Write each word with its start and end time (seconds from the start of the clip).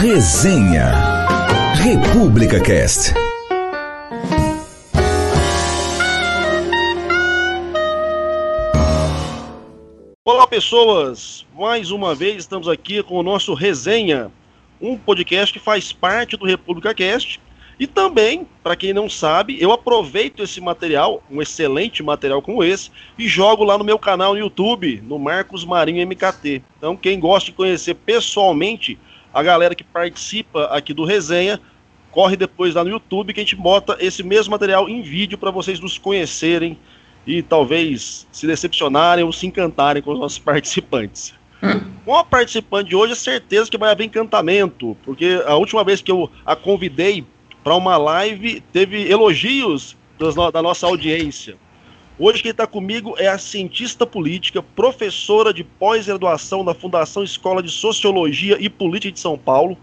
Resenha 0.00 0.92
República 1.82 2.60
Cast. 2.60 3.14
Olá 10.24 10.46
pessoas, 10.46 11.46
mais 11.54 11.90
uma 11.90 12.14
vez 12.14 12.38
estamos 12.38 12.68
aqui 12.68 13.02
com 13.02 13.16
o 13.16 13.22
nosso 13.22 13.54
Resenha, 13.54 14.30
um 14.80 14.96
podcast 14.96 15.52
que 15.52 15.58
faz 15.58 15.92
parte 15.92 16.36
do 16.36 16.46
República 16.46 16.94
Cast. 16.94 17.40
E 17.78 17.86
também, 17.86 18.46
para 18.62 18.76
quem 18.76 18.92
não 18.92 19.08
sabe, 19.08 19.60
eu 19.60 19.72
aproveito 19.72 20.42
esse 20.42 20.60
material, 20.60 21.22
um 21.30 21.40
excelente 21.40 22.02
material 22.02 22.42
como 22.42 22.62
esse, 22.62 22.90
e 23.18 23.26
jogo 23.26 23.64
lá 23.64 23.76
no 23.76 23.84
meu 23.84 23.98
canal 23.98 24.34
no 24.34 24.38
YouTube, 24.38 25.02
no 25.06 25.18
Marcos 25.18 25.64
Marinho 25.64 26.06
MKT. 26.06 26.62
Então, 26.78 26.96
quem 26.96 27.18
gosta 27.18 27.50
de 27.50 27.56
conhecer 27.56 27.94
pessoalmente 27.94 28.98
a 29.32 29.42
galera 29.42 29.74
que 29.74 29.84
participa 29.84 30.64
aqui 30.66 30.92
do 30.92 31.04
Resenha, 31.04 31.60
corre 32.10 32.36
depois 32.36 32.74
lá 32.74 32.84
no 32.84 32.90
YouTube 32.90 33.32
que 33.32 33.40
a 33.40 33.42
gente 33.42 33.56
bota 33.56 33.96
esse 33.98 34.22
mesmo 34.22 34.50
material 34.50 34.88
em 34.88 35.00
vídeo 35.00 35.38
para 35.38 35.50
vocês 35.50 35.80
nos 35.80 35.96
conhecerem 35.96 36.78
e 37.26 37.42
talvez 37.42 38.26
se 38.30 38.46
decepcionarem 38.46 39.24
ou 39.24 39.32
se 39.32 39.46
encantarem 39.46 40.02
com 40.02 40.12
os 40.12 40.18
nossos 40.18 40.38
participantes. 40.40 41.34
Hum. 41.62 41.80
Com 42.04 42.16
a 42.16 42.24
participante 42.24 42.90
de 42.90 42.96
hoje, 42.96 43.12
é 43.12 43.16
certeza 43.16 43.70
que 43.70 43.78
vai 43.78 43.90
haver 43.92 44.04
encantamento, 44.04 44.96
porque 45.04 45.40
a 45.46 45.54
última 45.54 45.84
vez 45.84 46.02
que 46.02 46.10
eu 46.10 46.28
a 46.44 46.56
convidei 46.56 47.24
para 47.62 47.74
uma 47.74 47.96
live 47.96 48.60
teve 48.72 49.10
elogios 49.10 49.96
da 50.52 50.62
nossa 50.62 50.86
audiência. 50.86 51.56
Hoje 52.18 52.42
quem 52.42 52.50
está 52.50 52.66
comigo 52.66 53.14
é 53.18 53.26
a 53.26 53.38
cientista 53.38 54.06
política, 54.06 54.62
professora 54.62 55.52
de 55.52 55.64
pós-graduação 55.64 56.64
da 56.64 56.74
Fundação 56.74 57.24
Escola 57.24 57.62
de 57.62 57.70
Sociologia 57.70 58.56
e 58.60 58.68
Política 58.68 59.12
de 59.12 59.20
São 59.20 59.36
Paulo, 59.36 59.76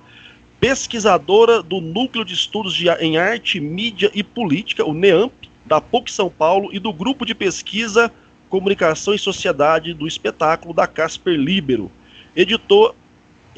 pesquisadora 0.60 1.64
do 1.64 1.82
Núcleo 1.82 2.24
de 2.24 2.34
Estudos 2.34 2.74
de, 2.74 2.90
em 3.00 3.18
Arte, 3.18 3.60
Mídia 3.60 4.12
e 4.14 4.24
Política, 4.24 4.86
o 4.86 4.94
NEAMP, 4.94 5.50
da 5.66 5.82
PUC 5.82 6.12
São 6.12 6.30
Paulo 6.30 6.70
e 6.72 6.80
do 6.80 6.92
Grupo 6.94 7.26
de 7.26 7.36
Pesquisa 7.36 8.12
Comunicação 8.50 9.14
e 9.14 9.20
Sociedade 9.20 9.94
do 9.94 10.08
Espetáculo 10.08 10.74
da 10.74 10.88
Casper 10.88 11.36
Libero, 11.36 11.92
editor, 12.36 12.96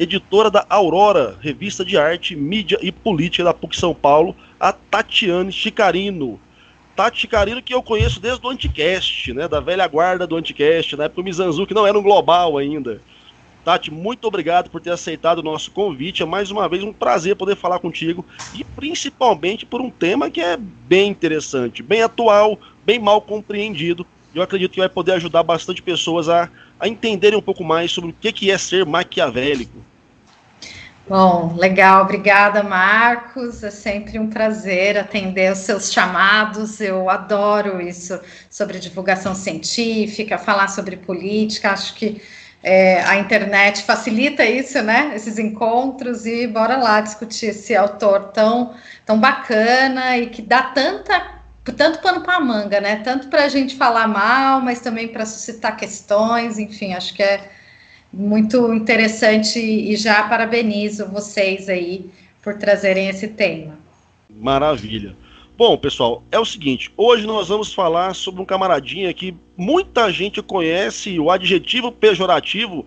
editora 0.02 0.50
da 0.50 0.66
Aurora, 0.68 1.38
revista 1.42 1.86
de 1.86 1.96
arte, 1.96 2.36
mídia 2.36 2.80
e 2.82 2.92
política 2.92 3.44
da 3.44 3.54
PUC 3.54 3.78
São 3.78 3.94
Paulo, 3.94 4.36
a 4.60 4.74
Tatiane 4.74 5.52
Chicarino. 5.52 6.40
Tati 6.96 7.20
Chicarino 7.20 7.62
que 7.62 7.72
eu 7.72 7.84
conheço 7.84 8.20
desde 8.20 8.44
o 8.44 8.50
Anticast, 8.50 9.32
né, 9.32 9.48
da 9.48 9.60
velha 9.60 9.86
guarda 9.86 10.26
do 10.26 10.36
Anticast, 10.36 10.96
na 10.96 11.04
época 11.04 11.22
o 11.22 11.24
Mizanzuki 11.24 11.76
não 11.76 11.86
era 11.86 11.98
um 11.98 12.02
global 12.02 12.58
ainda. 12.58 13.00
Tati, 13.64 13.94
muito 13.94 14.26
obrigado 14.26 14.72
por 14.72 14.82
ter 14.82 14.90
aceitado 14.90 15.38
o 15.38 15.44
nosso 15.44 15.70
convite. 15.70 16.24
É 16.24 16.26
mais 16.26 16.50
uma 16.50 16.68
vez 16.68 16.84
um 16.84 16.92
prazer 16.92 17.36
poder 17.36 17.56
falar 17.56 17.78
contigo 17.78 18.26
e 18.56 18.64
principalmente 18.64 19.68
por 19.68 19.82
um 19.82 19.92
tema 19.92 20.32
que 20.32 20.42
é 20.42 20.58
bem 20.58 21.12
interessante, 21.12 21.84
bem 21.84 22.02
atual, 22.02 22.60
bem 22.84 22.98
mal 22.98 23.22
compreendido. 23.22 24.04
Eu 24.34 24.42
acredito 24.42 24.72
que 24.72 24.80
vai 24.80 24.90
poder 24.90 25.12
ajudar 25.12 25.44
bastante 25.44 25.80
pessoas 25.80 26.28
a, 26.28 26.50
a 26.80 26.88
entenderem 26.88 27.38
um 27.38 27.42
pouco 27.42 27.64
mais 27.64 27.92
sobre 27.92 28.10
o 28.10 28.16
que, 28.20 28.32
que 28.32 28.50
é 28.50 28.58
ser 28.58 28.84
maquiavélico. 28.84 29.91
Bom, 31.12 31.56
legal, 31.58 32.04
obrigada, 32.04 32.64
Marcos. 32.64 33.62
É 33.66 33.70
sempre 33.70 34.18
um 34.18 34.30
prazer 34.30 34.98
atender 34.98 35.52
os 35.52 35.58
seus 35.58 35.92
chamados. 35.92 36.80
Eu 36.80 37.10
adoro 37.10 37.82
isso 37.82 38.18
sobre 38.50 38.80
divulgação 38.80 39.36
científica, 39.36 40.38
falar 40.38 40.70
sobre 40.70 40.96
política. 40.96 41.72
Acho 41.72 41.96
que 41.96 42.22
é, 42.64 43.02
a 43.04 43.18
internet 43.18 43.84
facilita 43.84 44.46
isso, 44.46 44.82
né? 44.82 45.12
Esses 45.14 45.38
encontros 45.38 46.26
e 46.26 46.48
bora 46.48 46.78
lá 46.78 47.02
discutir 47.02 47.48
esse 47.48 47.76
autor 47.76 48.32
tão, 48.32 48.74
tão 49.06 49.20
bacana 49.20 50.18
e 50.18 50.28
que 50.28 50.42
dá 50.42 50.64
tanta 50.64 51.42
tanto 51.76 52.00
pano 52.00 52.22
para 52.22 52.40
manga, 52.40 52.80
né? 52.80 53.02
Tanto 53.04 53.28
para 53.28 53.44
a 53.44 53.50
gente 53.50 53.76
falar 53.76 54.08
mal, 54.08 54.62
mas 54.62 54.80
também 54.80 55.10
para 55.10 55.26
suscitar 55.26 55.76
questões. 55.76 56.58
Enfim, 56.58 56.94
acho 56.94 57.14
que 57.14 57.22
é 57.22 57.52
muito 58.14 58.74
interessante 58.74 59.60
e 59.60 59.96
já 59.96 60.24
parabenizo 60.24 61.08
vocês 61.08 61.70
aí 61.70 62.10
por 62.42 62.56
trazerem 62.58 63.08
esse 63.08 63.30
tema. 63.30 63.78
Maravilha. 64.30 65.16
Bom, 65.58 65.78
pessoal, 65.78 66.24
é 66.32 66.40
o 66.40 66.46
seguinte: 66.46 66.92
hoje 66.98 67.26
nós 67.26 67.48
vamos 67.50 67.74
falar 67.74 68.16
sobre 68.16 68.42
um 68.42 68.46
camaradinha 68.46 69.14
que 69.14 69.36
muita 69.56 70.12
gente 70.12 70.42
conhece 70.42 71.20
o 71.20 71.30
adjetivo 71.30 71.92
pejorativo 71.92 72.86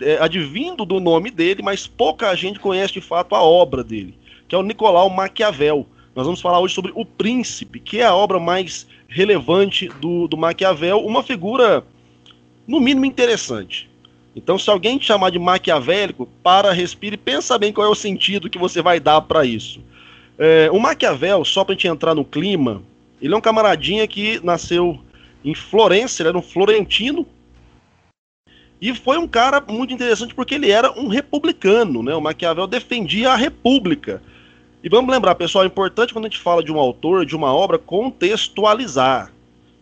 é, 0.00 0.18
advindo 0.20 0.84
do 0.84 1.00
nome 1.00 1.30
dele, 1.30 1.62
mas 1.62 1.86
pouca 1.86 2.34
gente 2.34 2.60
conhece 2.60 2.94
de 2.94 3.00
fato 3.00 3.34
a 3.34 3.42
obra 3.42 3.82
dele, 3.82 4.18
que 4.48 4.54
é 4.54 4.58
o 4.58 4.62
Nicolau 4.62 5.08
Maquiavel. 5.08 5.86
Nós 6.14 6.26
vamos 6.26 6.42
falar 6.42 6.60
hoje 6.60 6.74
sobre 6.74 6.92
O 6.94 7.06
Príncipe, 7.06 7.80
que 7.80 8.00
é 8.00 8.04
a 8.04 8.14
obra 8.14 8.38
mais 8.38 8.86
relevante 9.08 9.88
do, 10.00 10.28
do 10.28 10.36
Maquiavel, 10.36 10.98
uma 10.98 11.22
figura, 11.22 11.84
no 12.66 12.80
mínimo, 12.80 13.06
interessante. 13.06 13.88
Então, 14.34 14.58
se 14.58 14.70
alguém 14.70 14.98
te 14.98 15.06
chamar 15.06 15.30
de 15.30 15.38
maquiavélico, 15.38 16.26
para, 16.42 16.72
respire 16.72 17.14
e 17.14 17.18
pensa 17.18 17.58
bem 17.58 17.72
qual 17.72 17.86
é 17.86 17.90
o 17.90 17.94
sentido 17.94 18.48
que 18.48 18.58
você 18.58 18.80
vai 18.80 18.98
dar 18.98 19.20
para 19.20 19.44
isso. 19.44 19.80
É, 20.38 20.70
o 20.72 20.78
Maquiavel, 20.80 21.44
só 21.44 21.64
para 21.64 21.74
gente 21.74 21.86
entrar 21.86 22.14
no 22.14 22.24
clima, 22.24 22.82
ele 23.20 23.34
é 23.34 23.36
um 23.36 23.40
camaradinha 23.40 24.06
que 24.08 24.40
nasceu 24.42 24.98
em 25.44 25.54
Florença, 25.54 26.22
ele 26.22 26.30
era 26.30 26.38
um 26.38 26.42
florentino, 26.42 27.26
e 28.82 28.92
foi 28.92 29.16
um 29.16 29.28
cara 29.28 29.60
muito 29.60 29.94
interessante 29.94 30.34
porque 30.34 30.56
ele 30.56 30.68
era 30.68 30.90
um 30.98 31.06
republicano, 31.06 32.02
né? 32.02 32.12
O 32.16 32.20
Maquiavel 32.20 32.66
defendia 32.66 33.30
a 33.30 33.36
república. 33.36 34.20
E 34.82 34.88
vamos 34.88 35.12
lembrar, 35.12 35.36
pessoal, 35.36 35.62
é 35.62 35.68
importante 35.68 36.12
quando 36.12 36.24
a 36.24 36.28
gente 36.28 36.40
fala 36.40 36.64
de 36.64 36.72
um 36.72 36.78
autor, 36.80 37.24
de 37.24 37.36
uma 37.36 37.54
obra, 37.54 37.78
contextualizar. 37.78 39.31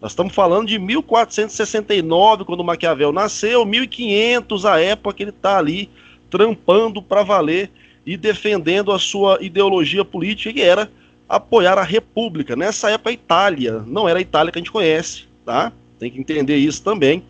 Nós 0.01 0.13
estamos 0.13 0.35
falando 0.35 0.69
de 0.69 0.79
1469, 0.79 2.45
quando 2.45 2.65
Maquiavel 2.65 3.13
nasceu, 3.13 3.67
1500, 3.67 4.65
a 4.65 4.81
época 4.81 5.15
que 5.15 5.23
ele 5.25 5.31
está 5.31 5.59
ali 5.59 5.91
trampando 6.31 7.03
para 7.03 7.23
valer 7.23 7.71
e 8.07 8.17
defendendo 8.17 8.93
a 8.93 8.99
sua 8.99 9.39
ideologia 9.43 10.05
política, 10.05 10.55
que 10.55 10.63
era 10.63 10.91
apoiar 11.29 11.77
a 11.77 11.83
República. 11.83 12.57
Nessa 12.57 12.91
época, 12.91 13.11
a 13.11 13.13
Itália 13.13 13.85
não 13.87 14.09
era 14.09 14.19
a 14.19 14.23
Itália 14.23 14.51
que 14.51 14.59
a 14.59 14.63
gente 14.63 14.73
conhece, 14.73 15.25
tá? 15.45 15.71
Tem 15.99 16.11
que 16.11 16.19
entender 16.19 16.57
isso 16.57 16.83
também. 16.83 17.23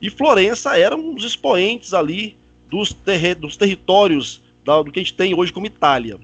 E 0.00 0.10
Florença 0.10 0.76
era 0.76 0.94
um 0.94 1.14
dos 1.14 1.24
expoentes 1.24 1.94
ali 1.94 2.36
dos, 2.68 2.92
ter 2.92 3.34
dos 3.34 3.56
territórios 3.56 4.42
da, 4.64 4.82
do 4.82 4.92
que 4.92 5.00
a 5.00 5.02
gente 5.02 5.14
tem 5.14 5.34
hoje 5.34 5.52
como 5.52 5.66
Itália. 5.66 6.18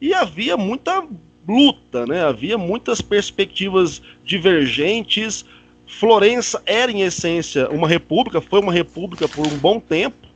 E 0.00 0.12
havia 0.12 0.56
muita 0.56 1.06
luta, 1.48 2.06
né? 2.06 2.22
Havia 2.22 2.58
muitas 2.58 3.00
perspectivas 3.00 4.02
divergentes. 4.24 5.44
Florença 5.86 6.62
era, 6.66 6.92
em 6.92 7.00
essência, 7.00 7.70
uma 7.70 7.88
república, 7.88 8.40
foi 8.40 8.60
uma 8.60 8.72
república 8.72 9.26
por 9.26 9.46
um 9.46 9.56
bom 9.56 9.80
tempo, 9.80 10.28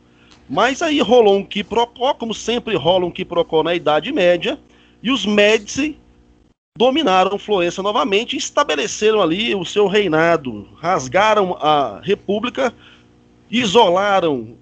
mas 0.49 0.81
aí 0.81 1.01
rolou 1.01 1.37
um 1.37 1.45
quiprocó, 1.45 2.15
como 2.15 2.33
sempre 2.33 2.75
rola 2.75 3.05
um 3.05 3.11
quiprocó 3.11 3.63
na 3.63 3.75
Idade 3.75 4.11
Média, 4.11 4.59
e 5.03 5.11
os 5.11 5.27
Médici 5.27 5.99
dominaram 6.77 7.39
Florença 7.39 7.83
novamente 7.83 8.35
estabeleceram 8.35 9.21
ali 9.21 9.55
o 9.55 9.65
seu 9.65 9.87
reinado, 9.87 10.67
rasgaram 10.81 11.55
a 11.61 12.01
república, 12.03 12.73
isolaram 13.51 14.57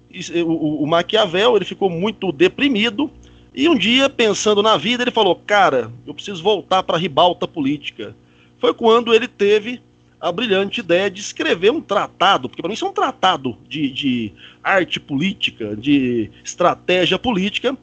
o, 0.45 0.83
o 0.83 0.87
Maquiavel, 0.87 1.55
ele 1.55 1.63
ficou 1.63 1.89
muito 1.89 2.33
deprimido, 2.33 3.09
e 3.53 3.67
um 3.67 3.75
dia, 3.75 4.09
pensando 4.09 4.63
na 4.63 4.77
vida, 4.77 5.03
ele 5.03 5.11
falou: 5.11 5.35
Cara, 5.35 5.91
eu 6.07 6.13
preciso 6.13 6.41
voltar 6.41 6.83
para 6.83 6.95
a 6.95 6.99
ribalta 6.99 7.47
política. 7.47 8.15
Foi 8.59 8.73
quando 8.73 9.13
ele 9.13 9.27
teve 9.27 9.81
a 10.19 10.31
brilhante 10.31 10.79
ideia 10.79 11.09
de 11.09 11.19
escrever 11.19 11.71
um 11.71 11.81
tratado, 11.81 12.47
porque 12.47 12.61
para 12.61 12.69
mim 12.69 12.75
isso 12.75 12.85
é 12.85 12.89
um 12.89 12.93
tratado 12.93 13.57
de, 13.67 13.91
de 13.91 14.31
arte 14.63 14.99
política, 14.99 15.75
de 15.75 16.29
estratégia 16.43 17.17
política, 17.17 17.75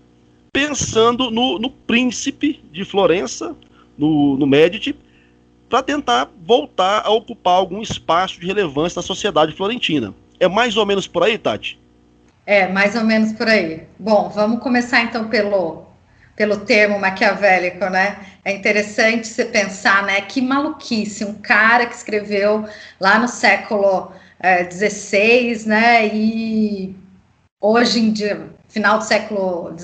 pensando 0.53 1.31
no, 1.31 1.59
no 1.59 1.69
príncipe 1.69 2.61
de 2.73 2.85
Florença, 2.85 3.57
no, 3.99 4.39
no 4.39 4.47
Medici, 4.47 4.95
para 5.69 5.83
tentar 5.83 6.31
voltar 6.41 7.03
a 7.05 7.11
ocupar 7.11 7.57
algum 7.57 7.83
espaço 7.83 8.41
de 8.41 8.47
relevância 8.47 9.01
na 9.01 9.07
sociedade 9.07 9.53
florentina. 9.53 10.15
É 10.41 10.49
mais 10.49 10.77
ou 10.77 10.87
menos 10.87 11.07
por 11.07 11.25
aí, 11.25 11.37
Tati? 11.37 11.79
É, 12.49 12.67
mais 12.67 12.95
ou 12.97 13.05
menos 13.05 13.35
por 13.35 13.47
aí. 13.47 13.87
Bom, 13.99 14.31
vamos 14.31 14.61
começar 14.63 15.03
então 15.03 15.29
pelo, 15.29 15.87
pelo 16.35 16.61
termo 16.61 16.99
maquiavélico, 16.99 17.91
né? 17.91 18.17
É 18.43 18.53
interessante 18.53 19.27
você 19.27 19.45
pensar, 19.45 20.03
né? 20.05 20.23
Que 20.23 20.41
maluquice, 20.41 21.27
um 21.27 21.35
cara 21.35 21.85
que 21.85 21.95
escreveu 21.95 22.67
lá 22.99 23.19
no 23.19 23.29
século 23.29 24.11
XVI, 24.71 25.65
é, 25.67 25.69
né? 25.69 26.07
E 26.07 26.97
hoje 27.61 28.01
em 28.01 28.13
dia, 28.13 28.49
final 28.67 28.97
do 28.97 29.05
século 29.05 29.77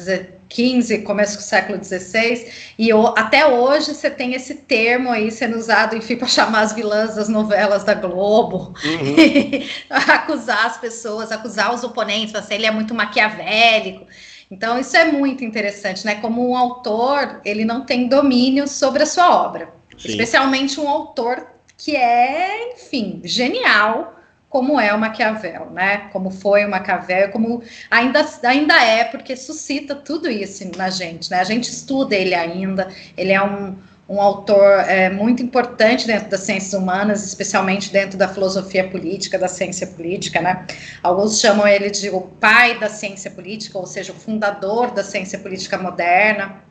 XV, 0.54 0.98
começo 0.98 1.36
do 1.36 1.42
século 1.42 1.82
XVI, 1.82 2.48
e 2.78 2.92
o, 2.92 3.08
até 3.08 3.46
hoje 3.46 3.94
você 3.94 4.08
tem 4.08 4.34
esse 4.34 4.54
termo 4.54 5.10
aí 5.10 5.30
sendo 5.30 5.56
usado, 5.56 5.96
enfim, 5.96 6.16
para 6.16 6.28
chamar 6.28 6.60
as 6.60 6.72
vilãs 6.72 7.16
das 7.16 7.28
novelas 7.28 7.82
da 7.82 7.94
Globo, 7.94 8.74
uhum. 8.84 9.66
acusar 9.90 10.66
as 10.66 10.78
pessoas, 10.78 11.32
acusar 11.32 11.74
os 11.74 11.82
oponentes, 11.82 12.32
você 12.32 12.54
ele 12.54 12.66
é 12.66 12.70
muito 12.70 12.94
maquiavélico. 12.94 14.06
Então, 14.50 14.78
isso 14.78 14.96
é 14.96 15.10
muito 15.10 15.44
interessante, 15.44 16.04
né? 16.04 16.16
Como 16.16 16.48
um 16.48 16.56
autor, 16.56 17.40
ele 17.44 17.64
não 17.64 17.84
tem 17.84 18.06
domínio 18.06 18.68
sobre 18.68 19.02
a 19.02 19.06
sua 19.06 19.44
obra, 19.44 19.68
Sim. 19.98 20.10
especialmente 20.10 20.78
um 20.78 20.88
autor 20.88 21.46
que 21.76 21.96
é, 21.96 22.74
enfim, 22.74 23.20
genial, 23.24 24.14
como 24.54 24.78
é 24.78 24.94
o 24.94 25.00
Maquiavel, 25.00 25.68
né? 25.72 26.08
Como 26.12 26.30
foi 26.30 26.64
o 26.64 26.70
Maquiavel, 26.70 27.32
como 27.32 27.60
ainda, 27.90 28.24
ainda 28.44 28.80
é, 28.84 29.02
porque 29.02 29.34
suscita 29.34 29.96
tudo 29.96 30.30
isso 30.30 30.64
na 30.76 30.90
gente, 30.90 31.28
né? 31.28 31.40
A 31.40 31.44
gente 31.44 31.64
estuda 31.64 32.14
ele 32.14 32.36
ainda, 32.36 32.86
ele 33.16 33.32
é 33.32 33.42
um, 33.42 33.74
um 34.08 34.20
autor 34.20 34.78
é, 34.86 35.10
muito 35.10 35.42
importante 35.42 36.06
dentro 36.06 36.30
das 36.30 36.42
ciências 36.42 36.72
humanas, 36.72 37.26
especialmente 37.26 37.90
dentro 37.90 38.16
da 38.16 38.28
filosofia 38.28 38.88
política, 38.88 39.36
da 39.36 39.48
ciência 39.48 39.88
política, 39.88 40.40
né? 40.40 40.64
Alguns 41.02 41.40
chamam 41.40 41.66
ele 41.66 41.90
de 41.90 42.08
o 42.10 42.20
pai 42.20 42.78
da 42.78 42.88
ciência 42.88 43.32
política, 43.32 43.76
ou 43.76 43.86
seja, 43.86 44.12
o 44.12 44.14
fundador 44.14 44.92
da 44.92 45.02
ciência 45.02 45.36
política 45.36 45.76
moderna. 45.76 46.62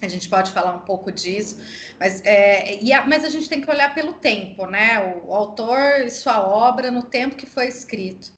A 0.00 0.06
gente 0.06 0.28
pode 0.28 0.52
falar 0.52 0.74
um 0.74 0.80
pouco 0.80 1.10
disso, 1.10 1.58
mas, 1.98 2.22
é, 2.24 2.78
a, 2.94 3.06
mas 3.06 3.24
a 3.24 3.30
gente 3.30 3.48
tem 3.48 3.60
que 3.60 3.70
olhar 3.70 3.94
pelo 3.94 4.12
tempo, 4.12 4.66
né? 4.66 5.00
O, 5.24 5.30
o 5.30 5.34
autor 5.34 6.02
e 6.04 6.10
sua 6.10 6.46
obra 6.46 6.90
no 6.90 7.02
tempo 7.02 7.34
que 7.34 7.46
foi 7.46 7.66
escrito. 7.66 8.32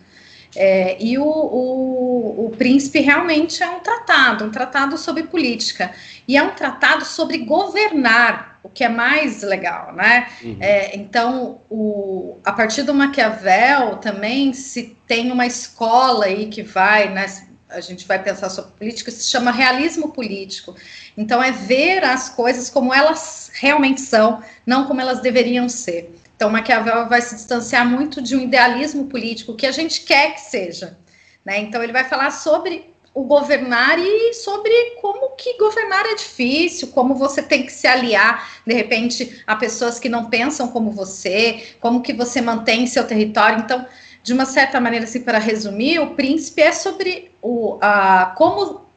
É, 0.56 0.96
e 1.00 1.18
o, 1.18 1.24
o, 1.24 2.46
o, 2.46 2.50
Príncipe 2.56 2.98
realmente 3.00 3.62
é 3.62 3.70
um 3.70 3.80
tratado, 3.80 4.44
um 4.44 4.50
tratado 4.50 4.96
sobre 4.96 5.24
política. 5.24 5.92
E 6.26 6.36
é 6.36 6.42
um 6.42 6.50
tratado 6.50 7.04
sobre 7.04 7.38
governar, 7.38 8.58
o 8.62 8.68
que 8.68 8.82
é 8.82 8.88
mais 8.88 9.42
legal, 9.42 9.92
né? 9.92 10.28
Uhum. 10.42 10.56
É, 10.60 10.96
então, 10.96 11.60
o, 11.70 12.38
a 12.44 12.52
partir 12.52 12.82
do 12.82 12.94
Maquiavel 12.94 13.96
também 13.98 14.52
se 14.52 14.96
tem 15.06 15.30
uma 15.30 15.46
escola 15.46 16.24
aí 16.24 16.46
que 16.46 16.62
vai, 16.62 17.12
né? 17.12 17.26
A 17.70 17.80
gente 17.80 18.06
vai 18.06 18.22
pensar 18.22 18.50
sobre 18.50 18.72
política, 18.72 19.10
se 19.10 19.28
chama 19.28 19.50
realismo 19.50 20.12
político. 20.12 20.74
Então, 21.16 21.42
é 21.42 21.52
ver 21.52 22.04
as 22.04 22.28
coisas 22.28 22.68
como 22.68 22.92
elas 22.92 23.50
realmente 23.54 24.00
são, 24.00 24.42
não 24.66 24.86
como 24.86 25.00
elas 25.00 25.20
deveriam 25.20 25.68
ser. 25.68 26.14
Então, 26.36 26.50
Maquiavel 26.50 27.08
vai 27.08 27.20
se 27.20 27.34
distanciar 27.34 27.86
muito 27.86 28.20
de 28.22 28.34
um 28.34 28.40
idealismo 28.40 29.06
político 29.06 29.54
que 29.54 29.66
a 29.66 29.72
gente 29.72 30.02
quer 30.02 30.34
que 30.34 30.40
seja. 30.40 30.98
Né? 31.44 31.58
Então, 31.58 31.82
ele 31.82 31.92
vai 31.92 32.04
falar 32.04 32.30
sobre 32.30 32.90
o 33.12 33.24
governar 33.24 33.98
e 33.98 34.32
sobre 34.34 34.72
como 35.00 35.30
que 35.36 35.58
governar 35.58 36.06
é 36.06 36.14
difícil, 36.14 36.88
como 36.88 37.14
você 37.14 37.42
tem 37.42 37.64
que 37.64 37.72
se 37.72 37.86
aliar, 37.86 38.62
de 38.64 38.72
repente, 38.72 39.42
a 39.46 39.56
pessoas 39.56 39.98
que 39.98 40.08
não 40.08 40.30
pensam 40.30 40.68
como 40.68 40.92
você, 40.92 41.74
como 41.80 42.02
que 42.02 42.12
você 42.12 42.40
mantém 42.40 42.86
seu 42.86 43.06
território. 43.06 43.58
Então, 43.58 43.86
de 44.22 44.32
uma 44.32 44.44
certa 44.44 44.80
maneira, 44.80 45.04
assim, 45.04 45.22
para 45.22 45.38
resumir, 45.38 45.98
o 45.98 46.14
príncipe 46.14 46.62
é 46.62 46.72
sobre 46.72 47.29
o, 47.42 47.78
a, 47.80 48.34
como 48.36 48.88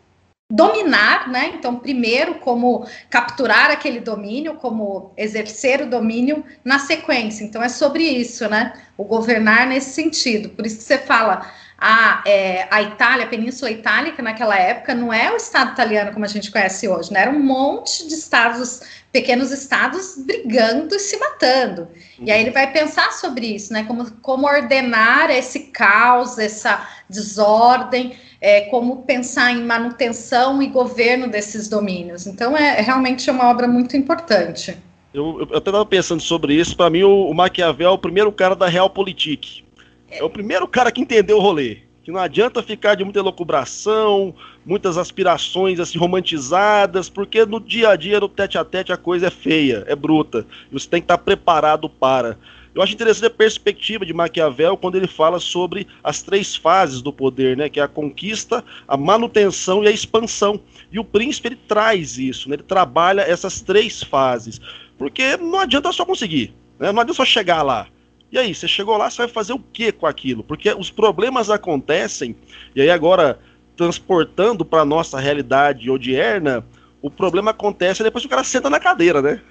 dominar, 0.49 1.29
né? 1.29 1.53
Então, 1.55 1.77
primeiro, 1.77 2.35
como 2.35 2.87
capturar 3.09 3.71
aquele 3.71 3.99
domínio, 3.99 4.55
como 4.55 5.11
exercer 5.17 5.81
o 5.81 5.89
domínio 5.89 6.43
na 6.63 6.77
sequência. 6.77 7.43
Então, 7.43 7.63
é 7.63 7.69
sobre 7.69 8.03
isso, 8.03 8.47
né? 8.47 8.73
O 8.95 9.03
governar 9.03 9.65
nesse 9.65 9.91
sentido. 9.91 10.49
Por 10.49 10.65
isso 10.65 10.77
que 10.77 10.83
você 10.83 10.99
fala, 10.99 11.49
a, 11.85 12.21
é, 12.25 12.67
a 12.71 12.81
Itália, 12.81 13.25
a 13.25 13.27
Península 13.27 13.69
Itálica, 13.69 14.21
naquela 14.21 14.55
época, 14.57 14.93
não 14.95 15.11
é 15.11 15.31
o 15.33 15.35
Estado 15.35 15.71
italiano 15.73 16.13
como 16.13 16.23
a 16.23 16.29
gente 16.29 16.51
conhece 16.51 16.87
hoje, 16.87 17.11
né? 17.11 17.23
Era 17.23 17.31
um 17.31 17.43
monte 17.43 18.07
de 18.07 18.13
estados, 18.13 18.81
pequenos 19.11 19.51
estados, 19.51 20.15
brigando 20.17 20.95
e 20.95 20.99
se 20.99 21.17
matando. 21.17 21.89
E 22.19 22.31
aí 22.31 22.39
ele 22.39 22.51
vai 22.51 22.71
pensar 22.71 23.11
sobre 23.11 23.47
isso, 23.47 23.73
né? 23.73 23.83
Como, 23.83 24.09
como 24.21 24.47
ordenar 24.47 25.29
esse 25.29 25.59
caos, 25.71 26.37
essa 26.37 26.87
desordem 27.13 28.13
é, 28.41 28.61
como 28.61 29.03
pensar 29.03 29.53
em 29.53 29.63
manutenção 29.63 30.61
e 30.61 30.67
governo 30.67 31.29
desses 31.29 31.69
domínios. 31.69 32.27
Então, 32.27 32.57
é, 32.57 32.79
é 32.79 32.81
realmente 32.81 33.31
uma 33.31 33.49
obra 33.49 33.67
muito 33.69 33.95
importante. 33.95 34.77
Eu, 35.13 35.39
eu 35.39 35.57
até 35.57 35.69
estava 35.69 35.85
pensando 35.85 36.21
sobre 36.21 36.55
isso. 36.55 36.75
Para 36.75 36.89
mim, 36.89 37.03
o, 37.03 37.29
o, 37.29 37.33
Maquiavel 37.33 37.91
é 37.91 37.93
o 37.93 37.97
primeiro 37.97 38.31
cara 38.31 38.55
da 38.55 38.67
Realpolitik. 38.67 39.63
É 40.09 40.23
o 40.23 40.29
primeiro 40.29 40.67
cara 40.67 40.91
que 40.91 40.99
entendeu 40.99 41.37
o 41.37 41.41
rolê. 41.41 41.77
Que 42.03 42.11
não 42.11 42.19
adianta 42.19 42.61
ficar 42.61 42.95
de 42.95 43.03
muita 43.05 43.19
elucubração, 43.19 44.35
muitas 44.65 44.97
aspirações 44.97 45.79
assim 45.79 45.97
romantizadas, 45.97 47.09
porque 47.09 47.45
no 47.45 47.61
dia 47.61 47.91
a 47.91 47.95
dia, 47.95 48.19
no 48.19 48.27
tete 48.27 48.57
a 48.57 48.65
tete, 48.65 48.91
a 48.91 48.97
coisa 48.97 49.27
é 49.27 49.29
feia, 49.29 49.85
é 49.87 49.95
bruta. 49.95 50.45
Você 50.69 50.89
tem 50.89 50.99
que 50.99 51.05
estar 51.05 51.17
preparado 51.17 51.87
para. 51.87 52.37
Eu 52.75 52.81
acho 52.81 52.93
interessante 52.93 53.27
a 53.27 53.29
perspectiva 53.29 54.05
de 54.05 54.13
Maquiavel 54.13 54.75
quando 54.75 54.95
ele 54.95 55.05
fala 55.05 55.39
sobre 55.39 55.87
as 56.03 56.23
três 56.23 56.55
fases 56.55 57.01
do 57.01 57.13
poder, 57.13 57.55
né? 57.55 57.69
Que 57.69 57.79
é 57.79 57.83
a 57.83 57.87
conquista, 57.87 58.63
a 58.87 58.97
manutenção 58.97 59.83
e 59.83 59.87
a 59.87 59.91
expansão. 59.91 60.59
E 60.91 60.97
o 60.99 61.03
príncipe 61.03 61.49
ele 61.49 61.59
traz 61.67 62.17
isso, 62.17 62.49
né? 62.49 62.55
Ele 62.55 62.63
trabalha 62.63 63.21
essas 63.21 63.61
três 63.61 64.01
fases, 64.01 64.59
porque 64.97 65.37
não 65.37 65.59
adianta 65.59 65.91
só 65.91 66.03
conseguir, 66.03 66.53
né? 66.79 66.91
Não 66.91 67.01
adianta 67.01 67.17
só 67.17 67.25
chegar 67.25 67.61
lá. 67.61 67.87
E 68.31 68.39
aí, 68.39 68.55
você 68.55 68.67
chegou 68.67 68.97
lá, 68.97 69.11
você 69.11 69.17
vai 69.17 69.27
fazer 69.27 69.53
o 69.53 69.59
que 69.59 69.91
com 69.91 70.07
aquilo? 70.07 70.43
Porque 70.43 70.73
os 70.73 70.89
problemas 70.89 71.51
acontecem, 71.51 72.35
e 72.75 72.81
aí 72.81 72.89
agora 72.89 73.37
transportando 73.75 74.65
para 74.65 74.83
nossa 74.83 75.19
realidade 75.19 75.89
odierna, 75.89 76.65
o 76.99 77.11
problema 77.11 77.51
acontece 77.51 78.01
depois 78.01 78.23
que 78.23 78.27
o 78.27 78.29
cara 78.29 78.43
senta 78.43 78.69
na 78.71 78.79
cadeira, 78.79 79.21
né? 79.21 79.41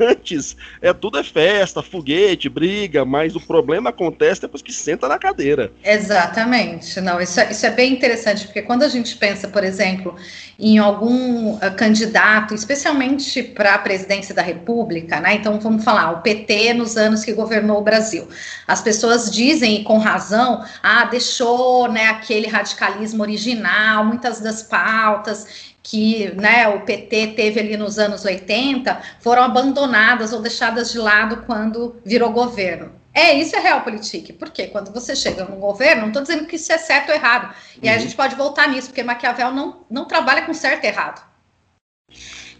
Antes, 0.00 0.56
é 0.80 0.92
tudo 0.92 1.18
é 1.18 1.24
festa, 1.24 1.82
foguete, 1.82 2.48
briga, 2.48 3.04
mas 3.04 3.34
o 3.34 3.40
problema 3.40 3.90
acontece 3.90 4.40
depois 4.40 4.62
que 4.62 4.72
senta 4.72 5.08
na 5.08 5.18
cadeira. 5.18 5.72
Exatamente. 5.84 7.00
Não, 7.00 7.20
isso 7.20 7.40
é, 7.40 7.50
isso 7.50 7.66
é 7.66 7.70
bem 7.70 7.92
interessante, 7.92 8.46
porque 8.46 8.62
quando 8.62 8.82
a 8.82 8.88
gente 8.88 9.16
pensa, 9.16 9.48
por 9.48 9.64
exemplo, 9.64 10.14
em 10.58 10.78
algum 10.78 11.54
uh, 11.54 11.60
candidato, 11.76 12.54
especialmente 12.54 13.42
para 13.42 13.74
a 13.74 13.78
presidência 13.78 14.34
da 14.34 14.42
República, 14.42 15.20
né? 15.20 15.34
Então 15.34 15.58
vamos 15.60 15.84
falar, 15.84 16.12
o 16.12 16.22
PT 16.22 16.74
nos 16.74 16.96
anos 16.96 17.24
que 17.24 17.32
governou 17.32 17.78
o 17.78 17.82
Brasil. 17.82 18.28
As 18.66 18.80
pessoas 18.80 19.30
dizem, 19.30 19.80
e 19.80 19.84
com 19.84 19.98
razão, 19.98 20.64
ah, 20.82 21.04
deixou 21.04 21.90
né, 21.90 22.06
aquele 22.06 22.46
radicalismo 22.46 23.22
original, 23.22 24.04
muitas 24.04 24.40
das 24.40 24.62
pautas 24.62 25.75
que 25.88 26.32
né, 26.34 26.66
o 26.66 26.80
PT 26.80 27.28
teve 27.28 27.60
ali 27.60 27.76
nos 27.76 27.96
anos 27.96 28.24
80 28.24 29.00
foram 29.20 29.44
abandonadas 29.44 30.32
ou 30.32 30.40
deixadas 30.40 30.90
de 30.90 30.98
lado 30.98 31.44
quando 31.46 31.94
virou 32.04 32.32
governo. 32.32 32.90
É, 33.14 33.32
isso 33.34 33.54
é 33.54 33.60
realpolitik. 33.60 34.32
Porque 34.32 34.66
quando 34.66 34.92
você 34.92 35.14
chega 35.14 35.44
no 35.44 35.56
governo, 35.58 36.02
não 36.02 36.08
estou 36.08 36.22
dizendo 36.22 36.44
que 36.44 36.56
isso 36.56 36.72
é 36.72 36.76
certo 36.76 37.10
ou 37.10 37.14
errado. 37.14 37.54
E 37.76 37.78
uhum. 37.78 37.82
aí 37.84 37.90
a 37.90 37.92
uhum. 37.92 38.00
gente 38.00 38.16
pode 38.16 38.34
voltar 38.34 38.68
nisso, 38.68 38.88
porque 38.88 39.04
Maquiavel 39.04 39.52
não, 39.52 39.86
não 39.88 40.06
trabalha 40.06 40.42
com 40.42 40.52
certo 40.52 40.82
e 40.82 40.88
errado. 40.88 41.24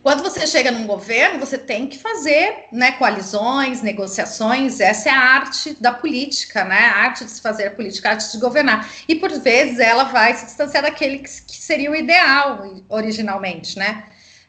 Quando 0.07 0.23
você 0.23 0.47
chega 0.47 0.71
num 0.71 0.87
governo, 0.87 1.41
você 1.41 1.59
tem 1.59 1.89
que 1.89 1.99
fazer 1.99 2.67
né, 2.71 2.93
coalizões, 2.93 3.83
negociações, 3.83 4.79
essa 4.79 5.09
é 5.09 5.13
a 5.13 5.19
arte 5.19 5.77
da 5.81 5.93
política, 5.93 6.65
né? 6.65 6.79
A 6.79 6.99
arte 6.99 7.25
de 7.25 7.31
se 7.33 7.41
fazer 7.41 7.71
política, 7.71 8.11
a 8.11 8.13
arte 8.13 8.31
de 8.31 8.39
governar. 8.39 8.89
E 9.09 9.17
por 9.17 9.33
vezes 9.41 9.81
ela 9.81 10.05
vai 10.05 10.33
se 10.35 10.45
distanciar 10.45 10.85
daquele 10.85 11.19
que, 11.19 11.29
seria 11.29 11.91
o 11.91 11.97
ideal 11.97 12.73
originalmente, 12.89 13.77
né? 13.77 14.05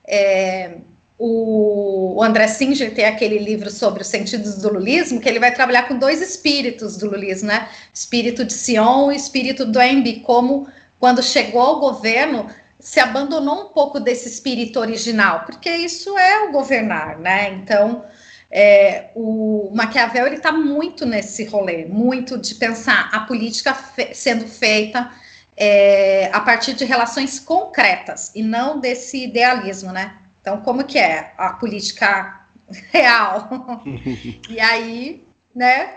É, 0.08 0.76
o, 1.18 2.18
o, 2.18 2.24
André 2.24 2.48
Singer 2.50 2.94
tem 2.94 3.06
aquele 3.06 3.40
livro 3.40 3.72
sobre 3.72 4.04
os 4.04 4.08
sentidos 4.08 4.62
do 4.62 4.72
lulismo, 4.72 5.20
que 5.20 5.28
ele 5.28 5.40
vai 5.40 5.52
trabalhar 5.52 5.88
com 5.88 5.98
dois 5.98 6.22
espíritos 6.22 6.98
do 6.98 7.10
lulismo, 7.10 7.48
né? 7.48 7.68
Espírito 7.92 8.46
de 8.46 8.54
Sion 8.54 9.12
e 9.12 9.16
espírito 9.16 9.66
do 9.66 9.82
Embi, 9.82 10.20
como 10.20 10.68
quando 11.00 11.24
chegou 11.24 11.62
ao 11.62 11.80
governo 11.80 12.48
se 12.88 13.02
abandonou 13.02 13.66
um 13.66 13.74
pouco 13.74 14.00
desse 14.00 14.30
espírito 14.30 14.80
original, 14.80 15.44
porque 15.46 15.70
isso 15.70 16.18
é 16.18 16.46
o 16.46 16.54
governar, 16.54 17.20
né? 17.20 17.50
Então, 17.50 18.06
é, 18.50 19.10
o 19.14 19.70
Maquiavel 19.74 20.26
ele 20.26 20.38
está 20.38 20.54
muito 20.54 21.06
nesse 21.06 21.44
rolê, 21.44 21.84
muito 21.84 22.38
de 22.38 22.56
pensar 22.56 23.10
a 23.12 23.20
política 23.20 23.74
fe 23.74 24.16
sendo 24.16 24.48
feita 24.48 25.12
é, 25.58 26.30
a 26.32 26.40
partir 26.40 26.76
de 26.76 26.86
relações 26.86 27.42
concretas 27.42 28.32
e 28.34 28.42
não 28.42 28.80
desse 28.80 29.26
idealismo, 29.26 29.92
né? 29.92 30.16
Então, 30.40 30.62
como 30.62 30.86
que 30.86 30.98
é 30.98 31.34
a 31.38 31.50
política 31.50 32.48
real? 32.94 33.50
e 34.50 34.62
aí, 34.62 35.28
né? 35.54 35.90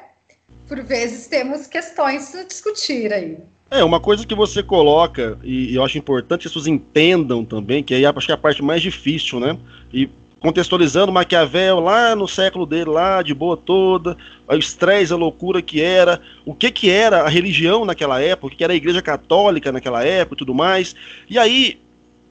Por 0.66 0.82
vezes 0.82 1.28
temos 1.28 1.68
questões 1.68 2.34
a 2.34 2.42
discutir 2.42 3.12
aí. 3.12 3.38
É, 3.70 3.84
uma 3.84 4.00
coisa 4.00 4.26
que 4.26 4.34
você 4.34 4.62
coloca, 4.62 5.38
e, 5.44 5.72
e 5.72 5.74
eu 5.76 5.84
acho 5.84 5.96
importante 5.96 6.40
que 6.40 6.48
as 6.48 6.52
pessoas 6.52 6.66
entendam 6.66 7.44
também, 7.44 7.84
que 7.84 7.94
aí 7.94 8.04
acho 8.04 8.26
que 8.26 8.32
é 8.32 8.34
a 8.34 8.38
parte 8.38 8.62
mais 8.62 8.82
difícil, 8.82 9.38
né? 9.38 9.56
E 9.92 10.10
contextualizando 10.40 11.12
Maquiavel 11.12 11.78
lá 11.78 12.16
no 12.16 12.26
século 12.26 12.66
dele, 12.66 12.90
lá 12.90 13.22
de 13.22 13.34
boa 13.34 13.56
toda, 13.56 14.16
o 14.48 14.54
estresse, 14.56 15.12
a 15.12 15.16
loucura 15.16 15.60
que 15.60 15.80
era, 15.80 16.20
o 16.44 16.54
que 16.54 16.70
que 16.70 16.90
era 16.90 17.22
a 17.22 17.28
religião 17.28 17.84
naquela 17.84 18.20
época, 18.20 18.54
o 18.54 18.56
que 18.56 18.64
era 18.64 18.72
a 18.72 18.76
igreja 18.76 19.02
católica 19.02 19.70
naquela 19.70 20.02
época 20.02 20.34
e 20.34 20.38
tudo 20.38 20.54
mais. 20.54 20.96
E 21.28 21.38
aí, 21.38 21.78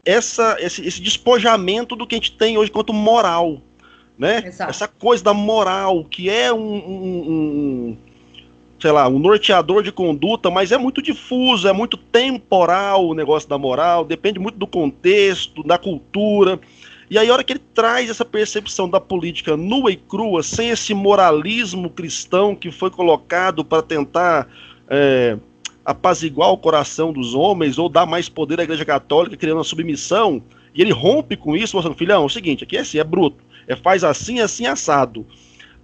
essa, 0.03 0.57
esse, 0.59 0.85
esse, 0.85 1.01
despojamento 1.01 1.95
do 1.95 2.07
que 2.07 2.15
a 2.15 2.17
gente 2.17 2.31
tem 2.31 2.57
hoje 2.57 2.71
quanto 2.71 2.91
moral, 2.91 3.61
né? 4.17 4.43
Exato. 4.45 4.71
Essa 4.71 4.87
coisa 4.87 5.23
da 5.23 5.33
moral, 5.33 6.03
que 6.03 6.29
é 6.29 6.51
um, 6.51 6.57
um, 6.57 7.29
um, 7.29 7.97
sei 8.79 8.91
lá, 8.91 9.07
um 9.07 9.19
norteador 9.19 9.83
de 9.83 9.91
conduta, 9.91 10.49
mas 10.49 10.71
é 10.71 10.77
muito 10.77 11.01
difuso, 11.01 11.67
é 11.67 11.73
muito 11.73 11.97
temporal 11.97 13.07
o 13.07 13.13
negócio 13.13 13.49
da 13.49 13.57
moral, 13.57 14.05
depende 14.05 14.39
muito 14.39 14.57
do 14.57 14.65
contexto, 14.65 15.63
da 15.63 15.77
cultura. 15.77 16.59
E 17.09 17.17
aí, 17.17 17.29
a 17.29 17.33
hora 17.33 17.43
que 17.43 17.53
ele 17.53 17.61
traz 17.73 18.09
essa 18.09 18.23
percepção 18.23 18.87
da 18.87 19.01
política 19.01 19.57
nua 19.57 19.91
e 19.91 19.95
crua, 19.95 20.43
sem 20.43 20.69
esse 20.69 20.93
moralismo 20.93 21.89
cristão 21.89 22.55
que 22.55 22.71
foi 22.71 22.89
colocado 22.91 23.65
para 23.65 23.81
tentar 23.81 24.47
é, 24.87 25.35
apaziguar 25.83 26.51
o 26.51 26.57
coração 26.57 27.11
dos 27.11 27.33
homens 27.33 27.79
ou 27.79 27.89
dar 27.89 28.05
mais 28.05 28.29
poder 28.29 28.59
à 28.59 28.63
Igreja 28.63 28.85
Católica, 28.85 29.35
criando 29.35 29.57
uma 29.57 29.63
submissão, 29.63 30.41
e 30.73 30.81
ele 30.81 30.91
rompe 30.91 31.35
com 31.35 31.57
isso, 31.57 31.75
mostrando, 31.75 31.97
filhão, 31.97 32.21
é 32.21 32.25
o 32.25 32.29
seguinte, 32.29 32.63
aqui 32.63 32.77
é 32.77 32.81
assim, 32.81 32.99
é 32.99 33.03
bruto, 33.03 33.43
é 33.67 33.75
faz 33.75 34.03
assim, 34.03 34.39
assim, 34.39 34.67
assado. 34.67 35.25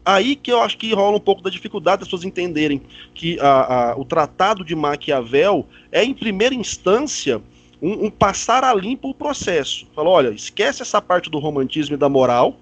Aí 0.05 0.35
que 0.35 0.51
eu 0.51 0.61
acho 0.61 0.77
que 0.77 0.93
rola 0.93 1.17
um 1.17 1.19
pouco 1.19 1.41
da 1.41 1.49
dificuldade 1.49 2.01
das 2.01 2.07
pessoas 2.07 2.23
entenderem 2.23 2.79
que 3.15 3.39
a, 3.39 3.91
a, 3.91 3.97
o 3.97 4.05
Tratado 4.05 4.63
de 4.63 4.75
Maquiavel 4.75 5.67
é, 5.91 6.03
em 6.03 6.13
primeira 6.13 6.53
instância, 6.53 7.41
um, 7.81 8.05
um 8.05 8.11
passar 8.11 8.63
a 8.63 8.73
limpo 8.73 9.09
o 9.09 9.15
processo. 9.15 9.87
Fala, 9.95 10.09
olha, 10.09 10.29
esquece 10.29 10.83
essa 10.83 11.01
parte 11.01 11.29
do 11.29 11.39
romantismo 11.39 11.95
e 11.95 11.97
da 11.97 12.07
moral, 12.07 12.59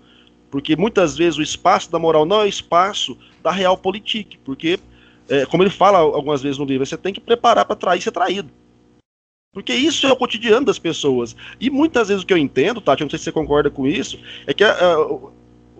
porque 0.49 0.75
muitas 0.77 1.17
vezes 1.17 1.37
o 1.37 1.41
espaço 1.41 1.91
da 1.91 1.99
moral 1.99 2.25
não 2.25 2.41
é 2.41 2.43
o 2.45 2.47
espaço 2.47 3.17
da 3.43 3.51
real 3.51 3.77
política, 3.77 4.37
porque 4.45 4.79
é, 5.27 5.45
como 5.45 5.63
ele 5.63 5.69
fala 5.69 5.97
algumas 5.97 6.41
vezes 6.41 6.57
no 6.57 6.65
livro, 6.65 6.85
você 6.85 6.97
tem 6.97 7.13
que 7.13 7.19
preparar 7.19 7.65
para 7.65 7.75
trair 7.75 8.01
ser 8.01 8.11
traído. 8.11 8.49
Porque 9.51 9.73
isso 9.73 10.07
é 10.07 10.11
o 10.11 10.15
cotidiano 10.15 10.65
das 10.65 10.79
pessoas. 10.79 11.35
E 11.59 11.69
muitas 11.69 12.07
vezes 12.07 12.23
o 12.23 12.25
que 12.25 12.33
eu 12.33 12.37
entendo, 12.37 12.81
Tati, 12.81 13.03
não 13.03 13.09
sei 13.09 13.19
se 13.19 13.25
você 13.25 13.31
concorda 13.31 13.69
com 13.69 13.85
isso, 13.85 14.17
é 14.47 14.53
que 14.53 14.63
uh, 14.63 15.31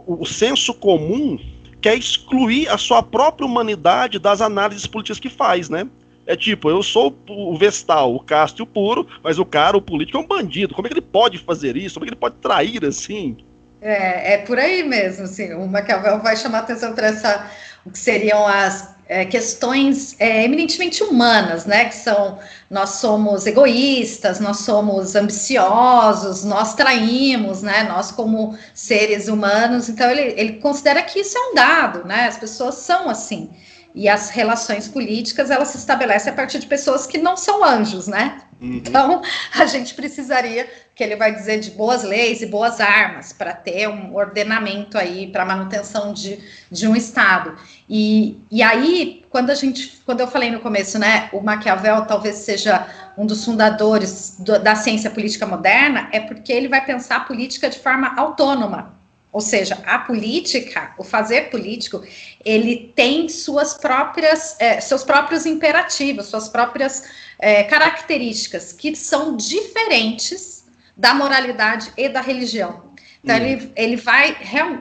o, 0.06 0.22
o 0.22 0.26
senso 0.26 0.74
comum 0.74 1.40
quer 1.84 1.98
excluir 1.98 2.70
a 2.70 2.78
sua 2.78 3.04
própria 3.04 3.46
humanidade 3.46 4.18
das 4.18 4.42
análises 4.42 4.88
políticas 4.88 5.20
que 5.20 5.30
faz, 5.30 5.70
né? 5.70 5.86
É 6.26 6.34
tipo, 6.34 6.70
eu 6.70 6.82
sou 6.82 7.14
o 7.28 7.58
Vestal, 7.58 8.16
o 8.16 8.20
casto 8.22 8.62
e 8.62 8.64
o 8.64 8.66
puro, 8.66 9.06
mas 9.22 9.38
o 9.38 9.44
cara, 9.44 9.76
o 9.76 9.82
político, 9.82 10.18
é 10.18 10.22
um 10.22 10.26
bandido. 10.26 10.74
Como 10.74 10.88
é 10.88 10.90
que 10.90 10.94
ele 10.94 11.02
pode 11.02 11.38
fazer 11.38 11.76
isso? 11.76 11.96
Como 11.96 12.06
é 12.06 12.08
que 12.08 12.14
ele 12.14 12.20
pode 12.20 12.36
trair 12.36 12.86
assim? 12.86 13.36
É, 13.82 14.36
é 14.36 14.38
por 14.38 14.58
aí 14.58 14.82
mesmo, 14.82 15.26
assim. 15.26 15.54
O 15.54 15.68
Maquiavel 15.68 16.22
vai 16.22 16.38
chamar 16.38 16.60
atenção 16.60 16.94
para 16.94 17.08
essa 17.08 17.52
o 17.86 17.92
que 17.92 18.00
seriam 18.00 18.48
as 18.48 18.96
é, 19.14 19.26
questões 19.26 20.16
é, 20.18 20.44
eminentemente 20.44 21.04
humanas, 21.04 21.66
né? 21.66 21.86
Que 21.86 21.96
são 21.96 22.40
nós 22.68 22.90
somos 22.96 23.46
egoístas, 23.46 24.40
nós 24.40 24.62
somos 24.62 25.16
ambiciosos, 25.16 26.44
nós 26.44 26.74
traímos, 26.74 27.62
né? 27.62 27.84
Nós 27.84 28.12
como 28.12 28.58
seres 28.74 29.28
humanos. 29.28 29.88
Então 29.88 30.10
ele, 30.10 30.34
ele 30.36 30.54
considera 30.54 31.04
que 31.04 31.20
isso 31.20 31.38
é 31.38 31.42
um 31.52 31.54
dado, 31.54 32.08
né? 32.08 32.26
As 32.28 32.38
pessoas 32.38 32.76
são 32.76 33.08
assim. 33.08 33.52
E 33.96 34.10
as 34.10 34.30
relações 34.30 34.88
políticas 34.88 35.52
elas 35.52 35.70
se 35.70 35.78
estabelecem 35.78 36.34
a 36.34 36.36
partir 36.36 36.60
de 36.60 36.66
pessoas 36.66 37.06
que 37.06 37.18
não 37.18 37.38
são 37.38 37.64
anjos, 37.64 38.08
né? 38.08 38.40
Uhum. 38.60 38.76
Então 38.78 39.22
a 39.54 39.66
gente 39.66 39.94
precisaria 39.94 40.68
que 40.96 41.04
ele 41.04 41.16
vai 41.16 41.34
dizer 41.34 41.60
de 41.60 41.72
boas 41.72 42.04
leis 42.04 42.42
e 42.42 42.46
boas 42.46 42.80
armas 42.80 43.34
para 43.34 43.54
ter 43.54 43.88
um 43.88 44.16
ordenamento 44.16 44.98
aí 44.98 45.28
para 45.28 45.46
manutenção 45.46 46.14
de, 46.14 46.40
de 46.72 46.88
um 46.88 46.96
Estado. 46.96 47.56
E, 47.90 48.40
e 48.50 48.64
aí, 48.64 49.26
quando 49.30 49.50
a 49.50 49.56
gente, 49.56 50.02
quando 50.06 50.22
eu 50.22 50.28
falei 50.28 50.50
no 50.50 50.60
começo, 50.60 50.98
né, 50.98 51.30
o 51.34 51.42
Maquiavel 51.42 52.06
talvez 52.06 52.38
seja 52.38 52.88
um 53.18 53.26
dos 53.26 53.44
fundadores 53.44 54.38
do, 54.40 54.58
da 54.60 54.76
ciência 54.76 55.10
política 55.12 55.46
moderna, 55.46 56.10
é 56.12 56.20
porque 56.20 56.52
ele 56.52 56.68
vai 56.68 56.84
pensar 56.84 57.18
a 57.18 57.22
política 57.22 57.70
de 57.70 57.80
forma 57.80 58.14
autônoma. 58.16 59.03
Ou 59.34 59.42
seja, 59.42 59.80
a 59.84 59.98
política, 59.98 60.94
o 60.96 61.04
fazer 61.04 61.50
político, 61.50 62.04
ele 62.46 62.94
tem 62.96 63.28
suas 63.28 63.74
próprias, 63.74 64.56
é, 64.60 64.80
seus 64.80 65.04
próprios 65.04 65.48
imperativos, 65.48 66.28
suas 66.28 66.48
próprias 66.48 67.04
é, 67.40 67.64
características 67.64 68.72
que 68.72 68.96
são 68.96 69.36
diferentes 69.36 70.66
da 70.96 71.16
moralidade 71.16 71.92
e 71.98 72.08
da 72.08 72.22
religião. 72.22 72.94
Então, 73.24 73.36
hum. 73.36 73.40
ele, 73.40 73.72
ele 73.76 73.96
vai, 73.96 74.38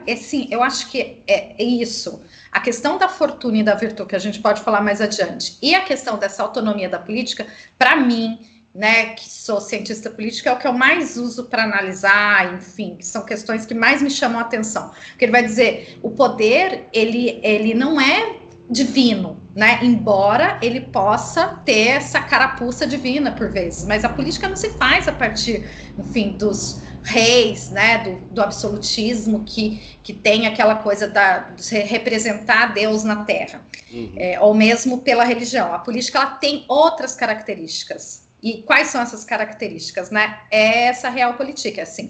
assim, 0.07 0.47
eu 0.51 0.61
acho 0.61 0.89
que 0.91 1.23
é, 1.25 1.55
é, 1.57 1.63
isso. 1.63 2.23
A 2.51 2.59
questão 2.59 2.99
da 2.99 3.09
fortuna 3.09 3.57
e 3.57 3.63
da 3.63 3.73
virtude, 3.73 4.09
que 4.09 4.15
a 4.15 4.19
gente 4.19 4.39
pode 4.39 4.61
falar 4.61 4.81
mais 4.81 5.01
adiante, 5.01 5.57
e 5.63 5.73
a 5.73 5.81
questão 5.81 6.19
dessa 6.19 6.43
autonomia 6.43 6.87
da 6.87 6.99
política, 6.99 7.47
para 7.79 7.95
mim, 7.95 8.47
né, 8.73 9.13
que 9.13 9.29
sou 9.29 9.61
cientista 9.61 10.09
política, 10.09 10.49
é 10.49 10.53
o 10.53 10.57
que 10.57 10.67
eu 10.67 10.73
mais 10.73 11.15
uso 11.15 11.45
para 11.45 11.63
analisar, 11.63 12.55
enfim, 12.55 12.95
que 12.95 13.05
são 13.05 13.23
questões 13.23 13.65
que 13.65 13.73
mais 13.73 14.01
me 14.01 14.09
chamam 14.09 14.39
a 14.39 14.41
atenção. 14.41 14.91
Porque 15.09 15.25
ele 15.25 15.31
vai 15.31 15.43
dizer, 15.43 15.99
o 16.01 16.09
poder, 16.09 16.85
ele, 16.91 17.39
ele 17.43 17.73
não 17.75 18.01
é 18.01 18.37
divino, 18.69 19.39
né? 19.55 19.79
Embora 19.83 20.57
ele 20.61 20.81
possa 20.81 21.61
ter 21.65 21.89
essa 21.89 22.21
carapuça 22.21 22.87
divina 22.87 23.31
por 23.31 23.51
vezes, 23.51 23.85
mas 23.85 24.03
a 24.03 24.09
política 24.09 24.47
não 24.47 24.55
se 24.55 24.69
faz 24.71 25.07
a 25.07 25.11
partir, 25.11 25.69
enfim, 25.97 26.31
dos 26.31 26.81
reis, 27.03 27.69
né? 27.69 27.99
Do, 27.99 28.15
do 28.33 28.41
absolutismo 28.41 29.43
que, 29.43 29.97
que 30.01 30.13
tem 30.13 30.47
aquela 30.47 30.75
coisa 30.75 31.07
da, 31.07 31.49
de 31.51 31.75
representar 31.79 32.73
Deus 32.73 33.03
na 33.03 33.23
Terra, 33.25 33.61
uhum. 33.91 34.13
é, 34.17 34.39
ou 34.39 34.53
mesmo 34.53 35.01
pela 35.01 35.23
religião. 35.23 35.73
A 35.73 35.79
política 35.79 36.19
ela 36.19 36.31
tem 36.31 36.65
outras 36.67 37.13
características. 37.15 38.22
E 38.43 38.61
quais 38.63 38.89
são 38.89 39.01
essas 39.01 39.23
características, 39.23 40.09
né? 40.09 40.41
É 40.51 40.87
essa 40.87 41.09
real 41.09 41.35
política, 41.35 41.81
assim. 41.81 42.07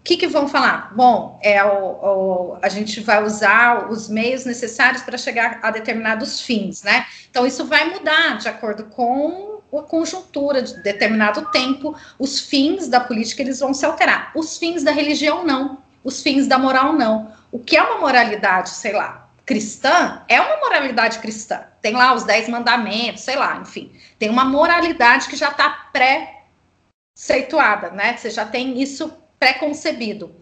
O 0.00 0.02
que, 0.02 0.16
que 0.16 0.26
vão 0.26 0.48
falar? 0.48 0.92
Bom, 0.96 1.38
é 1.40 1.62
o, 1.64 1.68
o, 1.68 2.58
a 2.60 2.68
gente 2.68 2.98
vai 3.00 3.22
usar 3.22 3.88
os 3.88 4.08
meios 4.08 4.44
necessários 4.44 5.00
para 5.02 5.16
chegar 5.16 5.60
a 5.62 5.70
determinados 5.70 6.40
fins, 6.40 6.82
né? 6.82 7.06
Então, 7.30 7.46
isso 7.46 7.64
vai 7.64 7.88
mudar 7.90 8.38
de 8.38 8.48
acordo 8.48 8.86
com 8.86 9.52
a 9.78 9.82
conjuntura 9.82 10.60
de 10.60 10.82
determinado 10.82 11.50
tempo, 11.52 11.96
os 12.18 12.40
fins 12.40 12.88
da 12.88 12.98
política 12.98 13.42
eles 13.42 13.60
vão 13.60 13.72
se 13.72 13.86
alterar. 13.86 14.32
Os 14.34 14.58
fins 14.58 14.82
da 14.82 14.90
religião 14.90 15.44
não, 15.46 15.78
os 16.02 16.20
fins 16.20 16.48
da 16.48 16.58
moral 16.58 16.92
não. 16.92 17.32
O 17.52 17.60
que 17.60 17.76
é 17.76 17.82
uma 17.82 17.98
moralidade, 17.98 18.70
sei 18.70 18.92
lá, 18.92 19.28
cristã, 19.46 20.22
é 20.28 20.40
uma 20.40 20.56
moralidade 20.58 21.20
cristã. 21.20 21.60
Tem 21.82 21.94
lá 21.94 22.14
os 22.14 22.24
dez 22.24 22.48
mandamentos, 22.48 23.22
sei 23.22 23.36
lá, 23.36 23.58
enfim. 23.58 23.92
Tem 24.18 24.30
uma 24.30 24.44
moralidade 24.44 25.28
que 25.28 25.36
já 25.36 25.48
está 25.48 25.68
pré-ceituada, 25.92 27.90
né? 27.90 28.16
Você 28.16 28.30
já 28.30 28.46
tem 28.46 28.80
isso 28.80 29.12
pré-concebido. 29.38 30.32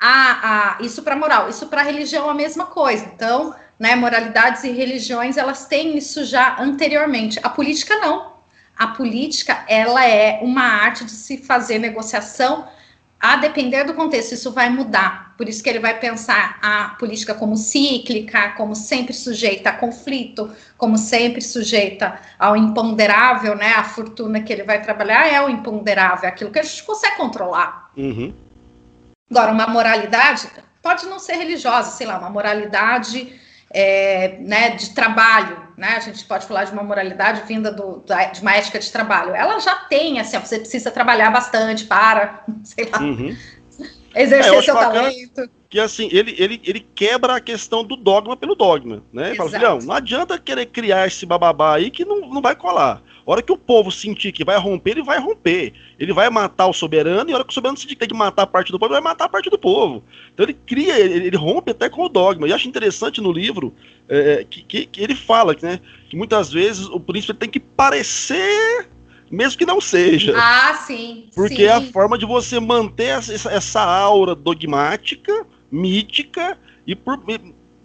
A, 0.00 0.78
a, 0.78 0.82
isso 0.82 1.02
para 1.02 1.14
moral, 1.14 1.50
isso 1.50 1.66
para 1.66 1.82
religião 1.82 2.30
a 2.30 2.34
mesma 2.34 2.66
coisa. 2.66 3.04
Então, 3.04 3.54
né, 3.78 3.94
moralidades 3.94 4.64
e 4.64 4.70
religiões 4.70 5.36
elas 5.36 5.66
têm 5.66 5.98
isso 5.98 6.24
já 6.24 6.56
anteriormente. 6.58 7.38
A 7.42 7.50
política 7.50 7.96
não. 7.98 8.38
A 8.76 8.86
política 8.86 9.64
ela 9.68 10.06
é 10.06 10.40
uma 10.40 10.62
arte 10.62 11.04
de 11.04 11.10
se 11.10 11.38
fazer 11.38 11.78
negociação 11.78 12.66
a 13.20 13.36
depender 13.36 13.84
do 13.84 13.94
contexto, 13.94 14.32
isso 14.32 14.52
vai 14.52 14.70
mudar. 14.70 15.27
Por 15.38 15.48
isso 15.48 15.62
que 15.62 15.70
ele 15.70 15.78
vai 15.78 15.96
pensar 15.96 16.58
a 16.60 16.96
política 16.98 17.32
como 17.32 17.56
cíclica, 17.56 18.54
como 18.56 18.74
sempre 18.74 19.14
sujeita 19.14 19.70
a 19.70 19.72
conflito, 19.72 20.50
como 20.76 20.98
sempre 20.98 21.40
sujeita 21.40 22.18
ao 22.36 22.56
imponderável, 22.56 23.54
né? 23.54 23.74
A 23.76 23.84
fortuna 23.84 24.42
que 24.42 24.52
ele 24.52 24.64
vai 24.64 24.82
trabalhar 24.82 25.32
é 25.32 25.40
o 25.40 25.48
imponderável, 25.48 26.28
aquilo 26.28 26.50
que 26.50 26.58
a 26.58 26.62
gente 26.64 26.82
consegue 26.82 27.16
controlar. 27.16 27.92
Uhum. 27.96 28.34
Agora, 29.30 29.52
uma 29.52 29.68
moralidade 29.68 30.48
pode 30.82 31.06
não 31.06 31.20
ser 31.20 31.34
religiosa, 31.34 31.92
sei 31.92 32.08
lá, 32.08 32.18
uma 32.18 32.30
moralidade 32.30 33.32
é, 33.70 34.38
né, 34.40 34.70
de 34.70 34.90
trabalho, 34.90 35.56
né? 35.76 35.94
A 35.96 36.00
gente 36.00 36.24
pode 36.24 36.48
falar 36.48 36.64
de 36.64 36.72
uma 36.72 36.82
moralidade 36.82 37.42
vinda 37.46 37.70
do, 37.70 37.98
da, 37.98 38.24
de 38.24 38.40
uma 38.42 38.56
ética 38.56 38.80
de 38.80 38.90
trabalho. 38.90 39.36
Ela 39.36 39.60
já 39.60 39.76
tem, 39.76 40.18
assim, 40.18 40.36
você 40.36 40.58
precisa 40.58 40.90
trabalhar 40.90 41.30
bastante 41.30 41.84
para, 41.84 42.42
sei 42.64 42.88
lá, 42.90 42.98
uhum. 42.98 43.36
Exercer 44.22 44.54
é, 44.54 44.62
seu 44.62 44.74
talento. 44.74 45.50
Que 45.70 45.78
assim, 45.78 46.08
ele, 46.10 46.34
ele, 46.38 46.60
ele 46.64 46.80
quebra 46.94 47.36
a 47.36 47.40
questão 47.40 47.84
do 47.84 47.94
dogma 47.94 48.36
pelo 48.36 48.54
dogma, 48.54 49.02
né? 49.12 49.34
Fala, 49.34 49.50
filhão, 49.50 49.78
não 49.78 49.94
adianta 49.94 50.38
querer 50.38 50.66
criar 50.66 51.06
esse 51.06 51.26
bababá 51.26 51.74
aí 51.76 51.90
que 51.90 52.04
não, 52.04 52.20
não 52.20 52.40
vai 52.40 52.56
colar. 52.56 53.02
A 53.26 53.30
hora 53.30 53.42
que 53.42 53.52
o 53.52 53.58
povo 53.58 53.92
sentir 53.92 54.32
que 54.32 54.42
vai 54.42 54.56
romper, 54.56 54.92
ele 54.92 55.02
vai 55.02 55.18
romper. 55.18 55.74
Ele 55.98 56.14
vai 56.14 56.30
matar 56.30 56.66
o 56.66 56.72
soberano, 56.72 57.28
e 57.28 57.32
a 57.34 57.36
hora 57.36 57.44
que 57.44 57.50
o 57.50 57.54
soberano 57.54 57.76
sentir 57.76 57.92
que 57.92 58.00
tem 58.00 58.08
que 58.08 58.14
matar 58.14 58.44
a 58.44 58.46
parte 58.46 58.72
do 58.72 58.78
povo, 58.78 58.94
ele 58.94 59.02
vai 59.02 59.12
matar 59.12 59.26
a 59.26 59.28
parte 59.28 59.50
do 59.50 59.58
povo. 59.58 60.02
Então 60.32 60.46
ele 60.46 60.54
cria, 60.54 60.98
ele, 60.98 61.26
ele 61.26 61.36
rompe 61.36 61.72
até 61.72 61.90
com 61.90 62.02
o 62.02 62.08
dogma. 62.08 62.48
E 62.48 62.52
acho 62.54 62.66
interessante 62.66 63.20
no 63.20 63.30
livro 63.30 63.74
é, 64.08 64.46
que, 64.48 64.62
que, 64.62 64.86
que, 64.86 65.02
ele 65.02 65.14
fala 65.14 65.54
né, 65.60 65.78
que 66.08 66.16
muitas 66.16 66.50
vezes 66.50 66.86
o 66.86 66.98
príncipe 66.98 67.34
tem 67.34 67.50
que 67.50 67.60
parecer 67.60 68.88
mesmo 69.30 69.58
que 69.58 69.66
não 69.66 69.80
seja. 69.80 70.34
Ah, 70.36 70.74
sim. 70.74 71.28
Porque 71.34 71.56
sim. 71.56 71.64
é 71.64 71.72
a 71.72 71.82
forma 71.82 72.16
de 72.16 72.26
você 72.26 72.58
manter 72.58 73.18
essa, 73.18 73.50
essa 73.50 73.82
aura 73.82 74.34
dogmática, 74.34 75.46
mítica, 75.70 76.58
e 76.86 76.94
por, 76.94 77.20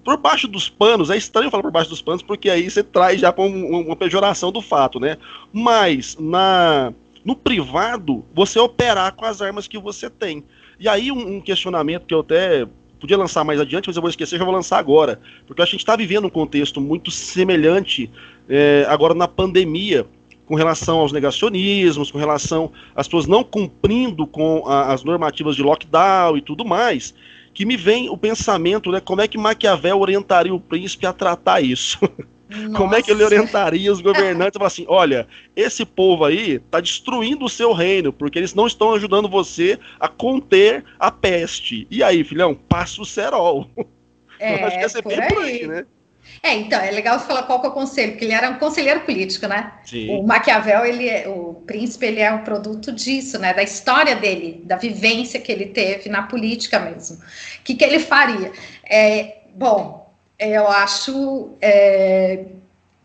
por 0.04 0.18
baixo 0.18 0.48
dos 0.48 0.70
panos, 0.70 1.10
é 1.10 1.18
estranho 1.18 1.52
falar 1.52 1.64
por 1.64 1.72
baixo 1.72 1.90
dos 1.90 2.02
panos, 2.02 2.22
porque 2.22 2.50
aí 2.50 2.70
você 2.70 2.84
traz 2.84 3.20
já 3.20 3.32
para 3.32 3.44
um, 3.44 3.82
uma 3.82 3.96
pejoração 3.96 4.52
do 4.52 4.62
fato, 4.62 5.00
né? 5.00 5.18
Mas 5.52 6.18
na 6.20 6.94
no 7.24 7.38
privado, 7.38 8.26
você 8.34 8.60
operar 8.60 9.14
com 9.14 9.24
as 9.24 9.42
armas 9.42 9.66
que 9.66 9.78
você 9.78 10.10
tem. 10.10 10.44
E 10.78 10.90
aí 10.90 11.10
um, 11.10 11.38
um 11.38 11.42
questionamento 11.42 12.06
que 12.06 12.14
eu 12.14 12.20
até 12.20 12.68
podia 13.00 13.18
lançar 13.18 13.44
mais 13.44 13.60
adiante, 13.60 13.88
mas 13.88 13.96
eu 13.96 14.02
vou 14.02 14.10
esquecer, 14.10 14.38
já 14.38 14.46
vou 14.46 14.54
lançar 14.54 14.78
agora, 14.78 15.20
porque 15.46 15.62
a 15.62 15.66
gente 15.66 15.80
está 15.80 15.96
vivendo 15.96 16.26
um 16.26 16.30
contexto 16.30 16.80
muito 16.80 17.12
semelhante 17.12 18.10
é, 18.48 18.86
agora 18.88 19.14
na 19.14 19.28
pandemia, 19.28 20.06
com 20.46 20.56
relação 20.56 21.00
aos 21.00 21.12
negacionismos, 21.12 22.12
com 22.12 22.18
relação 22.18 22.72
às 22.96 23.08
pessoas 23.08 23.28
não 23.28 23.44
cumprindo 23.44 24.28
com 24.28 24.64
a, 24.68 24.94
as 24.94 25.04
normativas 25.04 25.56
de 25.56 25.64
lockdown 25.64 26.38
e 26.38 26.42
tudo 26.42 26.66
mais, 26.66 27.14
que 27.54 27.66
me 27.66 27.78
vem 27.78 28.10
o 28.10 28.18
pensamento, 28.18 28.92
né, 28.92 29.00
como 29.00 29.22
é 29.22 29.28
que 29.28 29.38
Maquiavel 29.38 30.00
orientaria 30.00 30.54
o 30.54 30.60
príncipe 30.60 31.06
a 31.06 31.14
tratar 31.14 31.62
isso? 31.62 32.00
Como 32.76 32.94
é 32.94 33.02
que 33.02 33.10
ele 33.10 33.24
orientaria 33.24 33.92
os 33.92 34.00
governantes? 34.00 34.58
Falar 34.58 34.68
assim, 34.68 34.86
olha, 34.88 35.28
esse 35.56 35.84
povo 35.84 36.24
aí 36.24 36.52
está 36.52 36.80
destruindo 36.80 37.46
o 37.46 37.50
seu 37.50 37.74
reino, 37.74 38.14
porque 38.14 38.38
eles 38.38 38.54
não 38.54 38.68
estão 38.68 38.94
ajudando 38.94 39.28
você 39.28 39.80
a 40.00 40.08
conter 40.08 40.84
a 41.00 41.10
peste. 41.10 41.88
E 41.90 42.04
aí, 42.04 42.24
filhão, 42.24 42.54
passa 42.54 43.02
o 43.02 43.06
cerol. 43.06 43.68
É, 44.40 44.62
Eu 44.62 44.68
acho 44.68 44.76
que 44.76 44.82
ia 44.82 44.90
ser 44.90 45.04
bem 45.08 45.22
aí. 45.22 45.28
por 45.30 45.38
aí, 45.38 45.68
né? 45.68 45.86
É, 46.42 46.54
então, 46.56 46.80
é 46.80 46.92
legal 46.92 47.18
você 47.18 47.26
falar 47.26 47.44
qual 47.44 47.62
que 47.62 47.68
é 47.68 47.70
o 47.70 47.74
conselho, 47.74 48.12
porque 48.12 48.26
ele 48.26 48.34
era 48.34 48.50
um 48.50 48.60
conselheiro 48.60 49.00
político, 49.02 49.48
né? 49.48 49.72
Sim. 49.86 50.10
O 50.10 50.24
Maquiavel, 50.24 50.86
ele 50.86 51.08
é, 51.08 51.28
o 51.28 51.54
príncipe, 51.66 52.06
ele 52.06 52.20
é 52.20 52.32
um 52.32 52.44
produto 52.44 52.92
disso, 52.92 53.40
né? 53.40 53.54
Da 53.54 53.64
história 53.64 54.16
dele, 54.16 54.62
da 54.66 54.76
vivência 54.76 55.40
que 55.40 55.52
ele 55.52 55.68
teve 55.68 56.10
na 56.10 56.24
política 56.24 56.80
mesmo. 56.80 57.18
O 57.18 57.64
que, 57.64 57.76
que 57.76 57.84
ele 57.84 58.00
faria? 58.00 58.52
É, 58.84 59.38
bom, 59.56 60.14
eu 60.38 60.68
acho 60.68 61.52
é, 61.62 62.46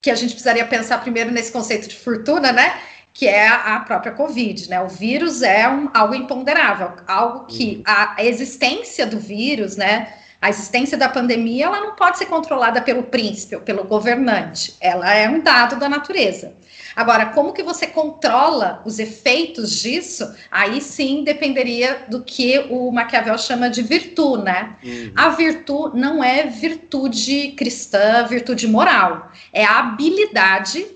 que 0.00 0.10
a 0.10 0.14
gente 0.14 0.30
precisaria 0.30 0.66
pensar 0.66 0.98
primeiro 0.98 1.30
nesse 1.30 1.52
conceito 1.52 1.88
de 1.88 1.96
fortuna, 1.96 2.50
né? 2.50 2.80
Que 3.14 3.28
é 3.28 3.46
a 3.48 3.80
própria 3.80 4.12
Covid, 4.12 4.68
né? 4.68 4.80
O 4.80 4.88
vírus 4.88 5.42
é 5.42 5.68
um, 5.68 5.88
algo 5.94 6.14
imponderável, 6.14 6.92
algo 7.06 7.46
que 7.46 7.76
uhum. 7.76 7.82
a 7.86 8.16
existência 8.24 9.06
do 9.06 9.20
vírus, 9.20 9.76
né? 9.76 10.12
A 10.40 10.48
existência 10.48 10.96
da 10.96 11.08
pandemia, 11.08 11.66
ela 11.66 11.80
não 11.80 11.96
pode 11.96 12.16
ser 12.16 12.26
controlada 12.26 12.80
pelo 12.80 13.02
príncipe 13.02 13.56
ou 13.56 13.60
pelo 13.60 13.82
governante. 13.82 14.76
Ela 14.80 15.12
é 15.12 15.28
um 15.28 15.40
dado 15.40 15.76
da 15.76 15.88
natureza. 15.88 16.54
Agora, 16.94 17.26
como 17.26 17.52
que 17.52 17.62
você 17.62 17.88
controla 17.88 18.80
os 18.84 19.00
efeitos 19.00 19.80
disso? 19.80 20.32
Aí 20.50 20.80
sim 20.80 21.24
dependeria 21.24 22.06
do 22.08 22.22
que 22.22 22.58
o 22.70 22.90
Maquiavel 22.92 23.36
chama 23.36 23.68
de 23.68 23.82
virtude, 23.82 24.44
né? 24.44 24.76
Uhum. 24.82 25.12
A 25.16 25.28
virtude 25.30 25.98
não 25.98 26.22
é 26.22 26.46
virtude 26.46 27.52
cristã, 27.56 28.24
virtude 28.24 28.68
moral. 28.68 29.32
É 29.52 29.64
a 29.64 29.80
habilidade 29.80 30.86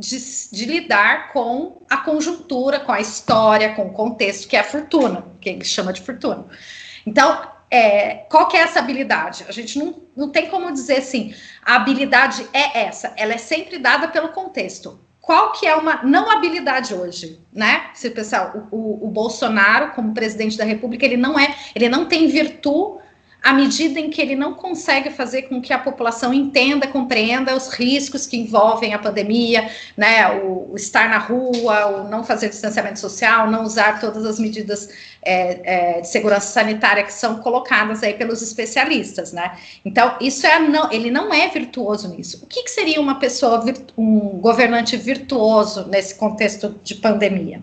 de, 0.00 0.18
de, 0.52 0.64
lidar 0.64 1.32
com 1.32 1.82
a 1.88 1.98
conjuntura, 1.98 2.80
com 2.80 2.90
a 2.90 3.00
história, 3.00 3.74
com 3.74 3.86
o 3.86 3.92
contexto, 3.92 4.48
que 4.48 4.56
é 4.56 4.60
a 4.60 4.64
fortuna, 4.64 5.24
que 5.40 5.48
ele 5.48 5.64
chama 5.64 5.92
de 5.92 6.00
fortuna. 6.00 6.46
Então, 7.06 7.53
é, 7.74 8.26
qual 8.30 8.46
que 8.46 8.56
é 8.56 8.60
essa 8.60 8.78
habilidade? 8.78 9.44
A 9.48 9.52
gente 9.52 9.78
não, 9.78 10.02
não 10.16 10.30
tem 10.30 10.48
como 10.48 10.72
dizer 10.72 10.98
assim, 10.98 11.34
a 11.60 11.74
habilidade 11.74 12.46
é 12.52 12.84
essa, 12.84 13.12
ela 13.16 13.34
é 13.34 13.38
sempre 13.38 13.78
dada 13.78 14.06
pelo 14.08 14.28
contexto 14.28 15.00
qual 15.20 15.52
que 15.52 15.66
é 15.66 15.74
uma 15.74 16.02
não 16.02 16.30
habilidade 16.30 16.92
hoje, 16.92 17.40
né? 17.50 17.86
Se 17.94 18.10
pensar, 18.10 18.54
o, 18.54 18.76
o, 18.76 19.06
o, 19.06 19.08
Bolsonaro, 19.08 19.92
como 19.92 20.12
presidente 20.12 20.58
da 20.58 20.64
República, 20.64 21.06
ele 21.06 21.16
não 21.16 21.38
é, 21.38 21.54
ele 21.74 21.88
não 21.88 22.04
tem 22.04 22.28
virtude 22.28 23.02
à 23.44 23.52
medida 23.52 24.00
em 24.00 24.08
que 24.08 24.22
ele 24.22 24.34
não 24.34 24.54
consegue 24.54 25.10
fazer 25.10 25.42
com 25.42 25.60
que 25.60 25.70
a 25.70 25.78
população 25.78 26.32
entenda, 26.32 26.86
compreenda 26.86 27.54
os 27.54 27.68
riscos 27.68 28.26
que 28.26 28.38
envolvem 28.38 28.94
a 28.94 28.98
pandemia, 28.98 29.70
né, 29.94 30.30
o, 30.40 30.72
estar 30.74 31.10
na 31.10 31.18
rua, 31.18 31.86
o 31.88 32.08
não 32.08 32.24
fazer 32.24 32.48
distanciamento 32.48 32.98
social, 32.98 33.50
não 33.50 33.62
usar 33.62 34.00
todas 34.00 34.24
as 34.24 34.38
medidas 34.38 34.88
é, 35.20 35.98
é, 35.98 36.00
de 36.00 36.08
segurança 36.08 36.46
sanitária 36.46 37.04
que 37.04 37.12
são 37.12 37.36
colocadas 37.40 38.02
aí 38.02 38.14
pelos 38.14 38.40
especialistas, 38.40 39.30
né? 39.30 39.58
Então, 39.84 40.16
isso 40.22 40.46
é 40.46 40.58
não, 40.58 40.90
ele 40.90 41.10
não 41.10 41.32
é 41.32 41.46
virtuoso 41.48 42.08
nisso. 42.08 42.40
O 42.42 42.46
que, 42.46 42.62
que 42.62 42.70
seria 42.70 42.98
uma 42.98 43.16
pessoa, 43.16 43.62
um 43.98 44.40
governante 44.40 44.96
virtuoso 44.96 45.86
nesse 45.86 46.14
contexto 46.14 46.74
de 46.82 46.94
pandemia? 46.94 47.60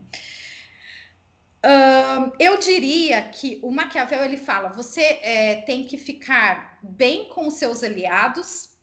Eu 2.38 2.58
diria 2.58 3.22
que 3.28 3.60
o 3.62 3.70
Maquiavel 3.70 4.24
ele 4.24 4.36
fala: 4.36 4.70
você 4.70 5.20
é, 5.22 5.62
tem 5.62 5.84
que 5.84 5.96
ficar 5.96 6.78
bem 6.82 7.28
com 7.28 7.46
os 7.46 7.54
seus 7.54 7.82
aliados, 7.82 8.76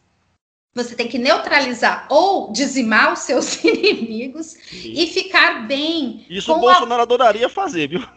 você 0.73 0.95
tem 0.95 1.07
que 1.07 1.17
neutralizar 1.17 2.07
ou 2.09 2.51
dizimar 2.51 3.11
os 3.13 3.19
seus 3.19 3.61
inimigos 3.63 4.57
Sim. 4.69 4.93
e 4.95 5.07
ficar 5.07 5.67
bem. 5.67 6.25
Isso 6.29 6.53
o 6.53 6.59
Bolsonaro 6.59 7.01
a... 7.01 7.03
adoraria 7.03 7.49
fazer, 7.49 7.89
viu? 7.89 8.07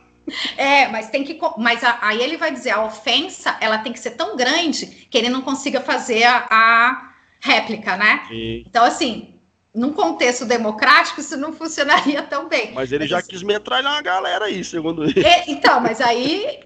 É, 0.56 0.86
mas 0.88 1.10
tem 1.10 1.24
que. 1.24 1.38
Mas 1.58 1.82
a, 1.82 1.98
aí 2.00 2.22
ele 2.22 2.36
vai 2.36 2.52
dizer: 2.52 2.70
a 2.70 2.84
ofensa 2.84 3.56
ela 3.60 3.78
tem 3.78 3.92
que 3.92 3.98
ser 3.98 4.12
tão 4.12 4.36
grande 4.36 4.86
que 4.86 5.18
ele 5.18 5.28
não 5.28 5.42
consiga 5.42 5.80
fazer 5.80 6.22
a, 6.22 6.46
a 6.48 7.12
réplica, 7.40 7.96
né? 7.96 8.24
Sim. 8.28 8.64
Então, 8.66 8.84
assim, 8.84 9.40
num 9.74 9.92
contexto 9.92 10.44
democrático, 10.44 11.20
isso 11.20 11.36
não 11.36 11.52
funcionaria 11.52 12.22
tão 12.28 12.48
bem. 12.48 12.72
Mas 12.72 12.92
ele 12.92 13.04
mas 13.04 13.10
já 13.10 13.18
assim, 13.18 13.28
quis 13.28 13.42
metralhar 13.42 13.92
uma 13.92 14.02
galera 14.02 14.46
aí, 14.46 14.62
segundo 14.64 15.04
ele. 15.04 15.24
É, 15.24 15.50
então, 15.50 15.80
mas 15.80 16.00
aí 16.00 16.60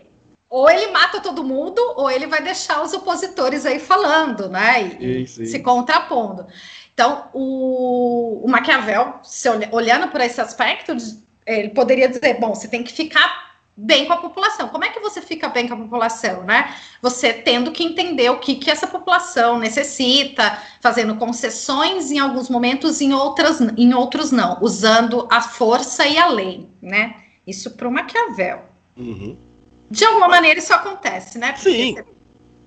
ou 0.48 0.70
ele 0.70 0.90
mata 0.92 1.20
todo 1.20 1.42
mundo, 1.42 1.80
ou 1.96 2.10
ele 2.10 2.26
vai 2.26 2.40
deixar 2.40 2.82
os 2.82 2.92
opositores 2.92 3.66
aí 3.66 3.80
falando, 3.80 4.48
né? 4.48 4.96
E, 5.00 5.26
se 5.26 5.58
contrapondo. 5.58 6.46
Então, 6.94 7.28
o, 7.34 8.42
o 8.44 8.48
Maquiavel, 8.48 9.18
se 9.22 9.48
olhando 9.72 10.08
por 10.08 10.20
esse 10.20 10.40
aspecto, 10.40 10.96
ele 11.44 11.70
poderia 11.70 12.08
dizer: 12.08 12.38
bom, 12.40 12.54
você 12.54 12.68
tem 12.68 12.82
que 12.82 12.92
ficar 12.92 13.45
bem 13.76 14.06
com 14.06 14.12
a 14.14 14.16
população. 14.16 14.68
Como 14.68 14.84
é 14.84 14.88
que 14.88 15.00
você 15.00 15.20
fica 15.20 15.48
bem 15.48 15.68
com 15.68 15.74
a 15.74 15.76
população, 15.76 16.44
né? 16.44 16.74
Você 17.02 17.32
tendo 17.32 17.70
que 17.70 17.84
entender 17.84 18.30
o 18.30 18.38
que, 18.38 18.54
que 18.54 18.70
essa 18.70 18.86
população 18.86 19.58
necessita, 19.58 20.62
fazendo 20.80 21.16
concessões 21.16 22.10
em 22.10 22.18
alguns 22.18 22.48
momentos, 22.48 23.00
em 23.00 23.12
outras, 23.12 23.60
em 23.60 23.92
outros 23.92 24.30
não, 24.30 24.58
usando 24.62 25.28
a 25.30 25.42
força 25.42 26.06
e 26.06 26.16
a 26.16 26.26
lei, 26.28 26.68
né? 26.80 27.16
Isso 27.46 27.72
para 27.72 27.86
o 27.86 27.92
Maquiavel. 27.92 28.62
Uhum. 28.96 29.36
De 29.90 30.04
alguma 30.04 30.28
maneira 30.28 30.58
isso 30.58 30.72
acontece, 30.72 31.38
né? 31.38 31.52
Porque 31.52 31.70
sim. 31.70 31.94
Você... 31.94 32.16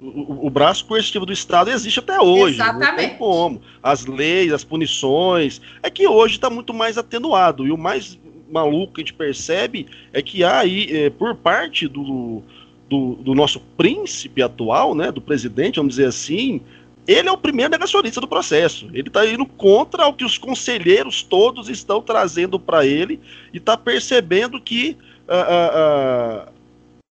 O, 0.01 0.47
o, 0.47 0.49
braço 0.49 0.85
coercitivo 0.85 1.25
do 1.25 1.33
Estado 1.33 1.69
existe 1.69 1.99
até 1.99 2.21
hoje. 2.21 2.55
Exatamente. 2.55 2.89
Não 2.89 2.95
tem 2.95 3.17
como. 3.17 3.61
As 3.83 4.05
leis, 4.05 4.53
as 4.53 4.63
punições. 4.63 5.59
É 5.83 5.89
que 5.89 6.07
hoje 6.07 6.35
está 6.35 6.49
muito 6.49 6.73
mais 6.73 6.97
atenuado. 6.97 7.67
E 7.67 7.71
o 7.71 7.77
mais 7.77 8.17
maluco 8.49 8.93
que 8.93 9.01
a 9.01 9.03
gente 9.03 9.13
percebe 9.13 9.87
é 10.11 10.21
que 10.21 10.43
há 10.43 10.59
aí, 10.59 10.87
é, 10.91 11.09
por 11.09 11.35
parte 11.35 11.87
do, 11.87 12.41
do, 12.89 13.15
do, 13.15 13.35
nosso 13.35 13.59
príncipe 13.77 14.41
atual, 14.41 14.95
né, 14.95 15.11
do 15.11 15.21
presidente, 15.21 15.77
vamos 15.77 15.95
dizer 15.95 16.07
assim, 16.07 16.61
ele 17.07 17.27
é 17.27 17.31
o 17.31 17.37
primeiro 17.37 17.71
negacionista 17.71 18.21
do 18.21 18.27
processo. 18.27 18.87
Ele 18.93 19.07
está 19.07 19.25
indo 19.25 19.45
contra 19.45 20.07
o 20.07 20.13
que 20.13 20.23
os 20.23 20.37
conselheiros 20.37 21.23
todos 21.23 21.69
estão 21.69 22.01
trazendo 22.01 22.59
para 22.59 22.85
ele 22.85 23.19
e 23.53 23.57
está 23.57 23.75
percebendo 23.75 24.61
que 24.61 24.95
uh, 25.27 26.45
uh, 26.45 26.47
uh, 26.47 26.53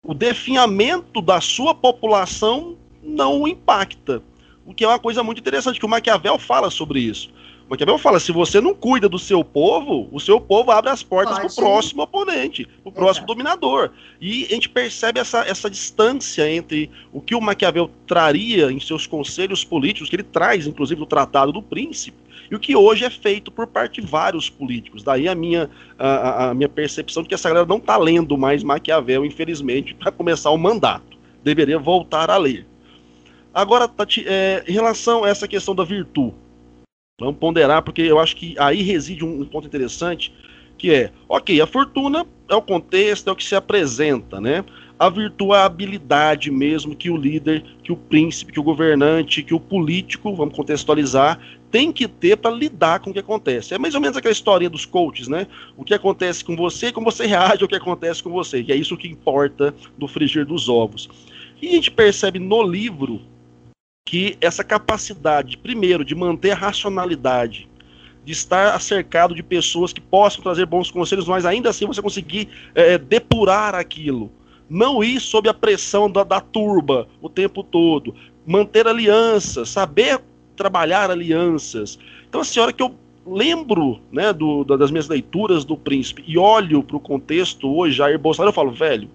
o 0.04 0.14
definhamento 0.14 1.22
da 1.22 1.42
sua 1.42 1.74
população 1.74 2.78
não 3.02 3.42
o 3.42 3.48
impacta. 3.48 4.22
O 4.66 4.74
que 4.74 4.84
é 4.84 4.88
uma 4.88 5.00
coisa 5.00 5.24
muito 5.24 5.40
interessante, 5.40 5.80
que 5.80 5.86
o 5.86 5.90
Maquiavel 5.90 6.38
fala 6.38 6.70
sobre 6.70 7.00
isso. 7.00 7.32
Maquiavel 7.70 8.00
fala: 8.00 8.20
se 8.20 8.32
você 8.32 8.60
não 8.60 8.74
cuida 8.74 9.08
do 9.08 9.20
seu 9.20 9.44
povo, 9.44 10.10
o 10.12 10.20
seu 10.20 10.42
povo 10.42 10.72
abre 10.72 10.90
as 10.90 11.04
portas 11.04 11.38
para 11.38 11.48
o 11.48 11.56
próximo 11.56 12.02
oponente, 12.02 12.66
para 12.66 12.90
o 12.90 12.92
próximo 12.92 13.28
dominador. 13.28 13.92
E 14.20 14.46
a 14.46 14.50
gente 14.50 14.68
percebe 14.68 15.20
essa, 15.20 15.42
essa 15.48 15.70
distância 15.70 16.52
entre 16.52 16.90
o 17.14 17.22
que 17.22 17.36
o 17.36 17.42
Maquiavel 17.42 17.92
traria 18.08 18.72
em 18.72 18.80
seus 18.80 19.06
conselhos 19.06 19.64
políticos, 19.64 20.10
que 20.10 20.16
ele 20.16 20.24
traz, 20.24 20.66
inclusive, 20.66 21.00
no 21.00 21.06
Tratado 21.06 21.52
do 21.52 21.62
Príncipe, 21.62 22.18
e 22.50 22.56
o 22.56 22.60
que 22.60 22.76
hoje 22.76 23.06
é 23.06 23.10
feito 23.12 23.52
por 23.52 23.68
parte 23.68 24.02
de 24.02 24.08
vários 24.08 24.50
políticos. 24.50 25.04
Daí 25.04 25.28
a 25.28 25.36
minha, 25.36 25.70
a, 26.00 26.50
a 26.50 26.54
minha 26.56 26.70
percepção 26.70 27.22
de 27.22 27.30
que 27.30 27.36
essa 27.36 27.50
galera 27.50 27.68
não 27.68 27.78
está 27.78 27.98
lendo 27.98 28.36
mais 28.36 28.64
Maquiavel, 28.64 29.24
infelizmente, 29.24 29.94
para 29.94 30.12
começar 30.12 30.50
o 30.50 30.58
mandato. 30.58 31.20
Deveria 31.44 31.78
voltar 31.78 32.32
a 32.32 32.38
ler. 32.38 32.66
Agora, 33.54 33.88
Tati, 33.88 34.26
é, 34.28 34.64
em 34.68 34.72
relação 34.72 35.24
a 35.24 35.30
essa 35.30 35.48
questão 35.48 35.76
da 35.76 35.84
virtude, 35.84 36.34
Vamos 37.20 37.38
ponderar, 37.38 37.82
porque 37.82 38.02
eu 38.02 38.18
acho 38.18 38.36
que 38.36 38.56
aí 38.58 38.82
reside 38.82 39.26
um, 39.26 39.44
ponto 39.44 39.68
interessante, 39.68 40.34
que 40.78 40.92
é, 40.92 41.12
ok, 41.28 41.60
a 41.60 41.68
fortuna 41.68 42.26
é 42.48 42.56
o 42.56 42.62
contexto, 42.62 43.28
é 43.28 43.32
o 43.32 43.36
que 43.36 43.44
se 43.44 43.56
apresenta, 43.56 44.40
né? 44.40 44.64
A 44.98 45.10
virtude 45.10 45.54
a 45.54 45.66
habilidade 45.66 46.50
mesmo 46.52 46.96
que 46.96 47.10
o 47.10 47.18
líder, 47.18 47.64
que 47.84 47.92
o 47.92 47.98
príncipe, 47.98 48.54
que 48.54 48.60
o 48.60 48.64
governante, 48.64 49.44
que 49.44 49.54
o 49.54 49.60
político, 49.60 50.34
vamos 50.36 50.56
contextualizar, 50.56 51.40
tem 51.72 51.92
que 51.92 52.08
ter 52.08 52.38
para 52.38 52.52
lidar 52.52 53.00
com 53.00 53.10
o 53.10 53.14
que 53.14 53.20
acontece. 53.20 53.74
É 53.74 53.78
mais 53.78 53.96
ou 53.96 54.02
menos 54.02 54.18
aquela 54.18 54.32
historinha 54.32 54.70
dos 54.70 54.86
coaches, 54.86 55.28
né? 55.28 55.48
O 55.78 55.84
que 55.84 55.94
acontece 55.94 56.44
com 56.44 56.56
você 56.56 56.88
e 56.88 56.92
como 56.92 57.12
você 57.12 57.26
reage 57.26 57.64
ao 57.64 57.70
que 57.70 57.76
acontece 57.76 58.24
com 58.24 58.30
você, 58.30 58.64
que 58.64 58.72
é 58.72 58.76
isso 58.76 58.98
que 58.98 59.08
importa 59.08 59.74
do 59.98 60.08
frigir 60.08 60.46
dos 60.46 60.68
ovos. 60.68 61.10
E 61.62 61.68
a 61.68 61.72
gente 61.72 61.92
percebe 61.92 62.40
no 62.40 62.64
livro 62.64 63.22
que 64.10 64.36
essa 64.42 64.64
capacidade, 64.64 65.56
primeiro, 65.56 66.04
de 66.04 66.16
manter 66.16 66.50
a 66.50 66.56
racionalidade 66.56 67.70
de 68.26 68.32
estar 68.32 68.82
cercado 68.82 69.36
de 69.36 69.44
pessoas 69.44 69.94
que 69.94 70.02
possam 70.02 70.42
trazer 70.42 70.66
bons 70.66 70.90
conselhos, 70.90 71.28
mas 71.28 71.46
ainda 71.46 71.70
assim 71.70 71.86
você 71.86 72.02
conseguir 72.02 72.50
é, 72.74 72.98
depurar 72.98 73.76
aquilo. 73.76 74.32
Não 74.68 75.04
ir 75.04 75.20
sob 75.20 75.48
a 75.48 75.54
pressão 75.54 76.10
da, 76.10 76.24
da 76.24 76.42
turba 76.42 77.08
o 77.22 77.30
tempo 77.30 77.64
todo. 77.64 78.16
Manter 78.48 78.88
alianças, 78.88 79.70
saber 79.70 80.20
trabalhar 80.56 81.12
alianças. 81.12 82.00
Então, 82.28 82.42
assim, 82.42 82.60
a 82.60 82.64
hora 82.64 82.74
que 82.74 82.82
eu 82.82 82.96
lembro 83.28 84.00
né, 84.12 84.34
do, 84.34 84.64
das 84.64 84.90
minhas 84.90 85.08
leituras 85.08 85.64
do 85.64 85.78
príncipe 85.78 86.24
e 86.26 86.36
olho 86.36 86.82
para 86.82 86.98
o 86.98 87.00
contexto 87.00 87.72
hoje, 87.72 87.98
Jair 87.98 88.18
Bolsonaro, 88.18 88.50
eu 88.50 88.56
falo, 88.56 88.72
velho, 88.72 89.08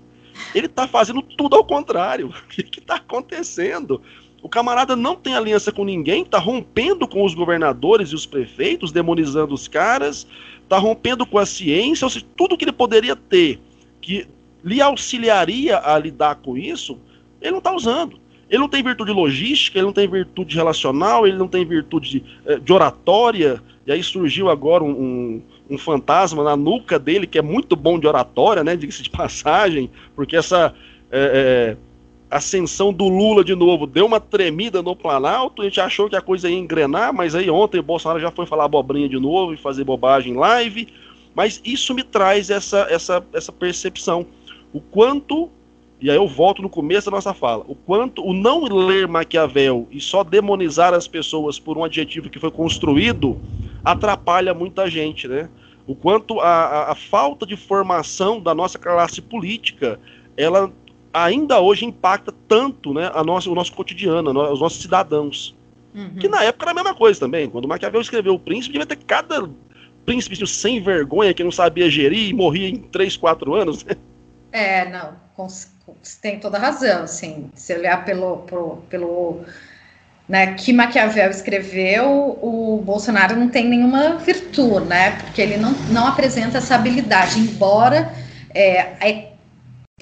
ele 0.54 0.66
está 0.66 0.86
fazendo 0.86 1.20
tudo 1.20 1.56
ao 1.56 1.64
contrário. 1.64 2.32
O 2.44 2.48
que 2.48 2.78
está 2.78 2.96
acontecendo? 2.96 4.00
O 4.44 4.48
camarada 4.50 4.94
não 4.94 5.16
tem 5.16 5.34
aliança 5.34 5.72
com 5.72 5.86
ninguém, 5.86 6.20
está 6.20 6.38
rompendo 6.38 7.08
com 7.08 7.24
os 7.24 7.32
governadores 7.32 8.10
e 8.10 8.14
os 8.14 8.26
prefeitos, 8.26 8.92
demonizando 8.92 9.54
os 9.54 9.66
caras, 9.66 10.26
está 10.62 10.76
rompendo 10.76 11.24
com 11.24 11.38
a 11.38 11.46
ciência, 11.46 12.04
ou 12.04 12.10
seja, 12.10 12.26
tudo 12.36 12.54
que 12.54 12.66
ele 12.66 12.72
poderia 12.72 13.16
ter 13.16 13.58
que 14.02 14.28
lhe 14.62 14.82
auxiliaria 14.82 15.78
a 15.78 15.98
lidar 15.98 16.34
com 16.34 16.58
isso, 16.58 16.98
ele 17.40 17.52
não 17.52 17.58
está 17.58 17.74
usando. 17.74 18.20
Ele 18.50 18.58
não 18.58 18.68
tem 18.68 18.82
virtude 18.82 19.12
logística, 19.12 19.78
ele 19.78 19.86
não 19.86 19.94
tem 19.94 20.06
virtude 20.06 20.54
relacional, 20.54 21.26
ele 21.26 21.38
não 21.38 21.48
tem 21.48 21.64
virtude 21.64 22.10
de, 22.10 22.24
eh, 22.44 22.58
de 22.58 22.70
oratória, 22.70 23.62
e 23.86 23.92
aí 23.92 24.02
surgiu 24.02 24.50
agora 24.50 24.84
um, 24.84 24.90
um, 24.90 25.42
um, 25.70 25.78
fantasma 25.78 26.44
na 26.44 26.54
nuca 26.54 26.98
dele, 26.98 27.26
que 27.26 27.38
é 27.38 27.42
muito 27.42 27.74
bom 27.74 27.98
de 27.98 28.06
oratória, 28.06 28.62
né? 28.62 28.76
Diga-se 28.76 29.02
de 29.02 29.08
passagem, 29.10 29.90
porque 30.14 30.36
essa. 30.36 30.74
É, 31.10 31.76
é, 31.78 31.93
ascensão 32.36 32.92
do 32.92 33.06
Lula 33.06 33.44
de 33.44 33.54
novo 33.54 33.86
deu 33.86 34.06
uma 34.06 34.18
tremida 34.18 34.82
no 34.82 34.96
Planalto, 34.96 35.62
a 35.62 35.64
gente 35.66 35.80
achou 35.80 36.10
que 36.10 36.16
a 36.16 36.20
coisa 36.20 36.50
ia 36.50 36.58
engrenar, 36.58 37.14
mas 37.14 37.32
aí 37.36 37.48
ontem 37.48 37.78
o 37.78 37.82
Bolsonaro 37.82 38.18
já 38.18 38.30
foi 38.30 38.44
falar 38.44 38.64
abobrinha 38.64 39.08
de 39.08 39.20
novo 39.20 39.54
e 39.54 39.56
fazer 39.56 39.84
bobagem 39.84 40.32
em 40.32 40.36
live, 40.36 40.88
mas 41.32 41.60
isso 41.64 41.94
me 41.94 42.02
traz 42.02 42.50
essa, 42.50 42.88
essa, 42.90 43.24
essa 43.32 43.52
percepção. 43.52 44.26
O 44.72 44.80
quanto, 44.80 45.48
e 46.00 46.10
aí 46.10 46.16
eu 46.16 46.26
volto 46.26 46.60
no 46.60 46.68
começo 46.68 47.08
da 47.08 47.16
nossa 47.16 47.32
fala, 47.32 47.64
o 47.68 47.74
quanto 47.76 48.20
o 48.24 48.32
não 48.32 48.64
ler 48.64 49.06
Maquiavel 49.06 49.86
e 49.92 50.00
só 50.00 50.24
demonizar 50.24 50.92
as 50.92 51.06
pessoas 51.06 51.60
por 51.60 51.78
um 51.78 51.84
adjetivo 51.84 52.28
que 52.28 52.40
foi 52.40 52.50
construído 52.50 53.40
atrapalha 53.84 54.52
muita 54.52 54.90
gente, 54.90 55.28
né? 55.28 55.48
O 55.86 55.94
quanto 55.94 56.40
a, 56.40 56.48
a, 56.48 56.92
a 56.92 56.94
falta 56.96 57.46
de 57.46 57.56
formação 57.56 58.40
da 58.40 58.54
nossa 58.54 58.76
classe 58.76 59.22
política 59.22 60.00
ela 60.36 60.72
ainda 61.14 61.60
hoje 61.60 61.84
impacta 61.84 62.34
tanto 62.48 62.92
né, 62.92 63.10
a 63.14 63.22
nossa, 63.22 63.48
o 63.48 63.54
nosso 63.54 63.72
cotidiano, 63.72 64.30
os 64.52 64.60
nossos 64.60 64.82
cidadãos. 64.82 65.54
Uhum. 65.94 66.16
Que 66.16 66.26
na 66.26 66.42
época 66.42 66.64
era 66.64 66.72
a 66.72 66.74
mesma 66.74 66.94
coisa 66.94 67.20
também. 67.20 67.48
Quando 67.48 67.68
Maquiavel 67.68 68.00
escreveu 68.00 68.34
o 68.34 68.38
príncipe, 68.38 68.72
devia 68.72 68.86
ter 68.86 68.96
cada 68.96 69.48
príncipe 70.04 70.44
sem 70.46 70.82
vergonha 70.82 71.32
que 71.32 71.44
não 71.44 71.52
sabia 71.52 71.88
gerir 71.88 72.30
e 72.30 72.34
morria 72.34 72.68
em 72.68 72.78
3, 72.78 73.16
4 73.16 73.54
anos. 73.54 73.84
Né? 73.84 73.96
É, 74.50 74.90
não, 74.90 75.14
tem 76.20 76.40
toda 76.40 76.58
razão, 76.58 77.04
assim, 77.04 77.50
se 77.54 77.74
olhar 77.74 78.04
pelo, 78.04 78.38
pelo, 78.38 78.76
pelo 78.90 79.40
né, 80.28 80.54
que 80.54 80.72
Maquiavel 80.72 81.30
escreveu, 81.30 82.38
o 82.42 82.82
Bolsonaro 82.84 83.36
não 83.36 83.48
tem 83.48 83.68
nenhuma 83.68 84.16
virtude, 84.16 84.86
né, 84.86 85.12
porque 85.22 85.40
ele 85.40 85.56
não, 85.56 85.72
não 85.90 86.06
apresenta 86.06 86.58
essa 86.58 86.74
habilidade, 86.74 87.38
embora 87.38 88.12
é, 88.54 89.33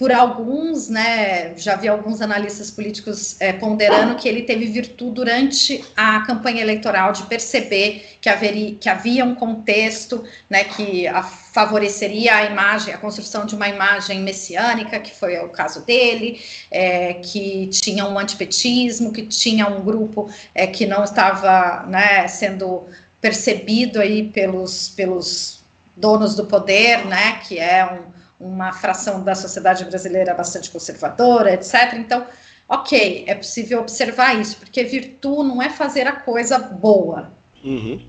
por 0.03 0.11
alguns, 0.11 0.89
né, 0.89 1.57
já 1.57 1.77
vi 1.77 1.87
alguns 1.87 2.21
analistas 2.21 2.73
políticos 2.73 3.37
é, 3.39 3.53
ponderando 3.53 4.17
que 4.17 4.29
ele 4.29 4.43
teve 4.43 4.67
virtude 4.67 5.13
durante 5.13 5.85
a 5.97 6.23
campanha 6.23 6.61
eleitoral 6.61 7.13
de 7.13 7.23
perceber 7.23 8.17
que, 8.21 8.29
haveria, 8.29 8.75
que 8.75 8.89
havia 8.89 9.25
um 9.25 9.37
contexto, 9.37 10.25
né, 10.51 10.65
que 10.65 11.07
a, 11.07 11.23
favoreceria 11.23 12.35
a 12.35 12.45
imagem, 12.47 12.93
a 12.93 12.99
construção 12.99 13.47
de 13.47 13.55
uma 13.55 13.69
imagem 13.69 14.19
messiânica, 14.23 14.99
que 14.99 15.15
foi 15.15 15.39
o 15.39 15.51
caso 15.51 15.83
dele, 15.83 16.41
é, 16.69 17.15
que 17.15 17.69
tinha 17.69 18.05
um 18.05 18.19
antipetismo, 18.19 19.13
que 19.13 19.23
tinha 19.23 19.69
um 19.69 19.85
grupo 19.85 20.29
é, 20.53 20.67
que 20.67 20.85
não 20.85 21.05
estava, 21.05 21.87
né, 21.87 22.27
sendo 22.27 22.83
percebido 23.21 24.01
aí 24.01 24.25
pelos, 24.25 24.89
pelos 24.89 25.61
donos 25.97 26.35
do 26.35 26.45
poder, 26.45 27.07
né, 27.07 27.39
que 27.47 27.57
é 27.57 27.85
um 27.85 28.12
uma 28.43 28.73
fração 28.73 29.23
da 29.23 29.35
sociedade 29.35 29.85
brasileira 29.85 30.35
bastante 30.35 30.71
conservadora, 30.71 31.55
etc. 31.55 31.95
Então, 31.95 32.27
ok, 32.69 33.25
é 33.27 33.35
possível 33.35 33.81
observar 33.81 34.39
isso, 34.41 34.57
porque 34.57 34.83
virtude 34.83 35.49
não 35.49 35.63
é 35.63 35.71
fazer 35.71 36.07
a 36.07 36.13
coisa 36.13 36.59
boa, 36.59 37.31
uhum. 37.63 38.05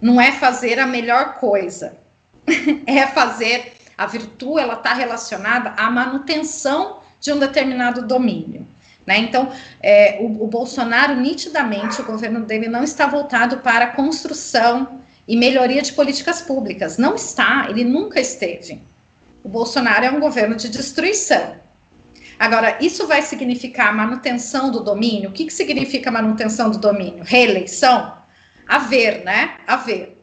não 0.00 0.20
é 0.20 0.32
fazer 0.32 0.78
a 0.78 0.86
melhor 0.86 1.34
coisa, 1.34 1.96
é 2.86 3.06
fazer 3.06 3.72
a 3.96 4.06
virtude, 4.06 4.60
ela 4.60 4.74
está 4.74 4.92
relacionada 4.92 5.70
à 5.70 5.90
manutenção 5.90 7.00
de 7.20 7.32
um 7.32 7.38
determinado 7.38 8.06
domínio. 8.06 8.66
Né? 9.06 9.18
Então, 9.18 9.50
é, 9.80 10.18
o, 10.20 10.44
o 10.44 10.46
Bolsonaro, 10.46 11.16
nitidamente, 11.16 12.00
o 12.00 12.04
governo 12.04 12.40
dele 12.40 12.68
não 12.68 12.84
está 12.84 13.06
voltado 13.06 13.58
para 13.58 13.86
a 13.86 13.88
construção 13.88 15.00
e 15.26 15.36
melhoria 15.36 15.82
de 15.82 15.92
políticas 15.92 16.42
públicas. 16.42 16.98
Não 16.98 17.14
está, 17.14 17.66
ele 17.68 17.84
nunca 17.84 18.20
esteve. 18.20 18.82
O 19.44 19.48
Bolsonaro 19.48 20.04
é 20.04 20.10
um 20.10 20.20
governo 20.20 20.54
de 20.54 20.68
destruição. 20.68 21.56
Agora, 22.38 22.78
isso 22.80 23.06
vai 23.06 23.22
significar 23.22 23.94
manutenção 23.94 24.70
do 24.70 24.80
domínio? 24.80 25.30
O 25.30 25.32
que, 25.32 25.46
que 25.46 25.52
significa 25.52 26.10
manutenção 26.10 26.70
do 26.70 26.78
domínio? 26.78 27.24
Reeleição? 27.24 28.16
Haver, 28.66 29.24
né? 29.24 29.58
Haver. 29.66 30.21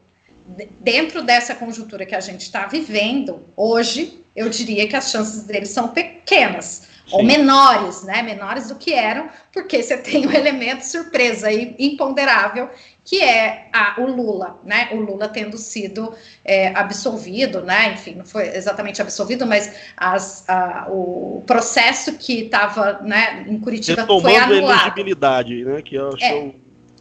Dentro 0.80 1.22
dessa 1.24 1.54
conjuntura 1.54 2.06
que 2.06 2.16
a 2.16 2.20
gente 2.20 2.42
está 2.42 2.66
vivendo, 2.66 3.46
hoje, 3.56 4.24
eu 4.36 4.50
diria 4.50 4.88
que 4.88 4.96
as 4.96 5.12
chances 5.12 5.44
dele 5.44 5.66
são 5.66 5.90
pequenas, 5.90 6.88
Sim. 7.08 7.16
ou 7.16 7.24
menores, 7.24 8.04
né? 8.04 8.22
Menores 8.22 8.68
do 8.70 8.76
que 8.76 8.94
eram, 8.94 9.30
porque 9.54 9.82
você 9.84 9.98
tem 10.02 10.26
um 10.26 10.32
elemento 10.32 10.82
surpresa 10.86 11.48
aí, 11.48 11.76
imponderável, 11.78 12.70
que 13.06 13.22
é 13.22 13.68
a, 13.74 13.96
o 14.00 14.06
Lula, 14.06 14.60
né? 14.64 14.90
O 14.92 14.98
Lula 14.98 15.28
tendo 15.28 15.58
sido 15.58 16.14
é, 16.46 16.68
absolvido, 16.70 17.62
né? 17.62 17.94
Enfim, 17.94 18.16
não 18.16 18.26
foi 18.26 18.48
exatamente 18.56 19.02
absolvido, 19.02 19.46
mas 19.46 19.74
as, 19.98 20.48
a, 20.48 20.88
o 20.90 21.44
processo 21.46 22.14
que 22.18 22.42
estava 22.44 23.02
né, 23.02 23.46
em 23.48 23.60
Curitiba 23.60 24.02
Retomando 24.02 24.30
foi 24.30 24.36
anulado. 24.36 24.72
a 24.72 24.82
elegibilidade, 24.84 25.66
né? 25.66 25.82
Que 25.82 25.96
eu 25.96 26.10
é, 26.22 26.52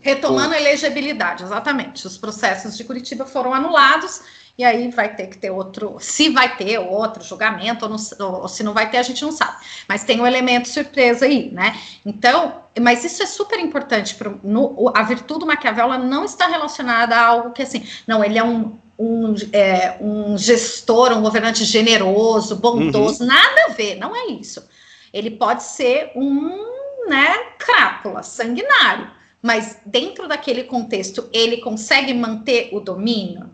retomando 0.08 0.54
a 0.54 0.60
elegibilidade, 0.60 1.42
exatamente. 1.42 2.06
Os 2.06 2.16
processos 2.16 2.76
de 2.76 2.84
Curitiba 2.84 3.26
foram 3.26 3.52
anulados 3.52 4.22
e 4.56 4.64
aí 4.64 4.90
vai 4.90 5.14
ter 5.14 5.28
que 5.28 5.38
ter 5.38 5.50
outro, 5.50 5.98
se 6.00 6.30
vai 6.30 6.56
ter 6.56 6.78
outro 6.78 7.22
julgamento 7.22 7.84
ou, 7.84 7.90
não, 7.90 8.40
ou, 8.40 8.48
se 8.48 8.64
não 8.64 8.72
vai 8.72 8.90
ter, 8.90 8.96
a 8.96 9.02
gente 9.02 9.22
não 9.22 9.30
sabe. 9.30 9.56
Mas 9.86 10.02
tem 10.02 10.20
um 10.20 10.26
elemento 10.26 10.68
surpresa 10.68 11.26
aí, 11.26 11.50
né? 11.52 11.78
Então, 12.04 12.62
mas 12.80 13.04
isso 13.04 13.22
é 13.22 13.26
super 13.26 13.60
importante. 13.60 14.14
Pro, 14.14 14.40
no, 14.42 14.90
a 14.94 15.02
virtude 15.02 15.40
do 15.40 15.46
Maquiavel 15.46 15.96
não 15.98 16.24
está 16.24 16.48
relacionada 16.48 17.14
a 17.14 17.24
algo 17.24 17.52
que 17.52 17.62
assim, 17.62 17.86
não, 18.06 18.24
ele 18.24 18.38
é 18.38 18.42
um, 18.42 18.76
um, 18.98 19.34
é, 19.52 19.96
um 20.00 20.36
gestor, 20.36 21.12
um 21.12 21.22
governante 21.22 21.64
generoso, 21.64 22.56
bondoso, 22.56 23.22
uhum. 23.22 23.28
nada 23.28 23.66
a 23.68 23.72
ver, 23.74 23.94
não 23.96 24.16
é 24.16 24.26
isso. 24.32 24.66
Ele 25.12 25.30
pode 25.30 25.62
ser 25.62 26.10
um, 26.16 26.50
né, 27.08 27.52
crápula, 27.58 28.24
sanguinário, 28.24 29.17
mas 29.42 29.78
dentro 29.84 30.26
daquele 30.26 30.64
contexto, 30.64 31.28
ele 31.32 31.58
consegue 31.58 32.12
manter 32.12 32.70
o 32.72 32.80
domínio? 32.80 33.50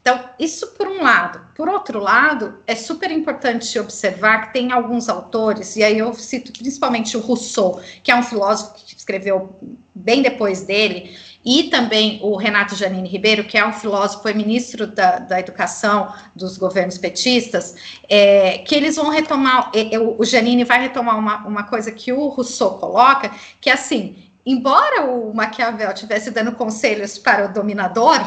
Então, 0.00 0.24
isso 0.38 0.68
por 0.68 0.88
um 0.88 1.02
lado. 1.02 1.40
Por 1.54 1.68
outro 1.68 1.98
lado, 1.98 2.60
é 2.66 2.74
super 2.74 3.10
importante 3.10 3.78
observar 3.78 4.46
que 4.46 4.52
tem 4.54 4.72
alguns 4.72 5.08
autores, 5.08 5.76
e 5.76 5.82
aí 5.82 5.98
eu 5.98 6.14
cito 6.14 6.52
principalmente 6.52 7.16
o 7.16 7.20
Rousseau, 7.20 7.80
que 8.02 8.10
é 8.10 8.16
um 8.16 8.22
filósofo 8.22 8.74
que 8.74 8.96
escreveu 8.96 9.54
bem 9.94 10.22
depois 10.22 10.62
dele, 10.62 11.14
e 11.44 11.64
também 11.64 12.20
o 12.22 12.36
Renato 12.36 12.74
Janine 12.74 13.08
Ribeiro, 13.08 13.44
que 13.44 13.58
é 13.58 13.66
um 13.66 13.72
filósofo, 13.72 14.22
foi 14.22 14.32
ministro 14.32 14.86
da, 14.86 15.18
da 15.18 15.40
Educação 15.40 16.12
dos 16.34 16.56
governos 16.56 16.96
petistas, 16.96 17.74
é, 18.08 18.58
que 18.58 18.74
eles 18.74 18.96
vão 18.96 19.10
retomar, 19.10 19.70
o 20.16 20.24
Janine 20.24 20.64
vai 20.64 20.80
retomar 20.80 21.18
uma, 21.18 21.46
uma 21.46 21.62
coisa 21.64 21.92
que 21.92 22.12
o 22.12 22.28
Rousseau 22.28 22.78
coloca, 22.78 23.30
que 23.60 23.68
é 23.68 23.74
assim, 23.74 24.27
embora 24.50 25.04
o 25.06 25.34
Maquiavel 25.34 25.90
estivesse 25.92 26.30
dando 26.30 26.52
conselhos 26.52 27.18
para 27.18 27.46
o 27.46 27.52
dominador, 27.52 28.20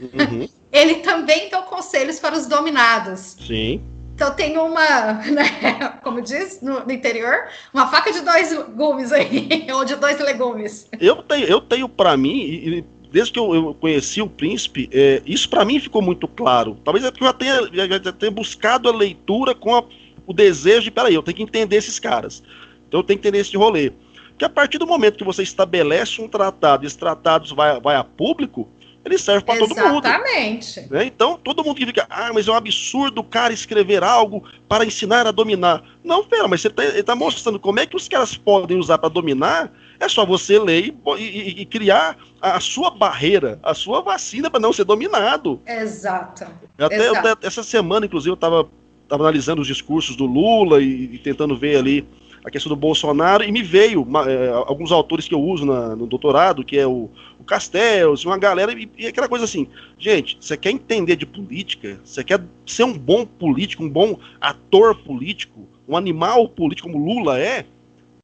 uhum 0.00 0.48
ele 0.72 0.96
também 0.96 1.48
deu 1.48 1.62
conselhos 1.62 2.18
para 2.18 2.36
os 2.36 2.46
dominados. 2.46 3.36
Sim. 3.46 3.80
Então 4.14 4.34
tem 4.34 4.58
uma, 4.58 5.12
né, 5.30 5.98
como 6.02 6.20
diz 6.20 6.60
no, 6.60 6.84
no, 6.84 6.92
interior, 6.92 7.48
uma 7.72 7.86
faca 7.88 8.12
de 8.12 8.20
dois 8.20 8.52
gumes 8.74 9.12
aí, 9.12 9.66
ou 9.72 9.84
de 9.84 9.96
dois 9.96 10.18
legumes. 10.18 10.88
Eu 11.00 11.16
tenho, 11.16 11.46
eu 11.46 11.60
tenho 11.60 11.88
para 11.88 12.16
mim, 12.16 12.40
e, 12.40 12.84
desde 13.10 13.32
que 13.32 13.38
eu, 13.38 13.54
eu, 13.54 13.74
conheci 13.74 14.20
o 14.20 14.28
príncipe, 14.28 14.88
é, 14.92 15.22
isso 15.24 15.48
para 15.48 15.64
mim 15.64 15.80
ficou 15.80 16.02
muito 16.02 16.26
claro. 16.26 16.76
Talvez 16.84 17.04
é 17.04 17.10
porque 17.10 17.24
eu 17.24 17.28
já 17.28 17.32
tenha, 17.32 17.68
já, 17.72 17.86
já 17.86 18.12
tenha 18.12 18.32
buscado 18.32 18.88
a 18.88 18.92
leitura 18.92 19.54
com 19.54 19.74
a, 19.74 19.84
o 20.26 20.32
desejo 20.32 20.82
de, 20.82 20.90
peraí, 20.90 21.14
eu 21.14 21.22
tenho 21.22 21.36
que 21.36 21.42
entender 21.42 21.76
esses 21.76 21.98
caras. 21.98 22.42
Então 22.88 23.00
eu 23.00 23.04
tenho 23.04 23.18
que 23.18 23.28
entender 23.28 23.40
esse 23.40 23.56
rolê. 23.56 23.92
Que 24.38 24.44
a 24.44 24.48
partir 24.48 24.78
do 24.78 24.86
momento 24.86 25.18
que 25.18 25.24
você 25.24 25.42
estabelece 25.42 26.22
um 26.22 26.28
tratado 26.28 26.84
e 26.84 26.86
esse 26.86 26.96
tratado 26.96 27.54
vai, 27.54 27.80
vai 27.80 27.96
a 27.96 28.04
público, 28.04 28.68
ele 29.04 29.18
serve 29.18 29.44
para 29.44 29.58
todo 29.58 29.74
mundo. 29.74 30.06
Exatamente. 30.06 30.86
Né? 30.90 31.06
Então, 31.06 31.38
todo 31.42 31.64
mundo 31.64 31.76
que 31.76 31.86
fica, 31.86 32.06
ah, 32.08 32.30
mas 32.32 32.46
é 32.46 32.52
um 32.52 32.54
absurdo 32.54 33.20
o 33.20 33.24
cara 33.24 33.52
escrever 33.52 34.04
algo 34.04 34.44
para 34.68 34.84
ensinar 34.84 35.26
a 35.26 35.30
dominar. 35.30 35.82
Não, 36.04 36.24
pera, 36.24 36.46
mas 36.46 36.60
você 36.60 36.70
tá, 36.70 36.84
está 36.84 37.16
mostrando 37.16 37.58
como 37.58 37.80
é 37.80 37.86
que 37.86 37.96
os 37.96 38.08
caras 38.08 38.36
podem 38.36 38.78
usar 38.78 38.98
para 38.98 39.08
dominar. 39.08 39.72
É 39.98 40.08
só 40.08 40.24
você 40.24 40.58
ler 40.58 40.94
e, 41.18 41.22
e, 41.22 41.60
e, 41.62 41.66
criar 41.66 42.16
a 42.40 42.60
sua 42.60 42.90
barreira, 42.90 43.58
a 43.64 43.74
sua 43.74 44.00
vacina 44.00 44.48
para 44.48 44.60
não 44.60 44.72
ser 44.72 44.84
dominado. 44.84 45.60
Exato. 45.66 46.46
Até, 46.78 47.08
Exato. 47.10 47.46
essa 47.46 47.64
semana, 47.64 48.06
inclusive, 48.06 48.30
eu 48.30 48.34
estava 48.34 48.68
analisando 49.10 49.60
os 49.60 49.66
discursos 49.66 50.14
do 50.14 50.26
Lula 50.26 50.80
e, 50.80 51.14
e 51.14 51.18
tentando 51.18 51.56
ver 51.56 51.78
ali 51.78 52.06
a 52.48 52.50
questão 52.50 52.70
do 52.70 52.76
Bolsonaro, 52.76 53.44
e 53.44 53.52
me 53.52 53.62
veio 53.62 54.06
é, 54.26 54.48
alguns 54.48 54.90
autores 54.90 55.28
que 55.28 55.34
eu 55.34 55.40
uso 55.40 55.66
na, 55.66 55.94
no 55.94 56.06
doutorado, 56.06 56.64
que 56.64 56.78
é 56.78 56.86
o, 56.86 57.10
o 57.38 57.44
Castells, 57.44 58.24
uma 58.24 58.38
galera, 58.38 58.72
e, 58.72 58.90
e, 58.96 59.06
aquela 59.06 59.28
coisa 59.28 59.44
assim, 59.44 59.68
gente, 59.98 60.38
você 60.40 60.56
quer 60.56 60.70
entender 60.70 61.16
de 61.16 61.26
política, 61.26 62.00
você 62.02 62.24
quer 62.24 62.42
ser 62.66 62.84
um 62.84 62.96
bom 62.96 63.26
político, 63.26 63.84
um 63.84 63.88
bom 63.88 64.18
ator 64.40 64.94
político, 64.94 65.68
um 65.86 65.96
animal 65.96 66.48
político 66.48 66.90
como 66.90 67.04
Lula 67.04 67.38
é, 67.38 67.66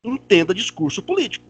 entenda 0.02 0.54
discurso 0.54 1.02
político. 1.02 1.44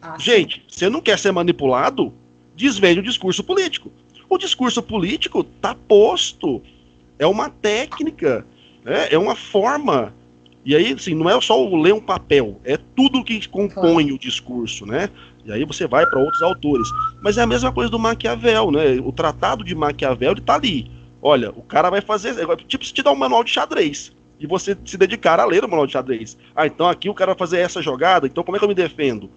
Ah, 0.00 0.16
gente, 0.18 0.64
você 0.68 0.88
não 0.88 1.00
quer 1.00 1.18
ser 1.18 1.32
manipulado, 1.32 2.12
desvende 2.56 3.00
o 3.00 3.04
discurso 3.04 3.42
político. 3.42 3.90
O 4.28 4.38
discurso 4.38 4.80
político 4.80 5.42
tá 5.42 5.74
posto, 5.74 6.62
é 7.18 7.26
uma 7.26 7.50
técnica, 7.50 8.46
né? 8.84 9.08
é 9.10 9.18
uma 9.18 9.34
forma 9.34 10.14
e 10.64 10.76
aí, 10.76 10.92
assim, 10.92 11.14
não 11.14 11.28
é 11.28 11.40
só 11.40 11.56
ler 11.68 11.94
um 11.94 12.00
papel, 12.00 12.60
é 12.64 12.76
tudo 12.76 13.24
que 13.24 13.48
compõe 13.48 14.04
claro. 14.04 14.14
o 14.14 14.18
discurso, 14.18 14.84
né? 14.84 15.08
E 15.44 15.50
aí 15.50 15.64
você 15.64 15.86
vai 15.86 16.04
para 16.06 16.20
outros 16.20 16.42
autores. 16.42 16.86
Mas 17.22 17.38
é 17.38 17.42
a 17.42 17.46
mesma 17.46 17.72
coisa 17.72 17.90
do 17.90 17.98
Maquiavel, 17.98 18.70
né? 18.70 19.00
O 19.02 19.10
tratado 19.10 19.64
de 19.64 19.74
Maquiavel 19.74 20.32
está 20.34 20.54
ali. 20.54 20.90
Olha, 21.22 21.50
o 21.50 21.62
cara 21.62 21.88
vai 21.88 22.00
fazer. 22.00 22.38
É 22.38 22.56
tipo 22.56 22.84
se 22.84 22.92
te 22.92 23.02
dar 23.02 23.12
um 23.12 23.16
manual 23.16 23.42
de 23.42 23.50
xadrez. 23.50 24.12
E 24.38 24.46
você 24.46 24.76
se 24.84 24.96
dedicar 24.96 25.40
a 25.40 25.44
ler 25.44 25.64
o 25.64 25.68
manual 25.68 25.86
de 25.86 25.92
xadrez. 25.92 26.36
Ah, 26.54 26.66
então 26.66 26.88
aqui 26.88 27.08
o 27.08 27.14
cara 27.14 27.32
vai 27.32 27.38
fazer 27.38 27.58
essa 27.58 27.82
jogada, 27.82 28.26
então 28.26 28.42
como 28.42 28.56
é 28.56 28.58
que 28.58 28.64
eu 28.64 28.68
me 28.68 28.74
defendo? 28.74 29.30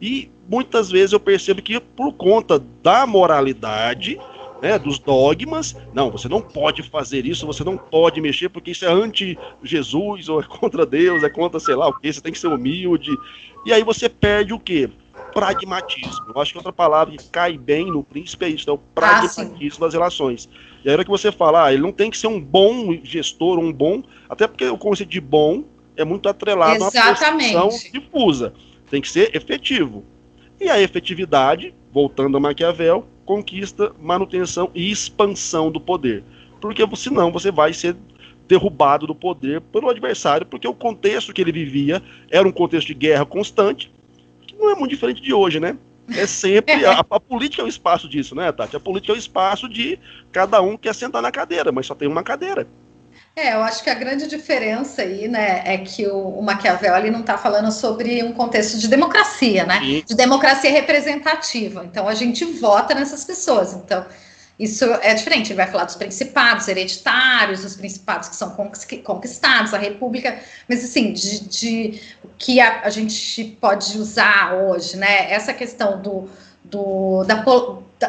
E 0.00 0.30
muitas 0.48 0.90
vezes 0.90 1.12
eu 1.12 1.20
percebo 1.20 1.62
que 1.62 1.80
por 1.80 2.12
conta 2.12 2.62
da 2.82 3.06
moralidade, 3.06 4.18
né, 4.64 4.78
dos 4.78 4.98
dogmas. 4.98 5.76
Não, 5.92 6.10
você 6.10 6.26
não 6.26 6.40
pode 6.40 6.82
fazer 6.82 7.26
isso, 7.26 7.44
você 7.46 7.62
não 7.62 7.76
pode 7.76 8.18
mexer 8.18 8.48
porque 8.48 8.70
isso 8.70 8.86
é 8.86 8.88
anti-Jesus, 8.90 10.30
ou 10.30 10.40
é 10.40 10.42
contra 10.44 10.86
Deus, 10.86 11.22
é 11.22 11.28
contra 11.28 11.60
sei 11.60 11.74
lá 11.74 11.88
o 11.88 11.92
que, 11.92 12.10
você 12.10 12.18
tem 12.18 12.32
que 12.32 12.38
ser 12.38 12.46
humilde. 12.46 13.10
E 13.66 13.74
aí 13.74 13.84
você 13.84 14.08
perde 14.08 14.54
o 14.54 14.58
quê? 14.58 14.88
Pragmatismo. 15.34 16.32
Eu 16.34 16.40
acho 16.40 16.52
que 16.52 16.56
outra 16.56 16.72
palavra 16.72 17.14
que 17.14 17.28
cai 17.28 17.58
bem 17.58 17.90
no 17.90 18.02
príncipe 18.02 18.46
é 18.46 18.48
isso, 18.48 18.70
é 18.70 18.72
o 18.72 18.78
pragmatismo 18.78 19.84
ah, 19.84 19.86
das 19.86 19.92
relações. 19.92 20.48
E 20.82 20.88
aí 20.88 20.94
hora 20.94 21.04
que 21.04 21.10
você 21.10 21.30
fala, 21.30 21.66
ah, 21.66 21.72
ele 21.72 21.82
não 21.82 21.92
tem 21.92 22.10
que 22.10 22.16
ser 22.16 22.28
um 22.28 22.40
bom 22.40 22.98
gestor, 23.02 23.58
um 23.58 23.70
bom, 23.70 24.02
até 24.30 24.46
porque 24.46 24.64
o 24.66 24.78
conceito 24.78 25.10
de 25.10 25.20
bom 25.20 25.64
é 25.94 26.06
muito 26.06 26.26
atrelado 26.26 26.76
Exatamente. 26.76 27.54
a 27.54 27.64
uma 27.64 27.70
percepção 27.70 27.92
difusa. 27.92 28.54
Tem 28.90 29.02
que 29.02 29.10
ser 29.10 29.36
efetivo. 29.36 30.04
E 30.58 30.70
a 30.70 30.80
efetividade, 30.80 31.74
voltando 31.92 32.38
a 32.38 32.40
Maquiavel, 32.40 33.06
conquista, 33.24 33.92
manutenção 34.00 34.70
e 34.74 34.90
expansão 34.90 35.70
do 35.70 35.80
poder. 35.80 36.22
Porque 36.60 36.82
senão 36.96 37.32
você 37.32 37.50
vai 37.50 37.72
ser 37.72 37.96
derrubado 38.46 39.06
do 39.06 39.14
poder 39.14 39.60
pelo 39.60 39.88
adversário, 39.88 40.46
porque 40.46 40.68
o 40.68 40.74
contexto 40.74 41.32
que 41.32 41.40
ele 41.40 41.52
vivia 41.52 42.02
era 42.30 42.46
um 42.46 42.52
contexto 42.52 42.88
de 42.88 42.94
guerra 42.94 43.24
constante, 43.24 43.92
que 44.46 44.54
não 44.56 44.70
é 44.70 44.74
muito 44.74 44.90
diferente 44.90 45.22
de 45.22 45.32
hoje, 45.32 45.58
né? 45.58 45.76
É 46.10 46.26
sempre. 46.26 46.84
a, 46.84 47.00
a, 47.08 47.20
política 47.20 47.62
é 47.62 47.64
o 47.64 47.68
espaço 47.68 48.08
disso, 48.08 48.34
né, 48.34 48.52
Tati? 48.52 48.76
A 48.76 48.80
política 48.80 49.12
é 49.12 49.16
o 49.16 49.18
espaço 49.18 49.68
de 49.68 49.98
cada 50.30 50.60
um 50.60 50.76
quer 50.76 50.94
sentar 50.94 51.22
na 51.22 51.32
cadeira, 51.32 51.72
mas 51.72 51.86
só 51.86 51.94
tem 51.94 52.06
uma 52.06 52.22
cadeira. 52.22 52.66
É, 53.36 53.54
eu 53.54 53.62
acho 53.62 53.82
que 53.82 53.90
a 53.90 53.94
grande 53.94 54.28
diferença 54.28 55.02
aí, 55.02 55.26
né, 55.26 55.62
é 55.64 55.78
que 55.78 56.06
o, 56.06 56.38
o 56.38 56.42
Maquiavel 56.42 57.10
não 57.10 57.20
está 57.20 57.36
falando 57.36 57.72
sobre 57.72 58.22
um 58.22 58.32
contexto 58.32 58.78
de 58.78 58.86
democracia, 58.86 59.66
né? 59.66 59.80
Sim. 59.80 60.04
De 60.06 60.14
democracia 60.14 60.70
representativa. 60.70 61.84
Então 61.84 62.08
a 62.08 62.14
gente 62.14 62.44
vota 62.44 62.94
nessas 62.94 63.24
pessoas. 63.24 63.72
Então 63.72 64.06
isso 64.56 64.84
é 64.84 65.14
diferente. 65.14 65.48
Ele 65.48 65.56
vai 65.56 65.66
falar 65.66 65.84
dos 65.84 65.96
principados 65.96 66.68
hereditários, 66.68 67.64
os 67.64 67.74
principados 67.74 68.28
que 68.28 68.36
são 68.36 68.50
conquistados, 69.02 69.74
a 69.74 69.78
república, 69.78 70.38
mas 70.68 70.84
assim, 70.84 71.12
de, 71.12 71.40
de 71.40 72.00
o 72.22 72.28
que 72.38 72.60
a, 72.60 72.82
a 72.82 72.90
gente 72.90 73.44
pode 73.60 73.98
usar 73.98 74.54
hoje, 74.54 74.96
né? 74.96 75.32
Essa 75.32 75.52
questão 75.52 76.00
do, 76.00 76.30
do 76.62 77.24
da 77.24 77.42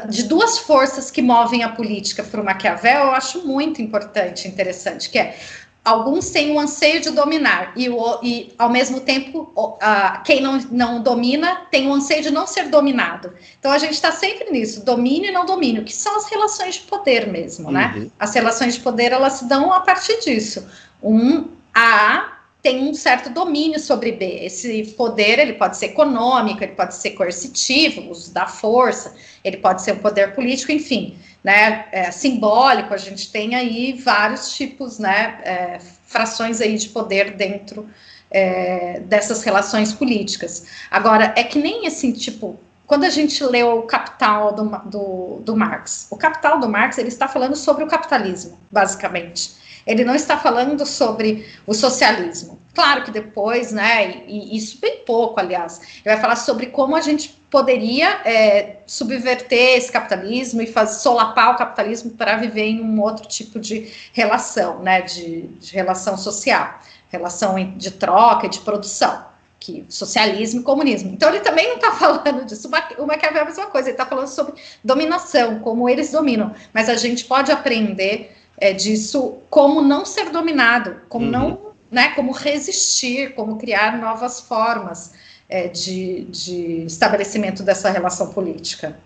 de 0.10 0.23
duas 0.23 0.58
forças 0.58 1.12
que 1.12 1.21
movem 1.21 1.63
a 1.63 1.69
política 1.69 2.23
para 2.23 2.41
o 2.41 2.43
Maquiavel, 2.43 3.05
eu 3.05 3.12
acho 3.12 3.45
muito 3.45 3.81
importante, 3.81 4.47
interessante, 4.47 5.10
que 5.10 5.17
é 5.17 5.38
alguns 5.86 6.31
têm 6.31 6.51
o 6.51 6.60
anseio 6.60 6.99
de 6.99 7.12
dominar 7.12 7.71
e, 7.75 7.88
o, 7.88 8.19
e 8.23 8.51
ao 8.58 8.69
mesmo 8.69 9.01
tempo, 9.01 9.53
uh, 9.55 10.23
quem 10.23 10.41
não, 10.41 10.58
não 10.71 11.03
domina 11.03 11.67
tem 11.69 11.88
o 11.88 11.93
anseio 11.93 12.23
de 12.23 12.31
não 12.31 12.47
ser 12.47 12.69
dominado. 12.69 13.31
Então 13.60 13.71
a 13.71 13.77
gente 13.77 13.93
está 13.93 14.12
sempre 14.12 14.49
nisso, 14.49 14.84
domínio 14.84 15.29
e 15.29 15.31
não 15.31 15.45
domínio, 15.45 15.86
que 15.86 15.93
são 15.93 16.17
as 16.17 16.27
relações 16.27 16.75
de 16.75 16.81
poder 16.81 17.27
mesmo, 17.27 17.71
né? 17.71 17.93
uhum. 17.93 18.01
né? 18.01 18.10
As 18.19 18.34
relações 18.34 18.73
de 18.73 18.79
poder 18.79 19.12
elas 19.12 19.34
se 19.34 19.45
dão 19.45 19.71
a 19.71 19.81
partir 19.81 20.19
disso. 20.21 20.67
Um 21.03 21.49
A 21.71 22.35
tem 22.65 22.82
um 22.82 22.95
certo 22.95 23.30
domínio 23.30 23.80
sobre 23.80 24.12
B. 24.12 24.39
Esse 24.41 24.84
poder 24.97 25.38
ele 25.38 25.54
pode 25.54 25.78
ser 25.78 25.86
econômico, 25.86 26.63
ele 26.63 26.71
pode 26.71 26.95
ser 26.95 27.12
coercitivo, 27.12 28.10
uso 28.10 28.34
da 28.34 28.47
força, 28.47 29.13
ele 29.43 29.58
pode 29.58 29.84
ser 29.84 29.91
um 29.91 29.99
poder 29.99 30.34
político, 30.34 30.71
enfim, 30.71 31.15
né? 31.43 31.86
É, 31.91 32.10
simbólico. 32.10 32.91
A 32.91 32.97
gente 32.97 33.32
tem 33.32 33.54
aí 33.54 33.93
vários 33.93 34.56
tipos, 34.56 34.97
né? 34.97 35.38
É, 35.43 35.80
frações 36.08 36.60
aí 36.60 36.75
de 36.75 36.89
poder 36.89 37.36
dentro 37.36 37.88
é, 38.32 38.99
dessas 39.01 39.43
relações 39.43 39.93
políticas. 39.93 40.65
Agora 40.89 41.36
é 41.38 41.43
que 41.43 41.60
nem 41.60 41.86
assim, 41.86 42.12
tipo, 42.13 42.60
quando 42.88 43.04
a 43.04 43.12
gente 43.12 43.43
lê 43.43 43.63
o 43.63 43.84
Capital 43.84 44.56
do, 44.56 44.63
do, 44.89 45.39
do 45.41 45.56
Marx, 45.56 46.08
o 46.10 46.17
Capital 46.17 46.60
do 46.60 46.67
Marx 46.67 46.97
ele 46.97 47.10
está 47.10 47.28
falando 47.28 47.56
sobre 47.56 47.84
o 47.84 47.88
capitalismo, 47.88 48.58
basicamente. 48.71 49.64
Ele 49.86 50.04
não 50.04 50.15
está 50.15 50.38
falando 50.38 50.86
sobre 50.86 51.48
o 51.65 51.74
socialismo. 51.74 52.60
Claro 52.74 53.04
que 53.04 53.12
depois, 53.12 53.71
né, 53.71 54.24
e, 54.28 54.58
isso 54.58 54.80
bem 54.82 54.98
pouco, 55.06 55.39
aliás, 55.39 55.80
ele 56.04 56.13
vai 56.13 56.19
falar 56.19 56.36
sobre 56.36 56.67
como 56.67 56.95
a 56.95 57.02
gente 57.02 57.30
poderia 57.50 58.21
é, 58.26 58.78
subverter 58.86 59.78
esse 59.78 59.89
capitalismo 59.89 60.62
e 60.62 60.67
fazer, 60.67 61.00
solapar 61.00 61.54
o 61.54 61.58
capitalismo 61.58 62.12
para 62.12 62.36
viver 62.36 62.65
em 62.65 62.82
um 62.82 63.02
outro 63.02 63.26
tipo 63.28 63.60
de 63.60 63.89
relação, 64.12 64.80
né, 64.80 65.02
de, 65.02 65.43
de 65.43 65.74
relação 65.74 66.17
social, 66.17 66.80
relação 67.10 67.56
de 67.78 67.91
troca, 67.91 68.50
de 68.50 68.60
produção 68.60 69.24
que 69.58 69.84
socialismo 69.89 70.62
e 70.62 70.63
comunismo. 70.63 71.12
Então 71.12 71.30
ele 71.30 71.39
também 71.39 71.67
não 71.69 71.76
está 71.76 71.91
falando 71.95 72.45
disso. 72.45 72.69
O 72.98 73.06
Maquiavel 73.06 73.39
é 73.39 73.41
a 73.41 73.45
mesma 73.45 73.65
coisa, 73.67 73.88
ele 73.88 73.93
está 73.93 74.06
falando 74.06 74.28
sobre 74.28 74.54
dominação, 74.84 75.60
como 75.60 75.89
eles 75.89 76.12
dominam. 76.12 76.54
Mas 76.74 76.88
a 76.88 76.95
gente 76.95 77.26
pode 77.26 77.52
aprender 77.52 78.36
é, 78.58 78.74
disso, 78.74 79.36
como 79.50 79.82
não 79.82 80.06
ser 80.06 80.30
dominado, 80.30 80.98
como 81.10 81.26
uhum. 81.26 81.32
não, 81.32 81.60
né, 81.91 82.10
como 82.10 82.32
resistir, 82.32 83.34
como 83.36 83.58
criar 83.58 84.00
novas 84.00 84.41
formas 84.41 85.13
é, 85.50 85.68
de, 85.68 86.26
de 86.26 86.86
estabelecimento 86.86 87.63
dessa 87.63 87.89
relação 87.89 88.32
política. 88.32 88.98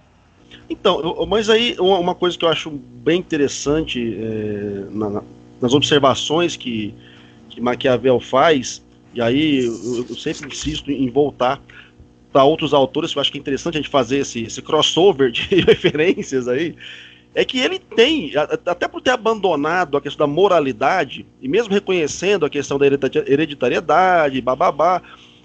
Então, 0.70 1.26
mas 1.28 1.50
aí 1.50 1.76
uma 1.80 2.16
coisa 2.16 2.38
que 2.38 2.46
eu 2.46 2.50
acho 2.50 2.70
bem 2.70 3.20
interessante 3.20 4.18
é, 4.20 4.86
na, 4.92 5.22
nas 5.62 5.74
observações 5.74 6.56
que, 6.56 6.94
que 7.50 7.60
Maquiavel 7.60 8.20
faz, 8.20 8.84
e 9.14 9.22
aí 9.22 9.66
eu, 9.66 10.06
eu 10.10 10.16
sempre 10.16 10.48
insisto 10.48 10.92
em 10.92 11.10
voltar 11.10 11.60
para 12.32 12.44
outros 12.44 12.74
autores, 12.74 13.14
eu 13.16 13.22
acho 13.22 13.32
que 13.32 13.38
é 13.38 13.42
interessante 13.42 13.76
a 13.76 13.82
gente 13.82 13.90
fazer 13.90 14.20
esse, 14.20 14.44
esse 14.44 14.62
crossover 14.62 15.32
de 15.32 15.42
referências 15.66 16.48
aí, 16.48 16.76
é 17.39 17.45
que 17.45 17.58
ele 17.58 17.80
tem, 17.80 18.34
até 18.65 18.86
por 18.86 18.99
ter 18.99 19.12
abandonado 19.12 19.95
a 19.95 20.02
questão 20.02 20.28
da 20.28 20.34
moralidade, 20.34 21.25
e 21.41 21.47
mesmo 21.47 21.73
reconhecendo 21.73 22.45
a 22.45 22.49
questão 22.49 22.78
da 22.78 22.86
hereditariedade, 22.86 24.41
bababá, 24.41 25.02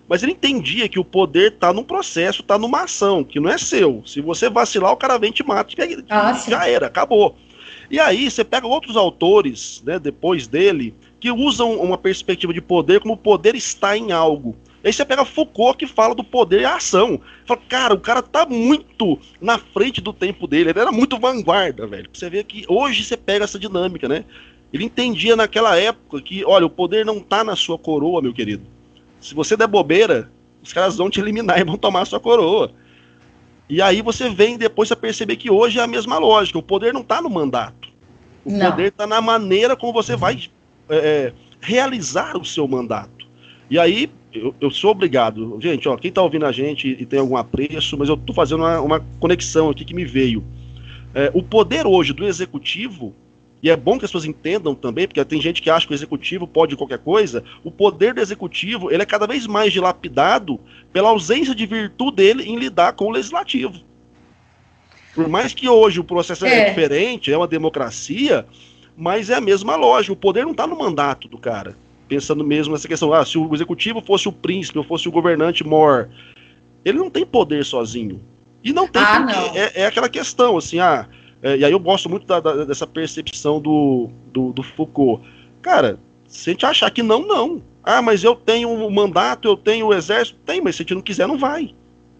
mas 0.09 0.20
ele 0.20 0.33
entendia 0.33 0.88
que 0.88 0.98
o 0.98 1.04
poder 1.04 1.52
está 1.52 1.72
num 1.72 1.85
processo, 1.85 2.40
está 2.40 2.59
numa 2.59 2.83
ação, 2.83 3.22
que 3.22 3.38
não 3.38 3.48
é 3.48 3.57
seu. 3.57 4.02
Se 4.04 4.20
você 4.20 4.50
vacilar, 4.50 4.90
o 4.90 4.96
cara 4.96 5.16
vem 5.18 5.30
e 5.30 5.35
te 5.35 5.44
mata, 5.44 5.72
ah, 6.11 6.33
já 6.33 6.68
era, 6.68 6.88
acabou. 6.88 7.37
E 7.88 8.00
aí 8.00 8.28
você 8.28 8.42
pega 8.42 8.66
outros 8.66 8.96
autores, 8.96 9.80
né, 9.87 9.96
depois 9.96 10.48
dele, 10.48 10.96
que 11.20 11.30
usam 11.30 11.76
uma 11.80 11.96
perspectiva 11.96 12.52
de 12.52 12.61
poder 12.61 12.98
como 12.98 13.14
o 13.14 13.16
poder 13.16 13.54
está 13.54 13.96
em 13.96 14.11
algo. 14.11 14.57
Aí 14.85 14.92
você 14.92 15.05
pega 15.05 15.25
Foucault 15.25 15.79
que 15.79 15.87
fala 15.87 16.14
do 16.14 16.23
poder 16.23 16.61
e 16.61 16.64
a 16.66 16.77
ação. 16.77 17.18
Fala, 17.47 17.61
cara, 17.66 17.94
o 17.94 18.01
cara 18.01 18.20
tá 18.20 18.44
muito 18.44 19.18
na 19.40 19.57
frente 19.59 20.01
do 20.01 20.12
tempo 20.12 20.47
dele. 20.47 20.70
Ele 20.70 20.79
era 20.79 20.92
muito 20.92 21.18
vanguarda, 21.18 21.87
velho. 21.87 22.11
Você 22.12 22.29
vê 22.29 22.44
que 22.44 22.66
hoje 22.68 23.03
você 23.03 23.16
pega 23.16 23.44
essa 23.44 23.59
dinâmica, 23.59 24.07
né? 24.07 24.27
Ele 24.70 24.85
entendia 24.85 25.37
naquela 25.37 25.79
época 25.79 26.20
que, 26.20 26.44
olha, 26.44 26.66
o 26.66 26.70
poder 26.70 27.07
não 27.07 27.18
tá 27.18 27.42
na 27.42 27.57
sua 27.57 27.79
coroa, 27.79 28.20
meu 28.20 28.35
querido. 28.35 28.66
Se 29.20 29.35
você 29.35 29.57
der 29.57 29.66
bobeira, 29.66 30.31
os 30.62 30.73
caras 30.73 30.97
vão 30.97 31.09
te 31.09 31.18
eliminar 31.18 31.59
e 31.61 31.64
vão 31.64 31.79
tomar 31.79 32.03
a 32.03 32.05
sua 32.05 32.20
coroa. 32.20 32.70
E 33.70 33.81
aí 33.81 34.03
você 34.03 34.29
vem 34.29 34.59
depois 34.59 34.92
a 34.92 34.97
perceber 34.97 35.37
que 35.37 35.51
hoje 35.51 35.79
é 35.79 35.83
a 35.83 35.87
mesma 35.87 36.18
lógica. 36.18 36.59
O 36.59 36.62
poder 36.62 36.92
não 36.92 37.01
está 37.01 37.23
no 37.23 37.31
mandato. 37.31 37.88
O 38.44 38.53
não. 38.53 38.70
poder 38.70 38.88
está 38.88 39.07
na 39.07 39.23
maneira 39.23 39.75
como 39.75 39.94
você 39.94 40.14
vai 40.14 40.51
é, 40.90 40.97
é, 40.97 41.33
realizar 41.61 42.37
o 42.37 42.44
seu 42.44 42.68
mandato. 42.68 43.13
E 43.70 43.79
aí, 43.79 44.11
eu, 44.33 44.55
eu, 44.61 44.70
sou 44.70 44.90
obrigado. 44.90 45.59
Gente, 45.61 45.88
ó, 45.88 45.96
quem 45.96 46.09
está 46.09 46.22
ouvindo 46.22 46.46
a 46.46 46.53
gente 46.53 46.88
e 46.88 47.07
tem 47.07 47.18
algum 47.18 47.37
apreço, 47.37 47.96
mas 47.96 48.09
eu 48.09 48.14
estou 48.14 48.35
fazendo 48.35 48.61
uma, 48.61 48.81
uma, 48.81 49.00
conexão 49.18 49.70
aqui 49.70 49.85
que 49.85 49.94
me 49.94 50.05
veio. 50.05 50.44
É, 51.14 51.31
o 51.33 51.42
poder 51.42 51.87
hoje 51.87 52.12
do 52.12 52.27
executivo 52.27 53.14
e 53.64 53.70
é 53.70 53.77
bom 53.77 53.98
que 53.98 54.05
as 54.05 54.11
pessoas 54.11 54.27
entendam 54.27 54.74
também, 54.74 55.09
porque 55.09 55.24
tem 55.24 55.40
gente 55.40 55.62
que 55.62 55.70
acha 55.70 55.87
que 55.87 55.92
o 55.92 55.94
executivo 55.94 56.46
pode 56.46 56.77
qualquer 56.77 56.98
coisa. 56.98 57.42
O 57.64 57.70
poder 57.70 58.12
do 58.12 58.20
executivo 58.20 58.92
ele 58.92 59.03
é 59.03 59.07
cada 59.07 59.27
vez 59.27 59.46
mais 59.46 59.72
dilapidado 59.72 60.61
pela 60.92 61.09
ausência 61.09 61.55
de 61.55 61.64
virtude 61.64 62.16
dele 62.16 62.42
em 62.42 62.59
lidar 62.59 62.92
com 62.92 63.07
o 63.07 63.11
legislativo. 63.11 63.81
Por 65.14 65.31
mais 65.31 65.55
que 65.55 65.66
hoje 65.66 65.98
o 65.98 66.05
processo 66.05 66.44
é, 66.44 66.59
é 66.59 66.68
diferente, 66.68 67.33
é 67.33 67.37
uma 67.38 67.48
democracia, 67.48 68.44
mas 68.94 69.31
é 69.31 69.37
a 69.37 69.40
mesma 69.40 69.77
lógica. 69.77 70.12
O 70.12 70.16
poder 70.16 70.44
não 70.44 70.53
está 70.53 70.66
no 70.66 70.77
mandato 70.77 71.27
do 71.27 71.38
cara. 71.38 71.74
Pensando 72.14 72.44
mesmo 72.44 72.72
nessa 72.72 72.87
questão, 72.87 73.12
ah, 73.12 73.27
se 73.27 73.37
o 73.37 73.53
executivo 73.53 74.00
fosse 74.00 74.29
o 74.29 74.33
príncipe 74.33 74.79
ou 74.79 74.85
fosse 74.85 75.09
o 75.09 75.11
governante 75.11 75.66
mor, 75.66 76.09
ele 76.85 76.96
não 76.96 77.11
tem 77.11 77.27
poder 77.27 77.64
sozinho. 77.64 78.20
E 78.62 78.72
não 78.72 78.87
tem 78.87 79.03
ah, 79.03 79.18
não. 79.18 79.57
É, 79.57 79.81
é 79.81 79.87
aquela 79.87 80.09
questão, 80.09 80.57
assim, 80.57 80.79
ah, 80.79 81.09
é, 81.42 81.57
e 81.57 81.64
aí 81.64 81.72
eu 81.72 81.81
gosto 81.81 82.09
muito 82.09 82.24
da, 82.24 82.38
da, 82.38 82.64
dessa 82.64 82.87
percepção 82.87 83.61
do, 83.61 84.11
do, 84.33 84.53
do, 84.53 84.62
Foucault. 84.62 85.27
Cara, 85.61 85.98
se 86.29 86.50
a 86.50 86.53
gente 86.53 86.64
achar 86.64 86.88
que 86.92 87.03
não, 87.03 87.27
não. 87.27 87.61
Ah, 87.83 88.00
mas 88.00 88.22
eu 88.22 88.37
tenho 88.37 88.68
o 88.68 88.87
um 88.87 88.90
mandato, 88.90 89.48
eu 89.48 89.57
tenho 89.57 89.87
o 89.87 89.88
um 89.88 89.92
exército. 89.92 90.38
Tem, 90.46 90.61
mas 90.61 90.77
se 90.77 90.83
a 90.83 90.85
gente 90.85 90.94
não 90.94 91.03
quiser, 91.03 91.27
não 91.27 91.37
vai. 91.37 91.74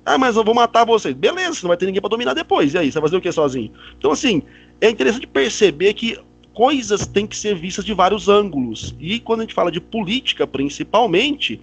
Ah, 0.05 0.19
mas 0.19 0.35
eu 0.35 0.43
vou 0.43 0.57
matar 0.57 0.85
vocês. 0.85 1.15
Beleza, 1.15 1.61
não 1.63 1.69
vai 1.69 1.77
ter 1.77 1.87
ninguém 1.87 2.01
para 2.01 2.11
dominar 2.11 2.35
depois. 2.35 2.75
E 2.75 2.79
aí, 2.79 2.91
você 2.91 2.99
vai 2.99 3.09
fazer 3.09 3.17
o 3.17 3.21
que 3.21 3.31
sozinho? 3.31 3.71
Então, 3.97 4.11
assim, 4.11 4.43
é 4.81 4.91
interessante 4.91 5.25
perceber 5.25 5.95
que 5.95 6.19
coisas 6.55 7.07
têm 7.07 7.27
que 7.27 7.37
ser 7.37 7.55
vistas 7.57 7.85
de 7.85 7.93
vários 7.93 8.29
ângulos. 8.29 8.95
E 8.99 9.19
quando 9.21 9.41
a 9.41 9.43
gente 9.43 9.55
fala 9.55 9.71
de 9.71 9.81
política, 9.81 10.47
principalmente, 10.47 11.61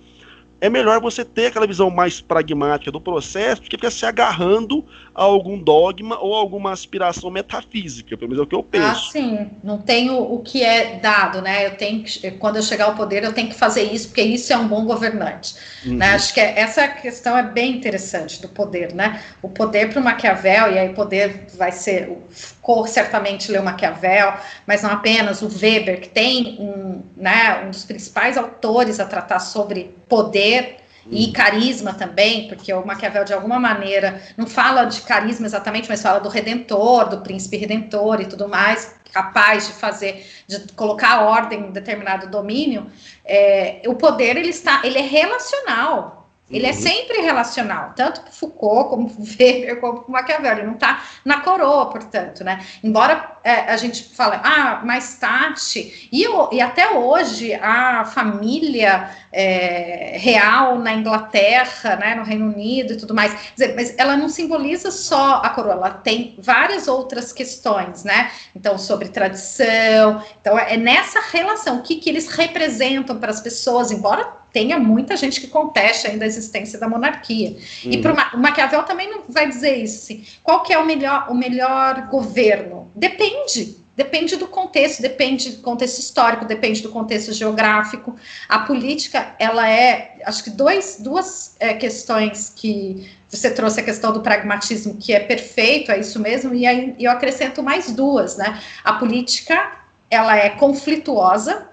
é 0.60 0.70
melhor 0.70 1.02
você 1.02 1.26
ter 1.26 1.48
aquela 1.48 1.66
visão 1.66 1.90
mais 1.90 2.22
pragmática 2.22 2.92
do 2.92 3.02
processo, 3.02 3.62
porque 3.62 3.78
fica 3.78 3.90
se 3.90 4.06
agarrando 4.06 4.86
a 5.14 5.24
algum 5.24 5.58
dogma 5.62 6.18
ou 6.20 6.34
alguma 6.34 6.72
aspiração 6.72 7.30
metafísica, 7.30 8.16
pelo 8.18 8.30
menos 8.30 8.40
é 8.40 8.44
o 8.44 8.48
que 8.48 8.56
eu 8.56 8.64
penso. 8.64 8.86
Ah, 8.86 9.12
sim, 9.12 9.50
não 9.62 9.78
tenho 9.78 10.18
o 10.18 10.40
que 10.40 10.64
é 10.64 11.00
dado, 11.00 11.42
né? 11.42 11.66
Eu 11.66 11.76
tenho 11.76 12.04
que, 12.04 12.32
quando 12.32 12.56
eu 12.56 12.64
chegar 12.64 12.86
ao 12.86 12.96
poder, 12.96 13.24
eu 13.24 13.34
tenho 13.34 13.50
que 13.50 13.56
fazer 13.56 13.84
isso, 13.84 14.08
porque 14.08 14.22
isso 14.22 14.54
é 14.54 14.58
um 14.58 14.68
bom 14.68 14.86
governante. 14.86 15.56
Uhum. 15.86 15.98
Né? 15.98 16.14
Acho 16.14 16.34
que 16.34 16.40
é, 16.40 16.60
essa 16.60 16.88
questão 16.88 17.38
é 17.38 17.44
bem 17.44 17.76
interessante 17.76 18.42
do 18.42 18.48
poder, 18.48 18.94
né? 18.94 19.22
O 19.42 19.50
poder 19.50 19.90
para 19.90 20.00
o 20.00 20.04
Maquiavel, 20.04 20.72
e 20.74 20.80
aí 20.80 20.90
poder 20.94 21.48
vai 21.58 21.74
ser 21.74 22.10
o 22.10 22.24
Foucault 22.30 22.90
certamente 22.90 23.52
leu 23.52 23.64
Maquiavel, 23.64 24.34
mas 24.66 24.82
não 24.82 24.92
apenas 24.92 25.42
o 25.42 25.48
Weber, 25.48 26.00
que 26.00 26.10
tem 26.10 26.58
um, 26.60 27.02
né, 27.18 27.64
um 27.66 27.72
dos 27.72 27.84
principais 27.84 28.38
autores 28.38 29.00
a 29.00 29.06
tratar 29.06 29.40
sobre 29.40 29.94
poder 30.08 30.81
e 31.10 31.28
hum. 31.28 31.34
carisma 31.34 31.94
também, 31.94 32.48
porque 32.48 32.72
o 32.74 32.86
Maquiavel, 32.86 33.24
de 33.24 33.34
alguma 33.34 33.60
maneira, 33.60 34.22
não 34.38 34.46
fala 34.46 34.86
de 34.86 35.02
carisma 35.02 35.46
exatamente, 35.46 35.90
mas 35.90 36.02
fala 36.02 36.20
do 36.20 36.30
redentor, 36.30 37.10
do 37.10 37.22
príncipe 37.22 37.58
redentor 37.58 38.22
e 38.22 38.26
tudo 38.26 38.48
mais, 38.48 38.96
capaz 39.12 39.68
de 39.68 39.74
fazer, 39.74 40.26
de 40.48 40.60
colocar 40.74 41.22
ordem 41.24 41.60
em 41.60 41.72
determinado 41.72 42.28
domínio. 42.28 42.88
É, 43.26 43.82
o 43.88 43.96
poder, 43.96 44.38
ele 44.38 44.50
está, 44.50 44.82
ele 44.84 44.98
é 44.98 45.02
relacional, 45.02 46.21
ele 46.52 46.66
é 46.66 46.72
uhum. 46.72 46.78
é 46.78 46.82
sempre 46.82 47.22
relacional, 47.22 47.94
tanto 47.96 48.22
para 48.22 48.32
Foucault, 48.32 48.90
como 48.90 49.10
para 49.10 49.24
Weber, 49.40 49.80
como 49.80 50.02
para 50.02 50.12
Maquiavel. 50.12 50.52
Ele 50.52 50.64
não 50.64 50.74
está 50.74 51.04
na 51.24 51.42
coroa, 51.42 51.90
portanto, 51.90 52.44
né? 52.44 52.60
Embora 52.84 53.38
é, 53.44 53.72
a 53.72 53.78
gente 53.78 54.04
fale, 54.04 54.40
ah, 54.44 54.82
mas 54.84 55.16
Tati, 55.16 56.10
e, 56.12 56.26
e 56.52 56.62
até 56.62 56.92
hoje 56.92 57.54
a 57.56 58.06
família 58.06 59.10
é, 59.32 60.18
real 60.20 60.78
na 60.78 60.94
Inglaterra, 60.94 61.96
né, 61.96 62.16
no 62.16 62.24
Reino 62.24 62.48
Unido 62.48 62.94
e 62.94 62.98
tudo 62.98 63.14
mais, 63.14 63.36
dizer, 63.56 63.74
mas 63.76 63.96
ela 63.98 64.16
não 64.16 64.30
simboliza 64.30 64.92
só 64.92 65.42
a 65.44 65.50
coroa, 65.50 65.74
ela 65.74 65.90
tem 65.90 66.36
várias 66.38 66.88
outras 66.88 67.34
questões, 67.34 68.04
né? 68.04 68.32
Então, 68.56 68.78
sobre 68.78 69.10
tradição, 69.10 70.24
então 70.40 70.58
é 70.58 70.78
nessa 70.78 71.20
relação, 71.32 71.78
o 71.78 71.82
que, 71.82 71.96
que 71.96 72.10
eles 72.10 72.28
representam 72.28 73.18
para 73.18 73.32
as 73.32 73.42
pessoas, 73.42 73.92
embora 73.92 74.41
tenha 74.52 74.78
muita 74.78 75.16
gente 75.16 75.40
que 75.40 75.48
conteste 75.48 76.08
ainda 76.08 76.26
a 76.26 76.28
existência 76.28 76.78
da 76.80 76.88
monarquia. 76.88 77.52
Uhum. 77.86 77.92
E 77.92 78.02
pro 78.02 78.16
Ma 78.16 78.32
Maquiavel 78.36 78.84
também 78.84 79.10
não 79.10 79.24
vai 79.28 79.48
dizer 79.48 79.76
isso. 79.78 80.04
Assim, 80.04 80.26
qual 80.44 80.64
que 80.64 80.74
é 80.74 80.78
o 80.78 80.86
melhor, 80.86 81.28
o 81.30 81.34
melhor 81.34 82.08
governo? 82.10 82.92
Depende. 82.96 83.80
Depende 83.96 84.38
do 84.38 84.48
contexto, 84.48 85.02
depende 85.02 85.52
do 85.52 85.62
contexto 85.62 86.00
histórico, 86.00 86.46
depende 86.46 86.82
do 86.82 86.90
contexto 86.90 87.34
geográfico. 87.34 88.16
A 88.48 88.60
política, 88.60 89.36
ela 89.38 89.70
é, 89.70 90.16
acho 90.26 90.44
que 90.44 90.50
dois, 90.50 90.98
duas 91.00 91.56
é, 91.60 91.74
questões 91.74 92.52
que 92.56 93.12
você 93.30 93.52
trouxe 93.52 93.80
a 93.80 93.84
questão 93.84 94.12
do 94.12 94.22
pragmatismo, 94.22 94.96
que 94.96 95.14
é 95.14 95.20
perfeito, 95.20 95.92
é 95.92 96.00
isso 96.00 96.20
mesmo, 96.20 96.54
e 96.54 96.66
aí 96.66 96.96
eu 97.00 97.12
acrescento 97.12 97.62
mais 97.62 97.92
duas, 97.92 98.38
né? 98.38 98.62
A 98.84 98.94
política, 98.94 99.80
ela 100.10 100.38
é 100.38 100.50
conflituosa, 100.50 101.70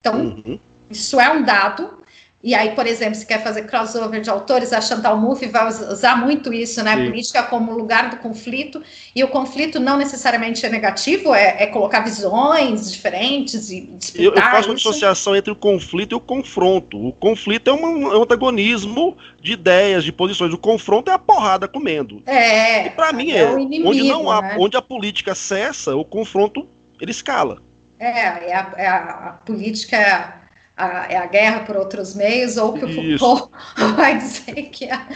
então 0.00 0.20
uhum. 0.20 0.58
Isso 0.98 1.20
é 1.20 1.30
um 1.30 1.42
dado. 1.42 2.04
E 2.44 2.54
aí, 2.54 2.72
por 2.72 2.86
exemplo, 2.86 3.14
se 3.14 3.24
quer 3.24 3.42
fazer 3.42 3.62
crossover 3.62 4.20
de 4.20 4.28
autores, 4.28 4.70
a 4.74 4.78
Chantal 4.78 5.16
Mouffe 5.16 5.46
vai 5.46 5.66
usar 5.66 6.14
muito 6.14 6.52
isso, 6.52 6.84
né? 6.84 6.94
Sim. 6.94 7.06
Política 7.06 7.42
como 7.44 7.72
lugar 7.72 8.10
do 8.10 8.18
conflito. 8.18 8.82
E 9.16 9.24
o 9.24 9.28
conflito 9.28 9.80
não 9.80 9.96
necessariamente 9.96 10.66
é 10.66 10.68
negativo, 10.68 11.34
é, 11.34 11.62
é 11.62 11.66
colocar 11.68 12.00
visões 12.00 12.92
diferentes 12.92 13.70
e 13.70 13.80
disputar. 13.80 14.22
Eu, 14.22 14.34
eu 14.34 14.42
faço 14.42 14.68
uma 14.68 14.74
associação 14.74 15.34
entre 15.34 15.50
o 15.50 15.56
conflito 15.56 16.12
e 16.12 16.16
o 16.16 16.20
confronto. 16.20 17.08
O 17.08 17.14
conflito 17.14 17.70
é 17.70 17.72
um, 17.72 18.12
é 18.12 18.18
um 18.18 18.22
antagonismo 18.22 19.16
de 19.40 19.52
ideias, 19.52 20.04
de 20.04 20.12
posições. 20.12 20.52
O 20.52 20.58
confronto 20.58 21.10
é 21.10 21.14
a 21.14 21.18
porrada 21.18 21.66
comendo. 21.66 22.22
É. 22.26 22.88
E 22.88 22.90
para 22.90 23.10
mim 23.14 23.30
é. 23.30 23.38
é 23.38 23.52
inimigo, 23.54 23.88
onde, 23.88 24.02
não 24.02 24.30
há, 24.30 24.42
né? 24.42 24.56
onde 24.60 24.76
a 24.76 24.82
política 24.82 25.34
cessa, 25.34 25.96
o 25.96 26.04
confronto 26.04 26.68
ele 27.00 27.10
escala. 27.10 27.62
É, 27.98 28.50
é 28.50 28.54
a, 28.54 28.72
é 28.76 28.86
a, 28.86 28.96
a 28.98 29.32
política 29.46 30.43
a, 30.76 31.12
é 31.12 31.16
a 31.16 31.26
guerra 31.26 31.60
por 31.60 31.76
outros 31.76 32.14
meios, 32.14 32.56
ou 32.56 32.72
que 32.72 32.84
o 32.84 33.18
Foucault 33.18 33.50
vai 33.96 34.18
dizer 34.18 34.70
que 34.70 34.88
a, 34.90 35.06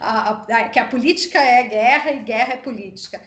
a, 0.00 0.68
que 0.68 0.78
a 0.78 0.86
política 0.86 1.40
é 1.40 1.62
guerra 1.64 2.12
e 2.12 2.20
guerra 2.20 2.54
é 2.54 2.58
política. 2.58 3.22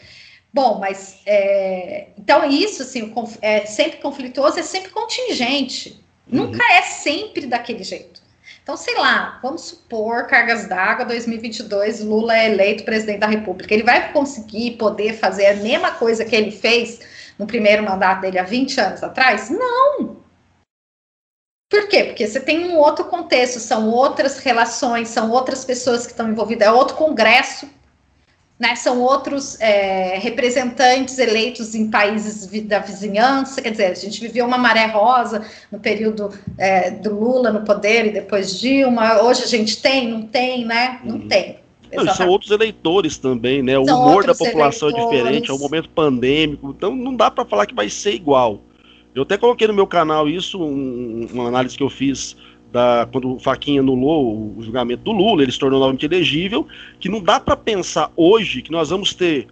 Bom, 0.52 0.80
mas 0.80 1.22
é, 1.26 2.08
então 2.18 2.50
isso 2.50 2.82
assim, 2.82 3.14
é 3.42 3.66
sempre 3.66 4.00
conflituoso, 4.00 4.60
é 4.60 4.64
sempre 4.64 4.90
contingente. 4.90 6.04
Uhum. 6.32 6.46
Nunca 6.46 6.64
é 6.74 6.82
sempre 6.82 7.46
daquele 7.46 7.84
jeito. 7.84 8.20
Então, 8.62 8.78
sei 8.78 8.96
lá, 8.98 9.40
vamos 9.42 9.62
supor, 9.62 10.28
cargas 10.28 10.68
d'água, 10.68 11.04
2022, 11.06 12.02
Lula 12.02 12.38
é 12.38 12.52
eleito 12.52 12.84
presidente 12.84 13.20
da 13.20 13.28
República. 13.28 13.74
Ele 13.74 13.82
vai 13.82 14.12
conseguir 14.12 14.72
poder 14.78 15.14
fazer 15.14 15.48
a 15.48 15.56
mesma 15.56 15.92
coisa 15.92 16.24
que 16.24 16.36
ele 16.36 16.52
fez 16.52 17.00
no 17.40 17.48
primeiro 17.48 17.84
mandato 17.84 18.22
dele 18.22 18.38
há 18.38 18.44
20 18.44 18.80
anos 18.80 19.02
atrás? 19.02 19.50
Não! 19.50 20.19
Por 21.70 21.88
quê? 21.88 22.06
Porque 22.06 22.26
você 22.26 22.40
tem 22.40 22.66
um 22.66 22.78
outro 22.78 23.06
contexto, 23.06 23.60
são 23.60 23.90
outras 23.90 24.40
relações, 24.40 25.10
são 25.10 25.30
outras 25.30 25.64
pessoas 25.64 26.06
que 26.08 26.12
estão 26.12 26.28
envolvidas, 26.28 26.68
é 26.68 26.72
outro 26.72 26.96
congresso, 26.96 27.70
né? 28.60 28.76
São 28.76 29.00
outros 29.02 29.60
é, 29.62 30.18
representantes 30.18 31.20
eleitos 31.20 31.76
em 31.76 31.90
países 31.90 32.48
da 32.64 32.80
vizinhança. 32.80 33.62
Quer 33.62 33.70
dizer, 33.70 33.86
a 33.86 33.94
gente 33.94 34.20
viveu 34.20 34.48
uma 34.48 34.58
maré 34.58 34.88
rosa 34.88 35.46
no 35.72 35.80
período 35.80 36.34
é, 36.58 36.90
do 36.90 37.18
Lula 37.18 37.52
no 37.52 37.62
poder 37.62 38.08
e 38.08 38.10
depois 38.10 38.60
Dilma. 38.60 39.22
Hoje 39.22 39.44
a 39.44 39.48
gente 39.48 39.80
tem, 39.80 40.10
não 40.10 40.24
tem, 40.24 40.66
né? 40.66 41.00
Não 41.04 41.18
uhum. 41.18 41.28
tem. 41.28 41.60
Não, 41.94 42.14
são 42.14 42.28
outros 42.28 42.52
eleitores 42.52 43.18
também, 43.18 43.62
né? 43.62 43.78
O 43.78 43.86
são 43.86 44.02
humor 44.02 44.26
da 44.26 44.34
população 44.34 44.90
eleitores. 44.90 45.20
é 45.20 45.24
diferente, 45.24 45.52
é 45.52 45.54
um 45.54 45.60
momento 45.60 45.90
pandêmico, 45.90 46.74
então 46.76 46.96
não 46.96 47.16
dá 47.16 47.30
para 47.32 47.46
falar 47.46 47.66
que 47.68 47.76
vai 47.76 47.90
ser 47.90 48.14
igual. 48.14 48.60
Eu 49.20 49.24
até 49.24 49.38
coloquei 49.38 49.68
no 49.68 49.74
meu 49.74 49.86
canal 49.86 50.30
isso, 50.30 50.64
um, 50.64 51.28
uma 51.34 51.50
análise 51.50 51.76
que 51.76 51.84
eu 51.84 51.90
fiz 51.90 52.38
da, 52.72 53.06
quando 53.12 53.36
o 53.36 53.40
Faquinha 53.40 53.82
anulou 53.82 54.56
o 54.58 54.62
julgamento 54.62 55.04
do 55.04 55.12
Lula, 55.12 55.44
ele 55.44 55.52
se 55.52 55.60
tornou 55.60 55.78
novamente 55.78 56.06
elegível, 56.06 56.66
que 57.02 57.10
não 57.10 57.22
dá 57.22 57.38
para 57.38 57.58
pensar 57.58 58.10
hoje 58.16 58.62
que 58.62 58.72
nós 58.72 58.92
vamos 58.92 59.14
ter 59.14 59.48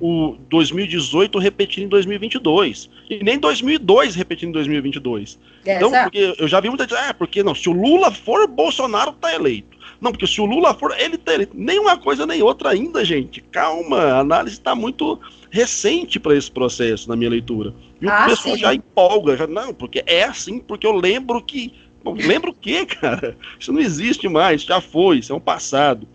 o 0.00 0.36
2018 0.48 1.40
repetindo 1.40 1.86
em 1.86 1.88
2022. 1.88 2.88
E 3.10 3.24
nem 3.24 3.36
2002 3.36 4.14
repetindo 4.14 4.50
em 4.50 4.52
2022. 4.52 5.40
É, 5.66 5.76
então, 5.76 5.90
porque 5.90 6.36
eu 6.38 6.46
já 6.46 6.60
vi 6.60 6.68
muita 6.68 6.84
gente, 6.84 6.94
ah, 6.94 7.12
porque 7.12 7.42
não, 7.42 7.54
se 7.54 7.68
o 7.68 7.72
Lula 7.72 8.12
for, 8.12 8.46
Bolsonaro 8.46 9.10
tá 9.10 9.34
eleito. 9.34 9.76
Não, 10.00 10.12
porque 10.12 10.26
se 10.28 10.40
o 10.40 10.46
Lula 10.46 10.72
for, 10.72 10.94
ele 10.96 11.18
tá 11.18 11.34
eleito. 11.34 11.52
Nem 11.56 11.80
uma 11.80 11.96
coisa 11.96 12.24
nem 12.24 12.42
outra 12.42 12.70
ainda, 12.70 13.04
gente. 13.04 13.40
Calma, 13.40 13.98
a 13.98 14.20
análise 14.20 14.56
está 14.56 14.72
muito 14.72 15.18
recente 15.50 16.18
para 16.20 16.36
esse 16.36 16.50
processo, 16.50 17.08
na 17.08 17.16
minha 17.16 17.30
leitura. 17.30 17.74
E 18.00 18.08
ah, 18.08 18.26
o 18.26 18.30
pessoal 18.30 18.54
sim. 18.54 18.60
já 18.60 18.74
empolga, 18.74 19.36
já, 19.36 19.46
não, 19.46 19.74
porque 19.74 20.02
é 20.06 20.24
assim, 20.24 20.58
porque 20.58 20.86
eu 20.86 20.94
lembro 20.94 21.42
que. 21.42 21.72
Bom, 22.02 22.14
lembro 22.14 22.50
o 22.50 22.54
quê, 22.54 22.86
cara? 22.86 23.36
Isso 23.58 23.72
não 23.72 23.80
existe 23.80 24.28
mais, 24.28 24.62
já 24.62 24.80
foi, 24.80 25.18
isso 25.18 25.32
é 25.32 25.36
um 25.36 25.40
passado. 25.40 26.06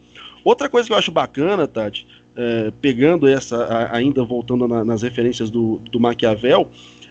Outra 0.43 0.69
coisa 0.69 0.87
que 0.87 0.93
eu 0.93 0.97
acho 0.97 1.11
bacana, 1.11 1.67
Tati, 1.67 2.07
é, 2.35 2.71
pegando 2.81 3.27
essa, 3.27 3.63
a, 3.65 3.95
ainda 3.95 4.23
voltando 4.23 4.67
na, 4.67 4.83
nas 4.83 5.01
referências 5.01 5.49
do, 5.49 5.77
do 5.91 5.99
Maquiavel, 5.99 6.69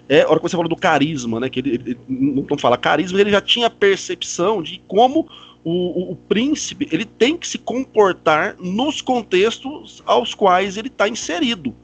é 0.08 0.22
a 0.22 0.28
hora 0.28 0.38
que 0.38 0.48
você 0.48 0.56
falou 0.56 0.68
do 0.68 0.76
carisma, 0.76 1.40
né? 1.40 1.48
Que 1.48 1.60
ele, 1.60 1.74
ele 1.74 1.98
não 2.08 2.58
fala 2.58 2.76
carisma, 2.76 3.20
ele 3.20 3.30
já 3.30 3.40
tinha 3.40 3.70
percepção 3.70 4.62
de 4.62 4.80
como 4.86 5.28
o, 5.64 5.70
o, 5.70 6.12
o, 6.12 6.16
príncipe 6.16 6.86
ele 6.92 7.06
tem 7.06 7.36
que 7.38 7.48
se 7.48 7.56
comportar 7.56 8.54
nos 8.60 9.00
contextos 9.00 10.02
aos 10.04 10.34
quais 10.34 10.76
ele 10.76 10.88
está 10.88 11.08
inserido. 11.08 11.74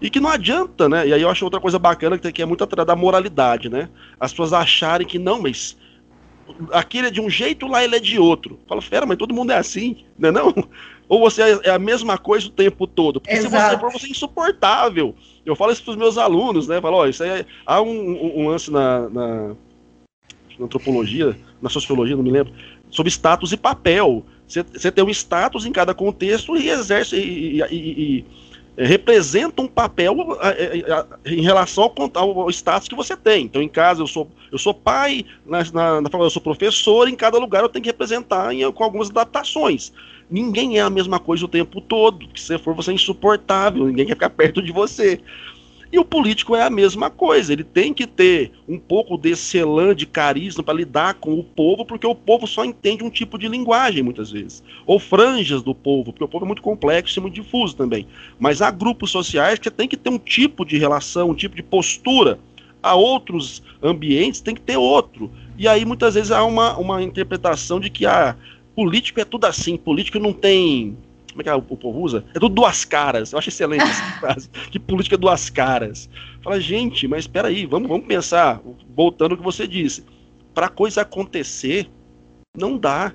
E 0.00 0.10
que 0.10 0.20
não 0.20 0.30
adianta, 0.30 0.88
né? 0.88 1.08
E 1.08 1.12
aí 1.12 1.22
eu 1.22 1.30
acho 1.30 1.44
outra 1.44 1.60
coisa 1.60 1.78
bacana 1.78 2.18
que 2.18 2.42
é 2.42 2.46
muito 2.46 2.62
atrás 2.62 2.86
da 2.86 2.94
moralidade, 2.94 3.68
né? 3.68 3.88
As 4.20 4.30
pessoas 4.30 4.52
acharem 4.52 5.06
que 5.06 5.18
não, 5.18 5.40
mas 5.40 5.76
aquele 6.72 7.08
é 7.08 7.10
de 7.10 7.20
um 7.20 7.30
jeito, 7.30 7.66
lá 7.66 7.82
ele 7.82 7.96
é 7.96 8.00
de 8.00 8.18
outro. 8.18 8.58
Fala, 8.68 8.82
fera, 8.82 9.06
mas 9.06 9.16
todo 9.16 9.34
mundo 9.34 9.52
é 9.52 9.56
assim, 9.56 10.04
né 10.18 10.30
não? 10.30 10.52
Ou 11.08 11.20
você 11.20 11.60
é 11.62 11.70
a 11.70 11.78
mesma 11.78 12.18
coisa 12.18 12.48
o 12.48 12.50
tempo 12.50 12.86
todo. 12.86 13.20
Porque 13.20 13.34
Exato. 13.34 13.54
se 13.54 13.76
você 13.76 13.78
for, 13.78 13.92
você 13.92 14.06
é 14.06 14.10
insuportável. 14.10 15.14
Eu 15.44 15.54
falo 15.54 15.70
isso 15.70 15.84
para 15.84 15.92
os 15.92 15.96
meus 15.96 16.18
alunos, 16.18 16.66
né? 16.66 16.80
Falo, 16.80 16.96
ó, 16.96 17.06
isso 17.06 17.22
aí 17.22 17.30
é... 17.30 17.46
há 17.64 17.80
um, 17.80 17.88
um, 17.88 18.40
um 18.40 18.48
lance 18.48 18.70
na, 18.70 19.08
na, 19.08 19.48
na, 20.58 20.64
antropologia, 20.64 21.36
na 21.62 21.70
sociologia, 21.70 22.16
não 22.16 22.24
me 22.24 22.30
lembro, 22.32 22.52
sobre 22.90 23.10
status 23.10 23.52
e 23.52 23.56
papel. 23.56 24.24
Você, 24.48 24.90
tem 24.90 25.04
um 25.04 25.10
status 25.10 25.64
em 25.64 25.72
cada 25.72 25.94
contexto 25.94 26.56
e 26.56 26.68
exerce 26.68 27.16
e, 27.16 27.60
e, 27.62 27.66
e 27.70 28.24
representa 28.76 29.62
um 29.62 29.66
papel 29.66 30.14
em 31.24 31.40
relação 31.40 31.92
ao, 32.14 32.40
ao, 32.40 32.50
status 32.50 32.88
que 32.88 32.94
você 32.94 33.16
tem. 33.16 33.44
Então, 33.44 33.62
em 33.62 33.68
casa, 33.68 34.02
eu 34.02 34.06
sou, 34.06 34.30
eu 34.52 34.58
sou 34.58 34.74
pai, 34.74 35.24
na, 35.46 35.64
na, 35.72 36.00
na 36.02 36.10
eu 36.12 36.30
sou 36.30 36.42
professor, 36.42 37.08
em 37.08 37.14
cada 37.14 37.38
lugar 37.38 37.62
eu 37.62 37.68
tenho 37.68 37.82
que 37.82 37.88
representar 37.88 38.52
em, 38.54 38.70
com 38.70 38.84
algumas 38.84 39.08
adaptações. 39.08 39.92
Ninguém 40.30 40.78
é 40.78 40.82
a 40.82 40.90
mesma 40.90 41.18
coisa 41.18 41.44
o 41.44 41.48
tempo 41.48 41.80
todo. 41.80 42.26
Se 42.34 42.46
você 42.46 42.58
for, 42.58 42.74
você 42.74 42.90
é 42.90 42.94
insuportável, 42.94 43.86
ninguém 43.86 44.06
quer 44.06 44.14
ficar 44.14 44.30
perto 44.30 44.60
de 44.60 44.72
você. 44.72 45.20
E 45.92 45.98
o 45.98 46.04
político 46.04 46.56
é 46.56 46.62
a 46.62 46.70
mesma 46.70 47.10
coisa, 47.10 47.52
ele 47.52 47.62
tem 47.62 47.94
que 47.94 48.06
ter 48.06 48.52
um 48.68 48.78
pouco 48.78 49.16
desse 49.16 49.56
elan 49.56 49.94
de 49.94 50.04
carisma 50.04 50.62
para 50.62 50.74
lidar 50.74 51.14
com 51.14 51.38
o 51.38 51.44
povo, 51.44 51.84
porque 51.84 52.06
o 52.06 52.14
povo 52.14 52.46
só 52.46 52.64
entende 52.64 53.04
um 53.04 53.10
tipo 53.10 53.38
de 53.38 53.46
linguagem 53.46 54.02
muitas 54.02 54.30
vezes, 54.30 54.62
ou 54.84 54.98
franjas 54.98 55.62
do 55.62 55.74
povo, 55.74 56.12
porque 56.12 56.24
o 56.24 56.28
povo 56.28 56.44
é 56.44 56.48
muito 56.48 56.62
complexo 56.62 57.18
e 57.18 57.22
muito 57.22 57.34
difuso 57.34 57.76
também. 57.76 58.06
Mas 58.38 58.60
há 58.60 58.70
grupos 58.70 59.10
sociais 59.10 59.58
que 59.58 59.70
tem 59.70 59.86
que 59.86 59.96
ter 59.96 60.10
um 60.10 60.18
tipo 60.18 60.64
de 60.64 60.76
relação, 60.76 61.30
um 61.30 61.34
tipo 61.34 61.54
de 61.54 61.62
postura. 61.62 62.38
Há 62.82 62.94
outros 62.94 63.62
ambientes, 63.82 64.40
tem 64.40 64.54
que 64.54 64.60
ter 64.60 64.76
outro. 64.76 65.30
E 65.58 65.66
aí 65.66 65.84
muitas 65.84 66.14
vezes 66.14 66.30
há 66.30 66.44
uma, 66.44 66.76
uma 66.76 67.02
interpretação 67.02 67.80
de 67.80 67.90
que 67.90 68.06
ah, 68.06 68.36
político 68.76 69.18
é 69.18 69.24
tudo 69.24 69.46
assim, 69.46 69.76
político 69.76 70.18
não 70.18 70.32
tem. 70.32 70.96
Como 71.36 71.42
é 71.42 71.44
que 71.44 71.50
é, 71.50 71.54
o, 71.54 71.60
povo 71.60 72.00
usa? 72.00 72.24
É 72.30 72.40
tudo 72.40 72.54
duas 72.54 72.86
caras. 72.86 73.30
Eu 73.30 73.38
acho 73.38 73.50
excelente 73.50 73.82
essa 73.82 74.02
frase. 74.18 74.48
Que 74.70 74.78
política 74.78 75.18
duas 75.18 75.50
caras. 75.50 76.08
Fala, 76.42 76.58
gente, 76.58 77.06
mas 77.06 77.24
espera 77.24 77.48
aí, 77.48 77.66
vamos, 77.66 77.88
vamos 77.88 78.06
pensar, 78.06 78.58
voltando 78.94 79.32
ao 79.32 79.36
que 79.36 79.44
você 79.44 79.68
disse. 79.68 80.02
Para 80.54 80.70
coisa 80.70 81.02
acontecer, 81.02 81.90
não 82.56 82.78
dá. 82.78 83.12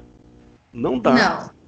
Não 0.71 0.99
dá. 0.99 1.13
Não. 1.13 1.61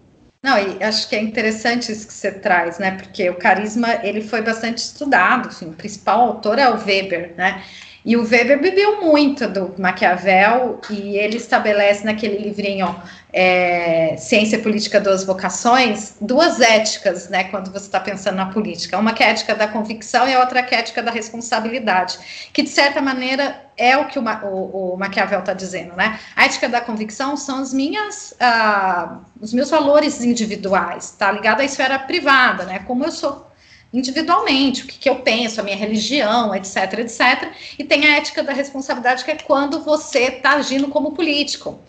Não, 0.43 0.59
e 0.59 0.83
acho 0.83 1.09
que 1.09 1.15
é 1.15 1.21
interessante 1.23 1.91
isso 1.91 2.05
que 2.05 2.13
você 2.13 2.31
traz, 2.31 2.77
né? 2.77 2.91
Porque 2.97 3.27
o 3.31 3.35
carisma 3.35 3.87
ele 4.05 4.21
foi 4.21 4.43
bastante 4.43 4.77
estudado. 4.77 5.47
Assim, 5.47 5.69
o 5.69 5.73
principal 5.73 6.21
autor 6.21 6.59
é 6.59 6.69
o 6.69 6.75
Weber, 6.75 7.33
né? 7.35 7.63
E 8.05 8.17
o 8.17 8.23
Weber 8.23 8.61
bebeu 8.61 9.01
muito 9.01 9.47
do 9.47 9.73
Maquiavel 9.77 10.81
e 10.89 11.17
ele 11.17 11.37
estabelece 11.37 12.03
naquele 12.03 12.37
livrinho 12.37 12.93
é, 13.31 14.15
Ciência 14.17 14.59
Política 14.59 14.99
das 14.99 15.23
Vocações 15.23 16.15
duas 16.19 16.59
éticas, 16.59 17.29
né, 17.29 17.45
quando 17.45 17.71
você 17.71 17.85
está 17.85 18.01
pensando 18.01 18.35
na 18.35 18.47
política. 18.47 18.97
Uma 18.97 19.13
que 19.13 19.23
é 19.23 19.29
ética 19.29 19.55
da 19.55 19.69
convicção 19.69 20.27
e 20.27 20.33
a 20.33 20.39
outra 20.41 20.61
que 20.61 20.75
é 20.75 20.79
ética 20.79 21.01
da 21.01 21.11
responsabilidade, 21.11 22.19
que 22.51 22.61
de 22.61 22.69
certa 22.69 23.01
maneira 23.01 23.63
é 23.77 23.97
o 23.97 24.05
que 24.05 24.19
o, 24.19 24.23
o, 24.23 24.93
o 24.93 24.97
Maquiavel 24.97 25.39
está 25.39 25.53
dizendo, 25.53 25.95
né? 25.95 26.19
A 26.35 26.45
ética 26.45 26.67
da 26.67 26.81
convicção 26.81 27.37
são 27.37 27.59
as 27.59 27.73
minhas, 27.73 28.35
ah, 28.39 29.19
os 29.39 29.53
meus 29.53 29.69
valores 29.69 30.23
individuais, 30.23 31.15
tá 31.17 31.31
ligado 31.31 31.61
à 31.61 31.63
esfera 31.63 31.97
privada, 31.97 32.65
né? 32.65 32.79
Como 32.85 33.03
eu 33.05 33.11
sou 33.11 33.52
individualmente, 33.93 34.83
o 34.83 34.87
que, 34.87 34.97
que, 34.97 35.09
eu 35.09 35.17
penso, 35.17 35.61
a 35.61 35.63
minha 35.63 35.77
religião, 35.77 36.53
etc, 36.55 36.99
etc. 36.99 37.51
E 37.77 37.83
tem 37.83 38.07
a 38.07 38.17
ética 38.17 38.41
da 38.41 38.51
responsabilidade, 38.51 39.23
que 39.23 39.31
é 39.31 39.35
quando 39.35 39.81
você 39.81 40.23
está 40.23 40.53
agindo 40.53 40.87
como 40.87 41.11
político. 41.11 41.79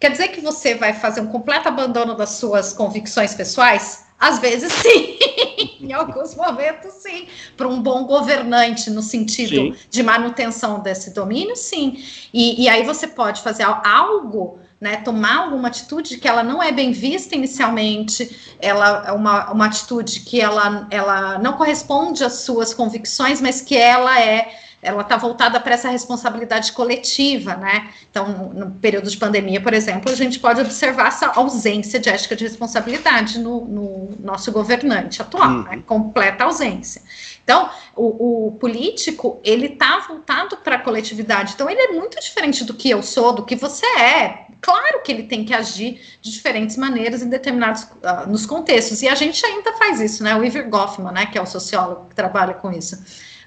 Quer 0.00 0.10
dizer 0.12 0.28
que 0.28 0.40
você 0.40 0.74
vai 0.74 0.94
fazer 0.94 1.20
um 1.20 1.26
completo 1.26 1.68
abandono 1.68 2.14
das 2.14 2.30
suas 2.30 2.72
convicções 2.72 3.34
pessoais? 3.34 4.06
Às 4.18 4.38
vezes, 4.38 4.72
sim. 4.72 5.18
em 5.80 5.92
alguns 5.92 6.34
momentos, 6.34 6.94
sim. 6.94 7.26
Para 7.56 7.68
um 7.68 7.82
bom 7.82 8.04
governante, 8.04 8.88
no 8.90 9.02
sentido 9.02 9.50
sim. 9.50 9.74
de 9.90 10.02
manutenção 10.02 10.80
desse 10.80 11.12
domínio, 11.12 11.54
sim. 11.54 12.02
E, 12.32 12.62
e 12.62 12.68
aí 12.68 12.82
você 12.82 13.06
pode 13.06 13.42
fazer 13.42 13.64
algo 13.84 14.58
né, 14.80 14.96
tomar 14.96 15.44
alguma 15.44 15.68
atitude 15.68 16.16
que 16.16 16.26
ela 16.26 16.42
não 16.42 16.62
é 16.62 16.72
bem 16.72 16.90
vista 16.90 17.34
inicialmente, 17.34 18.54
ela 18.58 19.04
é 19.06 19.12
uma, 19.12 19.50
uma 19.50 19.66
atitude 19.66 20.20
que 20.20 20.40
ela, 20.40 20.86
ela 20.90 21.38
não 21.38 21.52
corresponde 21.52 22.24
às 22.24 22.44
suas 22.44 22.72
convicções, 22.72 23.40
mas 23.40 23.60
que 23.60 23.76
ela 23.76 24.18
é 24.20 24.58
ela 24.82 25.02
está 25.02 25.16
voltada 25.16 25.60
para 25.60 25.74
essa 25.74 25.90
responsabilidade 25.90 26.72
coletiva, 26.72 27.54
né? 27.54 27.90
Então, 28.10 28.50
no 28.54 28.70
período 28.70 29.10
de 29.10 29.16
pandemia, 29.16 29.60
por 29.60 29.74
exemplo, 29.74 30.10
a 30.10 30.14
gente 30.14 30.40
pode 30.40 30.60
observar 30.60 31.08
essa 31.08 31.26
ausência 31.34 32.00
de 32.00 32.08
ética 32.08 32.34
de 32.34 32.44
responsabilidade 32.44 33.38
no, 33.38 33.66
no 33.66 34.08
nosso 34.20 34.50
governante 34.50 35.20
atual, 35.20 35.50
uhum. 35.50 35.62
né? 35.64 35.82
completa 35.86 36.44
ausência. 36.44 37.02
Então, 37.44 37.68
o, 37.96 38.48
o 38.48 38.52
político, 38.52 39.40
ele 39.44 39.66
está 39.66 40.00
voltado 40.00 40.56
para 40.58 40.76
a 40.76 40.78
coletividade, 40.78 41.52
então 41.54 41.68
ele 41.68 41.80
é 41.80 41.92
muito 41.92 42.18
diferente 42.20 42.64
do 42.64 42.74
que 42.74 42.90
eu 42.90 43.02
sou, 43.02 43.32
do 43.32 43.44
que 43.44 43.56
você 43.56 43.86
é, 43.98 44.46
Claro 44.60 45.02
que 45.02 45.10
ele 45.10 45.22
tem 45.22 45.44
que 45.44 45.54
agir 45.54 46.00
de 46.20 46.30
diferentes 46.30 46.76
maneiras 46.76 47.22
em 47.22 47.28
determinados 47.28 47.82
uh, 47.84 48.28
nos 48.28 48.44
contextos. 48.44 49.02
E 49.02 49.08
a 49.08 49.14
gente 49.14 49.44
ainda 49.44 49.72
faz 49.74 50.00
isso, 50.00 50.22
né? 50.22 50.36
O 50.36 50.44
Iver 50.44 50.68
Goffman, 50.68 51.12
né, 51.12 51.26
que 51.26 51.38
é 51.38 51.42
o 51.42 51.46
sociólogo 51.46 52.06
que 52.10 52.14
trabalha 52.14 52.54
com 52.54 52.70
isso. 52.70 53.02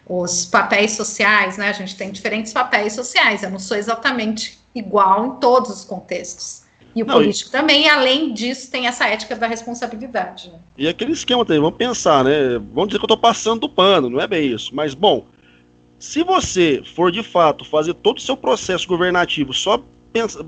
Os 0.07 0.45
papéis 0.45 0.93
sociais, 0.93 1.57
né? 1.57 1.69
A 1.69 1.73
gente 1.73 1.95
tem 1.95 2.11
diferentes 2.11 2.51
papéis 2.51 2.93
sociais. 2.93 3.43
Eu 3.43 3.51
não 3.51 3.59
sou 3.59 3.77
exatamente 3.77 4.59
igual 4.73 5.27
em 5.27 5.31
todos 5.39 5.69
os 5.69 5.85
contextos. 5.85 6.62
E 6.95 7.01
o 7.01 7.05
não, 7.05 7.15
político 7.15 7.49
e... 7.49 7.51
também, 7.51 7.89
além 7.89 8.33
disso, 8.33 8.69
tem 8.69 8.87
essa 8.87 9.07
ética 9.07 9.35
da 9.35 9.47
responsabilidade. 9.47 10.49
Né? 10.49 10.59
E 10.77 10.87
aquele 10.87 11.11
esquema 11.11 11.43
também, 11.43 11.61
vamos 11.61 11.77
pensar, 11.77 12.23
né? 12.23 12.59
Vamos 12.73 12.89
dizer 12.89 12.99
que 12.99 13.03
eu 13.03 13.07
estou 13.07 13.17
passando 13.17 13.61
do 13.61 13.69
pano, 13.69 14.09
não 14.09 14.19
é 14.19 14.27
bem 14.27 14.51
isso. 14.51 14.75
Mas, 14.75 14.93
bom, 14.93 15.25
se 15.97 16.23
você 16.23 16.83
for 16.95 17.11
de 17.11 17.23
fato 17.23 17.65
fazer 17.65 17.93
todo 17.93 18.17
o 18.17 18.21
seu 18.21 18.37
processo 18.37 18.87
governativo 18.87 19.53
só 19.53 19.81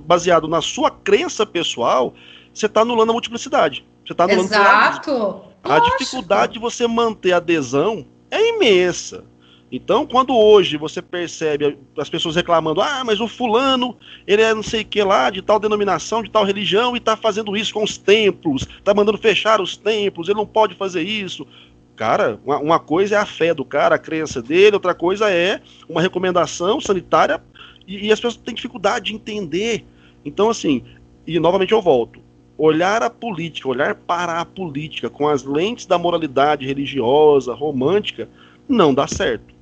baseado 0.06 0.48
na 0.48 0.62
sua 0.62 0.92
crença 0.92 1.46
pessoal, 1.46 2.14
você 2.54 2.68
está 2.68 2.82
anulando 2.82 3.10
a 3.10 3.14
multiplicidade. 3.14 3.86
Você 4.06 4.14
está 4.14 4.26
anulando 4.26 4.46
Exato. 4.46 5.42
A 5.64 5.80
dificuldade 5.80 6.54
de 6.54 6.60
você 6.60 6.88
manter 6.88 7.34
a 7.34 7.38
adesão 7.38 8.06
é 8.30 8.50
imensa. 8.50 9.24
Então, 9.72 10.06
quando 10.06 10.36
hoje 10.36 10.78
você 10.78 11.02
percebe 11.02 11.78
as 11.98 12.10
pessoas 12.10 12.36
reclamando, 12.36 12.82
ah, 12.82 13.04
mas 13.04 13.20
o 13.20 13.28
fulano, 13.28 13.98
ele 14.28 14.42
é 14.42 14.54
não 14.54 14.62
sei 14.62 14.82
o 14.82 14.86
que 14.86 15.04
lá, 15.04 15.30
de 15.30 15.42
tal 15.42 15.60
denominação, 15.60 16.22
de 16.22 16.30
tal 16.30 16.44
religião, 16.44 16.96
e 16.96 17.00
está 17.00 17.18
fazendo 17.18 17.58
isso 17.58 17.74
com 17.74 17.84
os 17.84 17.98
templos, 17.98 18.62
está 18.62 18.94
mandando 18.94 19.18
fechar 19.18 19.60
os 19.60 19.76
templos, 19.76 20.30
ele 20.30 20.38
não 20.38 20.46
pode 20.46 20.76
fazer 20.76 21.02
isso. 21.02 21.48
Cara, 21.96 22.40
uma, 22.46 22.60
uma 22.60 22.80
coisa 22.80 23.16
é 23.16 23.18
a 23.18 23.26
fé 23.26 23.54
do 23.54 23.66
cara, 23.66 23.96
a 23.96 24.00
crença 24.00 24.42
dele, 24.42 24.76
outra 24.76 24.94
coisa 24.94 25.32
é 25.32 25.62
uma 25.90 26.02
recomendação 26.02 26.80
sanitária 26.80 27.42
e, 27.88 28.08
e 28.08 28.12
as 28.12 28.20
pessoas 28.20 28.38
têm 28.38 28.54
dificuldade 28.54 29.06
de 29.06 29.16
entender. 29.16 29.84
Então, 30.24 30.50
assim, 30.50 30.84
e 31.26 31.40
novamente 31.40 31.72
eu 31.72 31.82
volto. 31.82 32.20
Olhar 32.58 33.02
a 33.02 33.10
política, 33.10 33.68
olhar 33.68 33.96
para 33.96 34.40
a 34.40 34.46
política 34.46 35.10
com 35.10 35.28
as 35.28 35.44
lentes 35.44 35.86
da 35.86 35.98
moralidade 35.98 36.66
religiosa, 36.66 37.54
romântica, 37.54 38.30
não 38.70 38.94
dá 38.94 39.08
certo. 39.08 39.55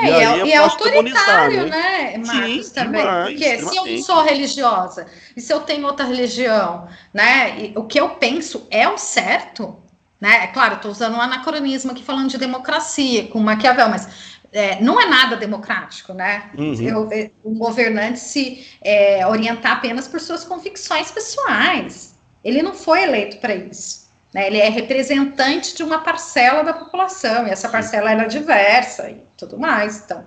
É, 0.00 0.06
e, 0.06 0.10
é, 0.10 0.46
e 0.46 0.52
é 0.52 0.56
autoritário, 0.56 1.66
né, 1.66 2.16
né 2.16 2.18
Marcos, 2.18 2.66
Sim, 2.66 2.74
também. 2.74 3.00
Demais, 3.00 3.28
Porque 3.28 3.58
se 3.58 3.76
eu 3.76 3.86
não 3.86 4.02
sou 4.02 4.22
religiosa 4.22 5.06
e 5.36 5.40
se 5.40 5.52
eu 5.52 5.60
tenho 5.60 5.86
outra 5.86 6.06
religião, 6.06 6.86
né, 7.12 7.72
o 7.74 7.84
que 7.84 7.98
eu 7.98 8.10
penso 8.10 8.66
é 8.70 8.88
o 8.88 8.96
certo, 8.96 9.76
né? 10.20 10.44
É 10.44 10.46
claro, 10.48 10.76
estou 10.76 10.90
usando 10.90 11.14
um 11.14 11.20
anacronismo 11.20 11.92
aqui 11.92 12.02
falando 12.02 12.28
de 12.28 12.38
democracia 12.38 13.28
com 13.28 13.38
Maquiavel, 13.38 13.88
mas 13.88 14.36
é, 14.52 14.80
não 14.80 15.00
é 15.00 15.06
nada 15.06 15.36
democrático, 15.36 16.12
né? 16.12 16.50
Uhum. 16.56 17.08
É, 17.12 17.30
um 17.44 17.54
governante 17.54 18.18
se 18.18 18.66
é, 18.82 19.26
orientar 19.26 19.72
apenas 19.72 20.08
por 20.08 20.20
suas 20.20 20.44
convicções 20.44 21.10
pessoais. 21.10 22.16
Ele 22.42 22.62
não 22.62 22.74
foi 22.74 23.02
eleito 23.02 23.38
para 23.38 23.54
isso. 23.54 24.07
Né? 24.32 24.46
Ele 24.46 24.58
é 24.58 24.68
representante 24.68 25.76
de 25.76 25.82
uma 25.82 25.98
parcela 26.00 26.62
da 26.62 26.72
população, 26.72 27.46
e 27.46 27.50
essa 27.50 27.68
parcela 27.68 28.10
é 28.10 28.26
diversa 28.26 29.10
e 29.10 29.22
tudo 29.36 29.58
mais. 29.58 30.02
Então, 30.04 30.24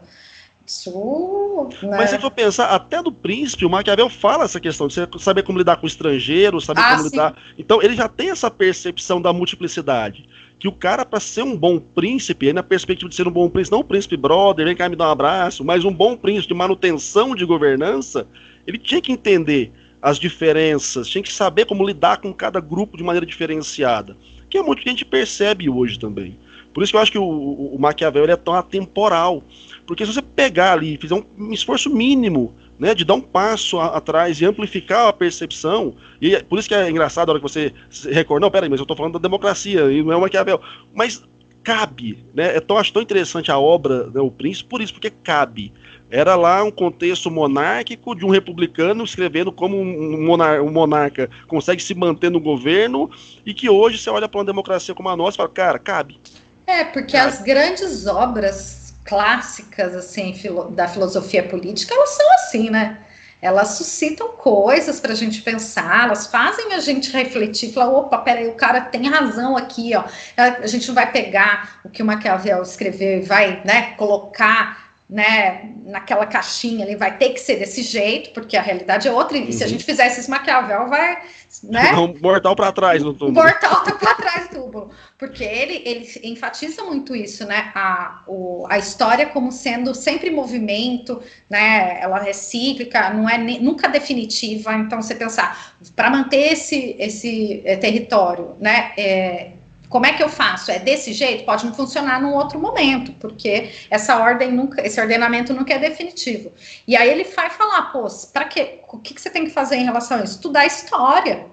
isso. 0.66 1.70
Né? 1.84 1.98
Mas 1.98 2.10
se 2.10 2.20
for 2.20 2.32
pensar, 2.32 2.68
até 2.68 3.02
do 3.02 3.12
príncipe, 3.12 3.66
o 3.66 3.70
Maquiavel 3.70 4.10
fala 4.10 4.46
essa 4.46 4.60
questão 4.60 4.88
de 4.88 4.96
saber 5.20 5.44
como 5.44 5.58
lidar 5.58 5.78
com 5.78 5.84
o 5.84 5.88
estrangeiro, 5.88 6.62
saber 6.62 6.82
ah, 6.82 6.92
como 6.92 7.04
sim. 7.04 7.10
lidar. 7.10 7.36
Então, 7.58 7.82
ele 7.82 7.96
já 7.96 8.08
tem 8.08 8.32
essa 8.32 8.50
percepção 8.50 9.22
da 9.22 9.34
multiplicidade 9.34 10.28
que 10.62 10.68
o 10.68 10.72
cara, 10.72 11.04
para 11.04 11.20
ser 11.20 11.42
um 11.42 11.58
bom 11.58 11.80
príncipe, 11.80 12.54
na 12.54 12.62
perspectiva 12.62 13.10
de 13.10 13.16
ser 13.16 13.28
um 13.28 13.32
bom 13.32 13.50
príncipe, 13.50 13.76
não 13.76 13.82
um 13.82 13.88
príncipe 13.88 14.16
brother, 14.16 14.64
vem 14.64 14.76
cá 14.76 14.88
me 14.88 14.96
dar 14.96 15.08
um 15.08 15.12
abraço, 15.12 15.66
mas 15.66 15.84
um 15.84 15.92
bom 15.92 16.16
príncipe 16.16 16.50
de 16.50 16.54
manutenção 16.54 17.34
de 17.34 17.44
governança, 17.46 18.28
ele 18.68 18.78
tinha 18.78 19.02
que 19.02 19.12
entender 19.12 19.72
as 20.02 20.18
diferenças, 20.18 21.08
tinha 21.08 21.22
que 21.22 21.32
saber 21.32 21.66
como 21.66 21.86
lidar 21.86 22.18
com 22.18 22.34
cada 22.34 22.60
grupo 22.60 22.98
de 22.98 23.04
maneira 23.04 23.26
diferenciada, 23.26 24.18
que 24.50 24.58
é 24.58 24.64
muito 24.64 24.82
que 24.82 24.90
a 24.90 24.92
gente 24.92 25.06
percebe 25.06 25.70
hoje 25.70 26.00
também. 26.00 26.38
Por 26.74 26.84
isso 26.84 26.92
que 26.92 26.98
eu 26.98 27.02
acho 27.02 27.12
que 27.12 27.20
o, 27.20 27.24
o, 27.24 27.76
o 27.76 27.80
Maquiavel 27.80 28.26
é 28.26 28.36
tão 28.36 28.54
atemporal, 28.54 29.44
porque 29.86 30.06
se 30.06 30.14
você 30.14 30.22
pegar 30.22 30.74
ali, 30.74 30.98
fizer 30.98 31.16
um, 31.16 31.52
esforço 31.52 31.90
mínimo 31.90 32.56
né, 32.80 32.96
de 32.96 33.06
dar 33.06 33.14
um 33.14 33.22
passo 33.22 33.78
a, 33.78 33.98
atrás 33.98 34.42
e 34.42 34.46
amplificar 34.46 35.08
a 35.08 35.14
percepção. 35.14 35.96
E 36.20 36.34
é, 36.34 36.42
por 36.42 36.58
isso 36.58 36.68
que 36.68 36.74
é 36.74 36.90
engraçado 36.90 37.30
a 37.30 37.34
hora 37.34 37.40
que 37.40 37.48
você 37.48 37.74
recorda, 38.10 38.46
não, 38.46 38.52
peraí, 38.52 38.70
mas 38.70 38.80
eu 38.80 38.86
estou 38.86 38.98
falando 38.98 39.14
da 39.14 39.20
democracia 39.20 39.92
e 39.92 40.02
não 40.02 40.14
é 40.14 40.16
o 40.16 40.22
Maquiavel. 40.22 40.60
Mas 40.94 41.24
cabe, 41.64 42.24
né? 42.34 42.56
É 42.58 42.60
tão, 42.60 42.78
acho 42.78 42.94
tão 42.94 43.02
interessante 43.02 43.52
a 43.52 43.58
obra, 43.58 44.08
né, 44.08 44.20
O 44.20 44.32
Príncipe, 44.32 44.70
por 44.70 44.82
isso, 44.82 44.94
porque 44.94 45.10
cabe. 45.10 45.74
Era 46.10 46.36
lá 46.36 46.62
um 46.62 46.72
contexto 46.72 47.32
monárquico 47.32 48.14
de 48.14 48.26
um 48.26 48.30
republicano 48.30 49.04
escrevendo 49.04 49.50
como 49.52 49.80
um, 49.80 50.26
monar 50.26 50.62
um 50.62 50.70
monarca 50.70 51.30
consegue 51.48 51.82
se 51.82 51.96
manter 51.96 52.30
no 52.30 52.40
governo 52.40 53.10
e 53.46 53.54
que 53.54 53.70
hoje 53.70 53.98
você 53.98 54.10
olha 54.10 54.28
para 54.28 54.40
uma 54.40 54.46
democracia 54.46 54.94
como 54.94 55.08
a 55.08 55.16
nossa 55.16 55.36
e 55.36 55.38
fala, 55.38 55.50
cara, 55.50 55.80
cabe. 55.80 56.20
É, 56.68 56.84
porque 56.84 57.14
cabe. 57.14 57.30
as 57.30 57.42
grandes 57.42 58.08
obras 58.08 58.94
clássicas 59.06 59.96
assim 59.96 60.36
da 60.72 60.88
filosofia 60.88 61.44
política, 61.44 61.96
elas 61.96 62.10
são 62.10 62.34
assim, 62.34 62.70
né? 62.70 62.98
Elas 63.42 63.70
suscitam 63.70 64.30
coisas 64.30 65.00
para 65.00 65.14
a 65.14 65.16
gente 65.16 65.42
pensar, 65.42 66.06
elas 66.06 66.28
fazem 66.28 66.74
a 66.74 66.80
gente 66.80 67.12
refletir, 67.12 67.74
falar, 67.74 67.92
opa, 67.92 68.20
peraí, 68.20 68.48
o 68.48 68.54
cara 68.54 68.82
tem 68.82 69.10
razão 69.10 69.58
aqui, 69.58 69.96
ó. 69.96 70.04
A 70.38 70.68
gente 70.68 70.88
não 70.88 70.96
vai 70.96 71.12
pegar 71.12 71.80
o 71.84 71.90
que 71.90 72.04
o 72.04 72.06
Maquiavel 72.06 72.62
escreveu 72.62 73.20
e 73.20 73.22
vai, 73.22 73.62
né, 73.66 73.94
colocar 73.96 74.91
né, 75.12 75.70
naquela 75.84 76.26
caixinha 76.26 76.86
ali, 76.86 76.96
vai 76.96 77.18
ter 77.18 77.32
que 77.32 77.40
ser 77.42 77.58
desse 77.58 77.84
jeito, 77.84 78.30
porque 78.30 78.56
a 78.56 78.62
realidade 78.62 79.10
é 79.10 79.12
outra, 79.12 79.38
e 79.38 79.42
uhum. 79.42 79.52
se 79.52 79.62
a 79.62 79.66
uhum. 79.66 79.74
gente 79.74 79.84
fizesse 79.84 80.22
esse 80.22 80.30
Maquiavel, 80.30 80.88
vai, 80.88 81.22
né? 81.66 81.92
Um 82.00 82.18
mortal 82.22 82.56
para 82.56 82.72
trás 82.72 83.04
no 83.04 83.14
túmulo. 83.14 83.44
Mortal 83.44 83.84
tá 83.84 83.92
para 83.92 84.16
trás 84.16 84.48
do 84.48 84.56
túmulo, 84.56 84.90
porque 85.18 85.44
ele, 85.44 85.82
ele 85.86 86.10
enfatiza 86.24 86.86
muito 86.86 87.14
isso, 87.14 87.46
né, 87.46 87.74
a, 87.76 88.24
o, 88.26 88.66
a 88.70 88.78
história 88.78 89.26
como 89.26 89.52
sendo 89.52 89.94
sempre 89.94 90.30
movimento, 90.30 91.22
né, 91.50 92.00
ela 92.02 92.26
é 92.26 92.32
cíclica, 92.32 93.10
não 93.10 93.30
é 93.30 93.38
nunca 93.38 93.90
definitiva, 93.90 94.74
então 94.76 95.02
você 95.02 95.14
pensar, 95.14 95.76
para 95.94 96.10
manter 96.10 96.54
esse, 96.54 96.96
esse 96.98 97.62
é, 97.66 97.76
território, 97.76 98.56
né, 98.62 98.94
é, 98.98 99.52
como 99.92 100.06
é 100.06 100.14
que 100.14 100.24
eu 100.24 100.30
faço? 100.30 100.72
É 100.72 100.80
desse 100.80 101.12
jeito? 101.12 101.44
Pode 101.44 101.66
não 101.66 101.74
funcionar 101.74 102.22
num 102.22 102.34
outro 102.34 102.58
momento, 102.58 103.12
porque 103.20 103.72
essa 103.90 104.18
ordem 104.18 104.50
nunca, 104.50 104.82
esse 104.88 105.00
ordenamento 105.00 105.54
nunca 105.54 105.74
é 105.74 105.80
definitivo. 105.80 106.52
E 106.88 106.96
aí 106.96 107.10
ele 107.10 107.26
vai 107.26 107.50
falar, 107.50 107.92
pô, 107.92 108.08
para 108.32 108.46
quê? 108.46 108.80
O 108.88 108.98
que, 108.98 109.14
que 109.14 109.22
você 109.22 109.30
tem 109.30 109.44
que 109.44 109.52
fazer 109.52 109.76
em 109.76 109.84
relação 109.84 110.18
a 110.18 110.24
isso? 110.24 110.36
Estudar 110.36 110.66
história. 110.66 111.46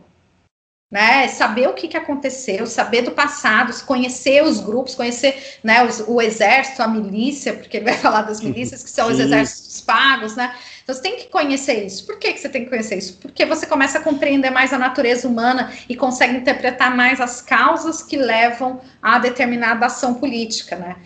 Né, 0.91 1.29
saber 1.29 1.69
o 1.69 1.75
que, 1.75 1.87
que 1.87 1.99
aconteceu, 1.99 2.67
saber 2.67 3.03
do 3.03 3.11
passado, 3.11 3.79
conhecer 3.85 4.43
os 4.43 4.59
grupos, 4.59 4.95
conhecer 4.95 5.59
né, 5.63 5.85
os, 5.85 6.03
o 6.09 6.19
exército, 6.19 6.83
a 6.83 6.89
milícia, 6.89 7.53
porque 7.53 7.77
ele 7.77 7.85
vai 7.85 7.93
falar 8.01 8.23
das 8.23 8.41
milícias, 8.41 8.83
que 8.83 8.89
são 8.89 9.09
os 9.09 9.21
exércitos 9.21 9.83
pagos, 9.83 10.35
né? 10.35 10.55
Então, 10.89 10.97
você 10.97 11.03
tem 11.03 11.17
que 11.19 11.27
conhecer 11.27 11.85
isso. 11.85 12.07
Por 12.07 12.19
que, 12.19 12.33
que 12.33 12.41
você 12.41 12.49
tem 12.49 12.65
que 12.65 12.71
conhecer 12.71 12.97
isso? 12.97 13.19
Porque 13.19 13.45
você 13.45 13.67
começa 13.67 13.99
a 13.99 14.01
compreender 14.01 14.49
mais 14.49 14.73
a 14.73 14.79
natureza 14.79 15.29
humana 15.29 15.71
e 15.87 15.95
consegue 15.95 16.35
interpretar 16.35 16.97
mais 16.97 17.21
as 17.21 17.43
causas 17.43 18.03
que 18.03 18.17
levam 18.17 18.81
a 19.03 19.19
determinada 19.19 19.85
ação 19.85 20.15
política, 20.15 20.77
né? 20.77 20.97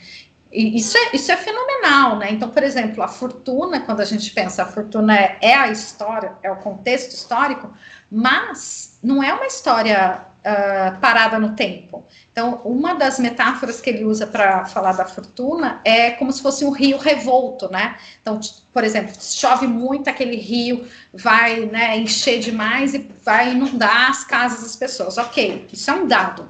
E 0.53 0.77
isso 0.77 0.97
é, 0.97 1.17
isso 1.17 1.33
é 1.33 1.37
fenomenal, 1.37 2.17
né? 2.17 2.31
Então, 2.31 2.49
por 2.49 2.63
exemplo, 2.63 3.03
a 3.03 3.09
fortuna, 3.09 3.81
quando 3.81 3.99
a 3.99 4.05
gente 4.05 4.31
pensa, 4.31 4.63
a 4.63 4.67
fortuna 4.67 5.17
é, 5.17 5.39
é 5.43 5.55
a 5.55 5.69
história, 5.69 6.35
é 6.45 6.53
o 6.53 6.57
contexto 6.59 7.11
histórico, 7.11 7.69
mas 8.09 9.01
não 9.03 9.21
é 9.21 9.35
uma 9.35 9.47
história 9.47 10.25
uh, 10.43 10.99
parada 11.01 11.39
no 11.39 11.55
tempo. 11.55 12.05
Então, 12.31 12.61
uma 12.65 12.95
das 12.95 13.19
metáforas 13.19 13.81
que 13.81 13.91
ele 13.91 14.05
usa 14.05 14.27
para 14.27 14.65
falar 14.67 14.93
da 14.93 15.05
fortuna 15.05 15.81
é 15.85 16.11
como 16.13 16.33
se 16.33 16.43
fosse 16.43 16.65
um 16.65 16.71
rio 16.71 16.99
revolto, 16.99 17.71
né? 17.71 17.97
Então, 18.21 18.39
por 18.73 18.85
exemplo, 18.85 19.15
chove 19.21 19.67
muito, 19.67 20.09
aquele 20.09 20.37
rio 20.37 20.87
vai 21.13 21.61
né, 21.67 21.97
encher 21.97 22.41
demais 22.41 22.95
e 22.95 23.09
vai 23.25 23.53
inundar 23.53 24.11
as 24.11 24.25
casas 24.25 24.63
das 24.63 24.77
pessoas. 24.77 25.19
Ok, 25.19 25.67
isso 25.73 25.91
é 25.91 25.95
um 25.95 26.07
dado. 26.07 26.49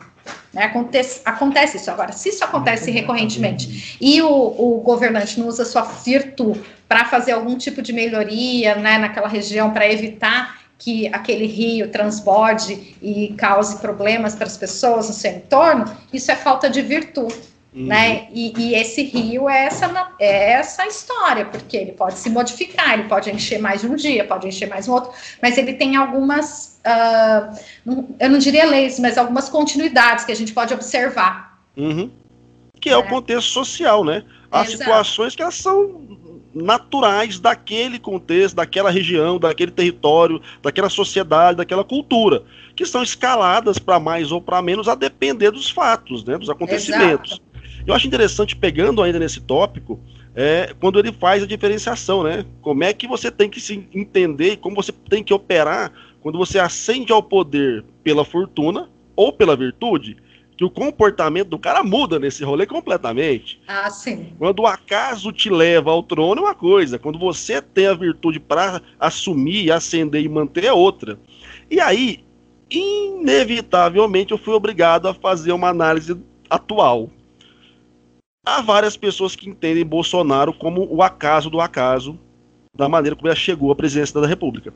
Né? 0.53 0.65
Acontece, 0.65 1.21
acontece 1.25 1.77
isso. 1.79 1.91
Agora, 1.91 2.13
se 2.13 2.29
isso 2.29 2.45
acontece 2.45 2.91
recorrentemente 2.91 3.97
e 4.01 4.21
o, 4.23 4.29
o 4.29 4.81
governante 4.81 5.41
não 5.41 5.49
usa 5.49 5.65
sua 5.65 5.83
virtude 5.83 6.61
para 6.89 7.07
fazer 7.07 7.33
algum 7.33 7.57
tipo 7.57 7.81
de 7.81 7.93
melhoria 7.93 8.75
né, 8.75 8.99
naquela 8.99 9.29
região 9.29 9.71
para 9.71 9.91
evitar 9.91 10.62
que 10.83 11.07
aquele 11.13 11.47
rio 11.47 11.93
transborde 11.93 12.97
e 13.01 13.35
cause 13.39 13.79
problemas 13.79 14.35
para 14.35 14.47
as 14.49 14.57
pessoas 14.57 15.07
no 15.07 15.15
seu 15.15 15.31
entorno, 15.31 15.85
isso 16.13 16.29
é 16.33 16.35
falta 16.35 16.69
de 16.69 16.83
virtude. 16.83 17.53
Uhum. 17.73 17.87
Né? 17.87 18.27
E, 18.33 18.53
e, 18.59 18.75
esse 18.75 19.03
rio 19.05 19.49
é 19.49 19.67
essa, 19.67 20.13
é 20.19 20.55
essa 20.55 20.85
história, 20.85 21.45
porque 21.47 21.77
ele 21.77 21.93
pode 21.93 22.19
se 22.19 22.29
modificar, 22.29 22.95
ele 22.95 23.05
pode 23.05 23.31
encher 23.31 23.61
mais 23.61 23.85
um 23.85 23.95
dia, 23.95 24.25
pode 24.25 24.49
encher 24.49 24.69
mais 24.69 24.89
um 24.89 24.93
outro, 24.93 25.13
mas 25.41 25.57
ele 25.57 25.75
tem 25.75 25.95
algumas, 25.95 26.81
uh, 26.85 27.57
não, 27.87 28.09
eu 28.19 28.29
não 28.29 28.39
diria 28.39 28.67
leis, 28.67 28.99
mas 28.99 29.17
algumas 29.17 29.49
continuidades 29.49 30.25
que 30.25 30.33
a 30.33 30.37
gente 30.37 30.53
pode 30.53 30.75
observar. 30.75 31.63
Uhum. 31.77 32.11
Que 32.81 32.91
é, 32.91 32.93
é, 32.93 32.97
o 32.97 33.05
contexto 33.05 33.53
social, 33.53 34.05
né? 34.05 34.25
Há 34.51 34.65
Exato. 34.65 34.79
situações 34.79 35.37
que 35.37 35.43
elas 35.43 35.55
são 35.55 36.19
naturais 36.55 37.39
daquele 37.39 37.99
contexto, 37.99 38.57
daquela 38.57 38.91
região, 38.91 39.39
daquele 39.39 39.71
território, 39.71 40.41
daquela 40.63 40.89
sociedade, 40.89 41.59
daquela 41.59 41.85
cultura, 41.85 42.43
que 42.77 42.85
são 42.85 43.03
escaladas 43.03 43.79
para 43.79 43.99
mais 43.99 44.33
ou 44.33 44.41
para 44.41 44.63
menos 44.63 44.89
a 44.89 44.95
depender 44.95 45.51
dos 45.51 45.71
fatos, 45.71 46.25
né, 46.25 46.37
dos 46.37 46.51
acontecimentos. 46.51 47.33
Exato. 47.33 47.53
Eu 47.87 47.95
acho 47.95 48.07
interessante, 48.07 48.55
pegando 48.55 49.03
ainda 49.03 49.19
nesse 49.19 49.41
tópico, 49.41 49.99
é, 50.35 50.75
quando 50.81 50.99
ele 50.99 51.13
faz 51.13 51.43
a 51.43 51.47
diferenciação, 51.47 52.23
né? 52.23 52.45
Como 52.61 52.85
é 52.85 52.93
que 52.93 53.07
você 53.07 53.31
tem 53.31 53.51
que 53.51 53.61
se 53.61 53.87
entender, 53.93 54.57
como 54.59 54.77
você 54.77 54.93
tem 54.93 55.23
que 55.23 55.35
operar 55.35 55.93
quando 56.21 56.39
você 56.39 56.59
ascende 56.59 57.13
ao 57.13 57.23
poder 57.23 57.85
pela 58.03 58.25
fortuna 58.25 58.89
ou 59.17 59.33
pela 59.33 59.57
virtude, 59.57 60.17
que 60.63 60.67
o 60.67 60.71
comportamento 60.71 61.49
do 61.49 61.59
cara 61.59 61.83
muda 61.83 62.21
nesse 62.21 62.45
rolê 62.45 62.67
completamente. 62.67 63.61
Ah, 63.67 63.91
sim. 63.91 64.33
Quando 64.39 64.61
o 64.61 64.67
acaso 64.67 65.33
te 65.33 65.51
leva 65.51 65.91
ao 65.91 66.05
trono 66.05 66.41
é 66.41 66.45
uma 66.45 66.55
coisa, 66.55 67.01
quando 67.01 67.19
você 67.19 67.61
tem 67.61 67.89
a 67.89 67.95
virtude 67.95 68.39
para 68.39 68.81
assumir, 69.01 69.73
ascender 69.73 70.23
e 70.23 70.29
manter 70.29 70.65
é 70.65 70.73
outra. 70.73 71.19
E 71.69 71.81
aí, 71.81 72.25
inevitavelmente, 72.71 74.31
eu 74.31 74.39
fui 74.39 74.55
obrigado 74.55 75.09
a 75.09 75.15
fazer 75.15 75.51
uma 75.51 75.69
análise 75.69 76.17
atual. 76.49 77.11
Há 78.47 78.61
várias 78.61 78.97
pessoas 78.97 79.35
que 79.35 79.49
entendem 79.49 79.85
Bolsonaro 79.85 80.53
como 80.53 80.87
o 80.89 81.03
acaso 81.03 81.51
do 81.51 81.61
acaso, 81.61 82.19
da 82.73 82.89
maneira 82.89 83.17
como 83.17 83.29
ele 83.29 83.37
chegou 83.37 83.73
à 83.73 83.75
presidência 83.75 84.21
da 84.21 84.29
República. 84.29 84.73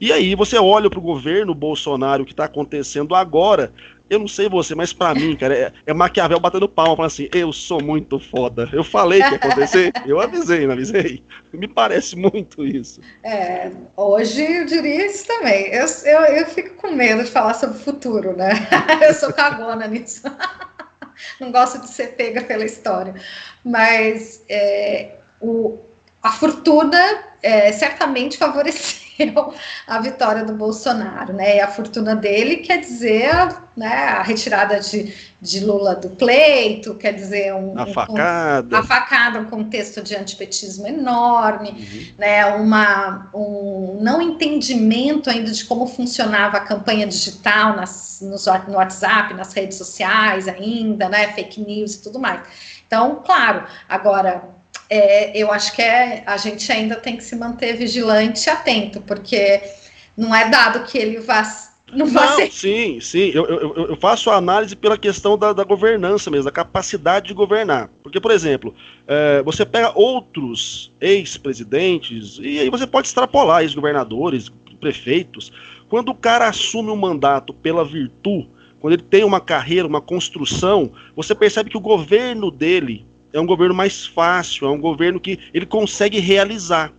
E 0.00 0.12
aí 0.12 0.34
você 0.34 0.58
olha 0.58 0.90
para 0.90 0.98
o 0.98 1.02
governo 1.02 1.54
Bolsonaro, 1.54 2.24
o 2.24 2.26
que 2.26 2.32
está 2.32 2.46
acontecendo 2.46 3.14
agora, 3.14 3.72
eu 4.12 4.18
não 4.18 4.28
sei 4.28 4.46
você, 4.46 4.74
mas 4.74 4.92
para 4.92 5.14
mim, 5.14 5.34
cara, 5.34 5.56
é, 5.56 5.72
é, 5.86 5.94
Maquiavel 5.94 6.38
batendo 6.38 6.68
palma, 6.68 6.94
falando 6.94 7.10
assim, 7.10 7.30
eu 7.32 7.50
sou 7.50 7.82
muito 7.82 8.20
foda. 8.20 8.68
Eu 8.70 8.84
falei 8.84 9.22
que 9.22 9.30
ia 9.30 9.36
acontecer, 9.36 9.90
eu 10.06 10.20
avisei, 10.20 10.66
não 10.66 10.74
avisei? 10.74 11.24
Me 11.50 11.66
parece 11.66 12.14
muito 12.14 12.62
isso. 12.62 13.00
É, 13.24 13.70
hoje 13.96 14.42
eu 14.42 14.66
diria 14.66 15.06
isso 15.06 15.26
também. 15.26 15.68
Eu, 15.68 15.86
eu, 16.04 16.20
eu 16.36 16.46
fico 16.46 16.74
com 16.74 16.90
medo 16.90 17.24
de 17.24 17.30
falar 17.30 17.54
sobre 17.54 17.78
o 17.78 17.80
futuro, 17.80 18.36
né? 18.36 18.50
eu 19.00 19.14
sou 19.14 19.32
cagona 19.32 19.86
nisso. 19.86 20.24
não 21.40 21.50
gosto 21.50 21.80
de 21.80 21.88
ser 21.88 22.08
pega 22.08 22.42
pela 22.42 22.66
história. 22.66 23.14
Mas 23.64 24.44
é, 24.46 25.12
o, 25.40 25.78
a 26.22 26.32
fortuna 26.32 27.24
é, 27.42 27.72
certamente 27.72 28.36
favoreceu 28.36 29.01
a 29.86 30.00
vitória 30.00 30.44
do 30.44 30.54
Bolsonaro, 30.54 31.32
né? 31.32 31.56
E 31.56 31.60
a 31.60 31.68
fortuna 31.68 32.14
dele 32.14 32.56
quer 32.58 32.78
dizer 32.78 33.30
né, 33.76 33.86
a 33.86 34.22
retirada 34.22 34.78
de, 34.80 35.14
de 35.40 35.60
Lula 35.60 35.94
do 35.94 36.10
pleito, 36.10 36.94
quer 36.94 37.12
dizer 37.12 37.54
um, 37.54 37.78
a 37.78 37.86
facada, 37.86 38.76
um, 38.76 38.78
a 38.78 38.82
facada, 38.82 39.40
um 39.40 39.46
contexto 39.46 40.02
de 40.02 40.14
antipetismo 40.14 40.86
enorme, 40.86 41.70
uhum. 41.70 42.14
né? 42.18 42.46
Uma, 42.46 43.30
um 43.34 43.98
não 44.00 44.20
entendimento 44.20 45.30
ainda 45.30 45.50
de 45.50 45.64
como 45.64 45.86
funcionava 45.86 46.58
a 46.58 46.60
campanha 46.60 47.06
digital 47.06 47.76
nas, 47.76 48.20
no 48.20 48.74
WhatsApp, 48.76 49.34
nas 49.34 49.52
redes 49.52 49.76
sociais 49.78 50.48
ainda, 50.48 51.08
né? 51.08 51.32
Fake 51.32 51.60
news 51.60 51.94
e 51.94 52.02
tudo 52.02 52.18
mais. 52.18 52.42
Então, 52.86 53.22
claro, 53.24 53.64
agora 53.88 54.42
é, 54.92 55.32
eu 55.34 55.50
acho 55.50 55.74
que 55.74 55.80
é, 55.80 56.22
a 56.26 56.36
gente 56.36 56.70
ainda 56.70 56.96
tem 56.96 57.16
que 57.16 57.24
se 57.24 57.34
manter 57.34 57.74
vigilante 57.74 58.46
e 58.46 58.50
atento, 58.50 59.00
porque 59.00 59.62
não 60.14 60.34
é 60.34 60.50
dado 60.50 60.84
que 60.84 60.98
ele 60.98 61.18
vá 61.18 61.42
Não, 61.90 62.06
não 62.06 62.50
sim, 62.50 63.00
sim. 63.00 63.30
Eu, 63.32 63.46
eu, 63.46 63.86
eu, 63.88 63.96
faço 63.96 64.28
a 64.28 64.36
análise 64.36 64.76
pela 64.76 64.98
questão 64.98 65.38
da, 65.38 65.54
da, 65.54 65.64
governança 65.64 66.30
mesmo, 66.30 66.44
da 66.44 66.50
capacidade 66.50 67.28
de 67.28 67.32
governar. 67.32 67.88
Porque, 68.02 68.20
por 68.20 68.30
exemplo, 68.30 68.74
é, 69.06 69.42
você 69.42 69.64
pega 69.64 69.98
outros 69.98 70.92
ex-presidentes, 71.00 72.38
e 72.42 72.58
aí 72.58 72.68
você 72.68 72.86
pode 72.86 73.06
extrapolar 73.06 73.62
ex-governadores, 73.62 74.52
prefeitos. 74.78 75.50
Quando 75.88 76.10
o 76.10 76.14
cara 76.14 76.48
assume 76.48 76.90
um 76.90 76.96
mandato 76.96 77.54
pela 77.54 77.82
virtude, 77.82 78.46
quando 78.78 78.92
ele 78.92 79.02
tem 79.02 79.24
uma 79.24 79.40
carreira, 79.40 79.88
uma 79.88 80.02
construção, 80.02 80.92
você 81.16 81.34
percebe 81.34 81.70
que 81.70 81.78
o 81.78 81.80
governo 81.80 82.50
dele 82.50 83.06
é 83.32 83.40
um 83.40 83.46
governo 83.46 83.74
mais 83.74 84.06
fácil, 84.06 84.66
é 84.66 84.70
um 84.70 84.80
governo 84.80 85.20
que 85.20 85.38
ele 85.52 85.66
consegue 85.66 86.18
realizar. 86.18 86.92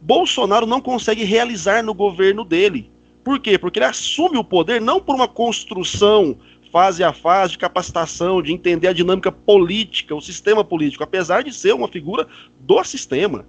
Bolsonaro 0.00 0.66
não 0.66 0.80
consegue 0.80 1.24
realizar 1.24 1.82
no 1.82 1.92
governo 1.92 2.44
dele. 2.44 2.90
Por 3.22 3.38
quê? 3.38 3.58
Porque 3.58 3.78
ele 3.78 3.86
assume 3.86 4.38
o 4.38 4.44
poder 4.44 4.80
não 4.80 5.00
por 5.00 5.14
uma 5.14 5.28
construção 5.28 6.38
fase 6.72 7.02
a 7.02 7.12
fase 7.12 7.52
de 7.52 7.58
capacitação, 7.58 8.40
de 8.40 8.52
entender 8.52 8.88
a 8.88 8.92
dinâmica 8.92 9.32
política, 9.32 10.14
o 10.14 10.20
sistema 10.20 10.64
político, 10.64 11.02
apesar 11.02 11.42
de 11.42 11.52
ser 11.52 11.74
uma 11.74 11.88
figura 11.88 12.26
do 12.60 12.82
sistema. 12.84 13.44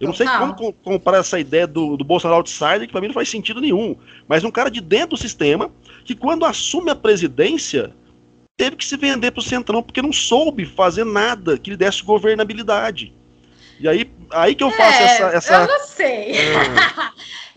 Eu 0.00 0.08
não 0.08 0.14
sei 0.14 0.26
como 0.26 0.72
comprar 0.72 1.18
essa 1.18 1.38
ideia 1.38 1.66
do, 1.66 1.96
do 1.96 2.04
Bolsonaro 2.04 2.38
outsider, 2.38 2.80
que 2.80 2.92
para 2.92 3.00
mim 3.00 3.06
não 3.06 3.14
faz 3.14 3.28
sentido 3.28 3.60
nenhum. 3.60 3.96
Mas 4.26 4.42
um 4.42 4.50
cara 4.50 4.68
de 4.68 4.80
dentro 4.80 5.10
do 5.10 5.16
sistema, 5.16 5.70
que 6.04 6.14
quando 6.14 6.44
assume 6.44 6.90
a 6.90 6.96
presidência, 6.96 7.94
teve 8.56 8.76
que 8.76 8.84
se 8.84 8.96
vender 8.96 9.30
para 9.30 9.40
o 9.40 9.44
Centrão, 9.44 9.82
porque 9.82 10.02
não 10.02 10.12
soube 10.12 10.64
fazer 10.64 11.04
nada 11.04 11.58
que 11.58 11.70
lhe 11.70 11.76
desse 11.76 12.02
governabilidade. 12.02 13.12
E 13.80 13.88
aí, 13.88 14.10
aí 14.30 14.54
que 14.54 14.62
eu 14.62 14.70
faço 14.70 14.98
é, 14.98 15.04
essa, 15.04 15.24
essa. 15.36 15.54
Eu 15.54 15.66
não 15.66 15.86
sei. 15.86 16.36
É. 16.38 16.54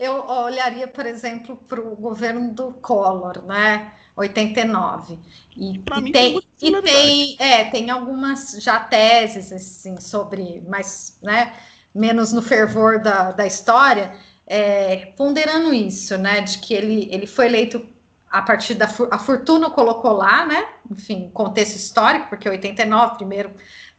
eu 0.00 0.26
olharia, 0.26 0.88
por 0.88 1.06
exemplo, 1.06 1.56
para 1.56 1.80
o 1.80 1.94
governo 1.94 2.52
do 2.52 2.72
Collor, 2.72 3.44
né? 3.44 3.92
89. 4.16 5.18
E, 5.56 5.76
e 5.76 5.78
tem, 5.78 6.12
tem 6.12 6.40
e 6.60 6.82
tem, 6.82 7.36
é, 7.38 7.64
tem 7.66 7.88
algumas 7.88 8.56
já 8.60 8.80
teses 8.80 9.52
assim 9.52 10.00
sobre, 10.00 10.62
mas 10.66 11.16
né, 11.22 11.54
menos 11.94 12.32
no 12.32 12.42
fervor 12.42 12.98
da, 12.98 13.30
da 13.30 13.46
história, 13.46 14.16
é, 14.44 15.12
ponderando 15.16 15.72
isso, 15.72 16.18
né, 16.18 16.40
de 16.40 16.58
que 16.58 16.74
ele, 16.74 17.08
ele 17.12 17.28
foi 17.28 17.46
eleito 17.46 17.86
a 18.30 18.42
partir 18.42 18.74
da 18.74 18.88
a 19.10 19.18
fortuna 19.18 19.70
colocou 19.70 20.12
lá, 20.12 20.46
né, 20.46 20.66
enfim, 20.90 21.30
contexto 21.32 21.76
histórico, 21.76 22.28
porque 22.28 22.48
89 22.48 23.16
primeiro 23.16 23.50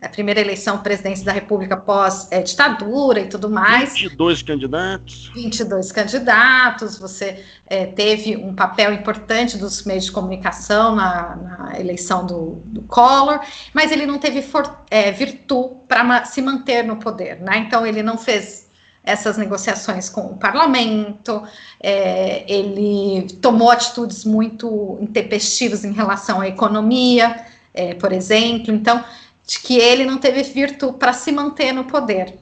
a 0.02 0.08
primeira 0.08 0.40
eleição 0.40 0.78
presidente 0.78 1.24
da 1.26 1.34
República 1.34 1.76
pós 1.76 2.32
é, 2.32 2.42
ditadura 2.42 3.20
e 3.20 3.28
tudo 3.28 3.50
mais. 3.50 3.94
22 3.94 4.42
candidatos. 4.42 5.30
22 5.34 5.92
candidatos, 5.92 6.98
você 6.98 7.44
é, 7.68 7.86
teve 7.86 8.38
um 8.38 8.56
papel 8.56 8.94
importante 8.94 9.58
dos 9.58 9.84
meios 9.84 10.06
de 10.06 10.12
comunicação 10.14 10.96
na, 10.96 11.36
na 11.36 11.80
eleição 11.80 12.26
do, 12.26 12.62
do, 12.64 12.82
Collor, 12.84 13.42
mas 13.74 13.92
ele 13.92 14.06
não 14.06 14.18
teve 14.20 14.42
for, 14.42 14.84
é, 14.90 15.12
virtude 15.12 15.76
para 15.88 16.24
se 16.24 16.42
manter 16.42 16.84
no 16.84 16.96
poder, 16.96 17.42
né? 17.42 17.58
Então 17.58 17.86
ele 17.86 18.02
não 18.02 18.18
fez 18.18 18.69
essas 19.04 19.38
negociações 19.38 20.10
com 20.10 20.22
o 20.22 20.38
parlamento, 20.38 21.44
é, 21.82 22.44
ele 22.52 23.28
tomou 23.42 23.72
atitudes 23.72 24.26
muito 24.26 24.98
intempestivas 25.02 25.84
em 25.84 25.92
relação 25.92 26.42
à 26.42 26.48
economia, 26.48 27.46
é, 27.74 27.94
por 27.94 28.12
exemplo, 28.12 28.74
então 28.74 29.04
de 29.48 29.60
que 29.60 29.78
ele 29.78 30.06
não 30.06 30.20
teve 30.20 30.44
virtude 30.44 30.98
para 30.98 31.12
se 31.12 31.32
manter 31.32 31.72
no 31.72 31.86
poder. 31.86 32.38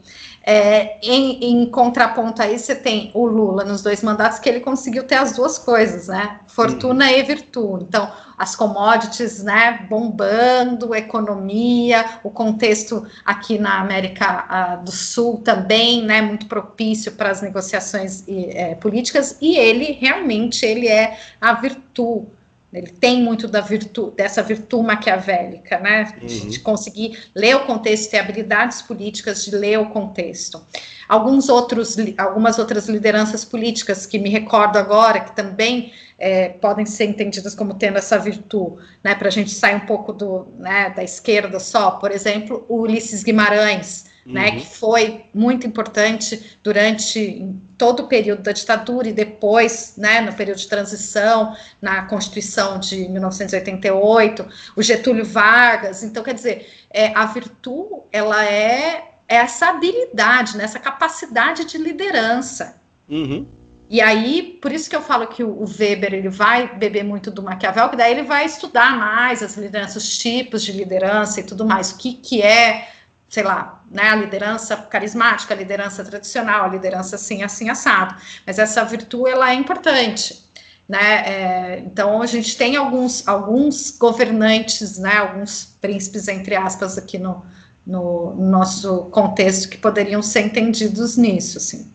É, 0.50 0.98
em, 1.02 1.43
em, 1.43 1.66
contraponto 1.66 2.41
aí, 2.41 2.58
você 2.58 2.74
tem 2.74 3.12
o 3.14 3.26
Lula 3.26 3.66
nos 3.66 3.84
dois 3.84 4.02
mandatos, 4.02 4.39
que 4.39 4.48
ele 4.48 4.62
conseguiu 4.62 5.04
ter 5.04 5.16
as 5.16 5.34
duas 5.34 5.58
coisas, 5.58 6.08
né? 6.08 6.39
Fortuna 6.48 7.04
uhum. 7.04 7.12
e 7.12 7.24
virtude. 7.24 7.84
Então, 7.84 8.10
as 8.38 8.56
commodities, 8.56 9.43
né, 9.43 9.86
bombando, 9.89 10.95
economia, 10.95 12.06
o 12.24 12.30
contexto 12.30 13.06
aqui 13.26 13.60
na 13.60 13.82
América 13.82 14.78
do 14.86 14.91
Sul 14.91 15.41
também, 15.43 16.06
né, 16.06 16.22
muito 16.22 16.45
propício 16.45 17.12
para 17.12 17.30
as 17.30 17.41
negociações 17.41 18.24
e, 18.26 18.45
é, 18.52 18.74
políticas, 18.76 19.38
e 19.41 19.58
ele 19.58 19.98
realmente 20.00 20.66
ele 20.66 20.88
é 20.88 21.18
a 21.41 21.56
virtude 21.56 22.37
ele 22.74 22.88
tem 22.88 23.22
muito 23.24 23.47
da 23.47 23.61
virtu, 23.61 24.11
dessa 24.11 24.43
virtude 24.43 24.86
maquiavélica, 24.86 25.80
né? 25.80 26.13
Uhum. 26.22 26.49
De 26.49 26.59
conseguir 26.59 27.18
ler 27.34 27.55
o 27.55 27.65
contexto, 27.65 28.11
ter 28.11 28.20
habilidades 28.20 28.82
políticas 28.82 29.45
de 29.45 29.51
ler 29.51 29.80
o 29.80 29.89
contexto. 29.89 30.61
Alguns 31.07 31.47
outros, 31.47 31.95
algumas 32.18 32.59
outras 32.59 32.89
lideranças 32.89 33.45
políticas 33.45 34.05
que 34.05 34.20
me 34.20 34.30
recordo 34.30 34.78
agora, 34.78 35.22
que 35.22 35.34
também 35.34 35.93
é, 36.20 36.49
podem 36.49 36.86
ser 36.86 37.05
entendidas 37.05 37.55
como 37.55 37.74
tendo 37.74 37.97
essa 37.97 38.20
virtude, 38.20 38.76
né? 39.01 39.15
Para 39.15 39.30
a 39.30 39.32
gente 39.32 39.51
sair 39.51 39.76
um 39.76 39.86
pouco 39.86 40.11
do, 40.11 40.47
né, 40.59 40.89
da 40.89 41.03
esquerda 41.03 41.61
só, 41.61 41.91
por 41.91 42.11
exemplo, 42.11 42.65
o 42.68 42.82
Ulisses 42.82 43.24
Guimarães, 43.24 44.05
né, 44.28 44.49
uhum. 44.49 44.59
que 44.59 44.65
foi 44.65 45.25
muito 45.34 45.65
importante 45.65 46.57
durante 46.61 47.49
todo 47.78 48.03
o 48.03 48.07
período 48.07 48.43
da 48.43 48.51
ditadura 48.51 49.07
e 49.07 49.13
depois, 49.13 49.93
né, 49.97 50.19
no 50.19 50.34
período 50.34 50.57
de 50.57 50.67
transição, 50.67 51.55
na 51.82 52.03
Constituição 52.03 52.78
de 52.78 53.07
1988, 53.07 54.45
o 54.75 54.84
Getúlio 54.84 55.23
Vargas. 55.23 56.03
Então, 56.03 56.23
quer 56.23 56.34
dizer, 56.34 56.69
é, 56.89 57.13
a 57.15 57.25
virtude, 57.25 58.01
ela 58.11 58.43
é 58.43 59.11
essa 59.30 59.69
habilidade, 59.69 60.57
né, 60.57 60.65
essa 60.65 60.80
capacidade 60.80 61.63
de 61.63 61.78
liderança. 61.78 62.82
Uhum. 63.07 63.47
E 63.89 64.01
aí, 64.01 64.59
por 64.61 64.73
isso 64.73 64.89
que 64.89 64.95
eu 64.95 65.01
falo 65.01 65.28
que 65.28 65.41
o, 65.41 65.63
Weber 65.63 66.13
ele 66.13 66.28
vai 66.28 66.75
beber 66.75 67.03
muito 67.03 67.32
do 67.32 67.41
Maquiavel, 67.41 67.88
que 67.88 67.95
daí 67.95 68.11
ele 68.11 68.23
vai 68.23 68.45
estudar 68.45 68.97
mais 68.97 69.41
as 69.41 69.55
lideranças, 69.55 70.03
os 70.03 70.17
tipos 70.17 70.61
de 70.61 70.73
liderança 70.73 71.39
e 71.39 71.43
tudo 71.43 71.65
mais, 71.65 71.91
o 71.91 71.97
que, 71.97 72.13
que 72.13 72.41
é 72.41 72.89
sei 73.30 73.43
lá, 73.43 73.84
né, 73.91 74.09
a 74.09 74.15
liderança 74.15 74.78
carismática, 74.78 75.53
a 75.53 75.57
liderança 75.57 76.03
tradicional, 76.03 76.65
a 76.65 76.67
liderança 76.67 77.15
assim, 77.15 77.43
assim, 77.43 77.69
assado. 77.69 78.15
Mas 78.45 78.57
essa 78.57 78.84
virtude, 78.86 79.30
ela 79.30 79.51
é 79.51 79.53
importante, 79.53 80.43
né, 80.88 81.23
é, 81.25 81.80
então 81.80 82.21
a 82.21 82.25
gente 82.25 82.57
tem 82.57 82.78
alguns, 82.78 83.28
alguns 83.28 83.91
governantes, 83.91 84.97
né, 84.97 85.17
alguns 85.17 85.75
príncipes, 85.82 86.28
entre 86.28 86.55
aspas, 86.55 86.97
aqui 86.97 87.17
no, 87.17 87.45
no, 87.86 88.34
nosso 88.36 89.05
contexto 89.05 89.69
que 89.69 89.78
poderiam 89.78 90.21
ser 90.21 90.41
entendidos 90.41 91.17
nisso, 91.17 91.57
assim. 91.57 91.91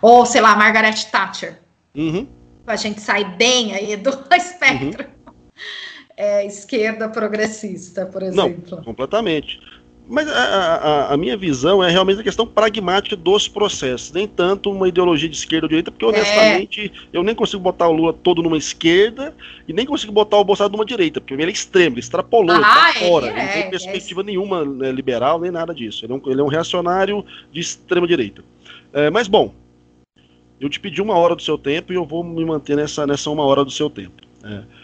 Ou, 0.00 0.26
sei 0.26 0.40
lá, 0.40 0.56
Margaret 0.56 1.06
Thatcher. 1.12 1.60
Uhum. 1.94 2.26
A 2.66 2.74
gente 2.74 3.00
sai 3.00 3.24
bem 3.36 3.72
aí 3.72 3.96
do 3.96 4.10
espectro. 4.34 5.04
Uhum. 5.04 5.32
É, 6.16 6.44
esquerda 6.44 7.08
progressista, 7.08 8.04
por 8.04 8.22
exemplo. 8.22 8.76
Não, 8.76 8.84
completamente. 8.84 9.60
Mas 10.08 10.28
a, 10.28 10.34
a, 10.34 11.14
a, 11.14 11.16
minha 11.16 11.36
visão 11.36 11.82
é 11.82 11.90
realmente 11.90 12.20
a 12.20 12.24
questão 12.24 12.46
pragmática 12.46 13.14
dos 13.16 13.46
processos, 13.46 14.12
nem 14.12 14.26
tanto 14.26 14.70
uma 14.70 14.88
ideologia 14.88 15.28
de 15.28 15.36
esquerda 15.36 15.66
ou 15.66 15.68
direita, 15.68 15.90
porque 15.90 16.04
honestamente 16.04 16.92
é. 16.92 17.16
eu 17.16 17.22
nem 17.22 17.34
consigo 17.34 17.62
botar 17.62 17.88
o 17.88 17.92
Lula 17.92 18.12
todo 18.12 18.42
numa 18.42 18.58
esquerda 18.58 19.34
e 19.66 19.72
nem 19.72 19.86
consigo 19.86 20.12
botar 20.12 20.38
o 20.38 20.44
Bolsonaro 20.44 20.72
numa 20.72 20.84
direita, 20.84 21.20
porque 21.20 21.34
ele 21.34 21.44
é 21.44 21.50
extremo, 21.50 21.94
ele 21.94 22.00
extrapolou, 22.00 22.50
ah, 22.50 22.56
ele 22.56 22.64
tá 22.64 23.06
fora, 23.06 23.26
é, 23.26 23.30
ele 23.30 23.40
não 23.40 23.48
tem 23.48 23.62
é, 23.62 23.70
perspectiva 23.70 24.20
é. 24.20 24.24
nenhuma 24.24 24.64
né, 24.64 24.90
liberal, 24.90 25.40
nem 25.40 25.50
nada 25.50 25.72
disso. 25.72 26.04
Ele 26.04 26.12
é 26.12 26.16
um, 26.16 26.22
ele 26.26 26.40
é 26.40 26.44
um 26.44 26.48
reacionário 26.48 27.24
de 27.52 27.60
extrema 27.60 28.06
direita. 28.06 28.44
É, 28.92 29.08
mas 29.08 29.28
bom, 29.28 29.54
eu 30.60 30.68
te 30.68 30.80
pedi 30.80 31.00
uma 31.00 31.14
hora 31.16 31.36
do 31.36 31.42
seu 31.42 31.56
tempo 31.56 31.92
e 31.92 31.96
eu 31.96 32.04
vou 32.04 32.24
me 32.24 32.44
manter 32.44 32.76
nessa, 32.76 33.06
nessa 33.06 33.30
uma 33.30 33.44
hora 33.44 33.64
do 33.64 33.70
seu 33.70 33.88
tempo. 33.88 34.20
É. 34.44 34.81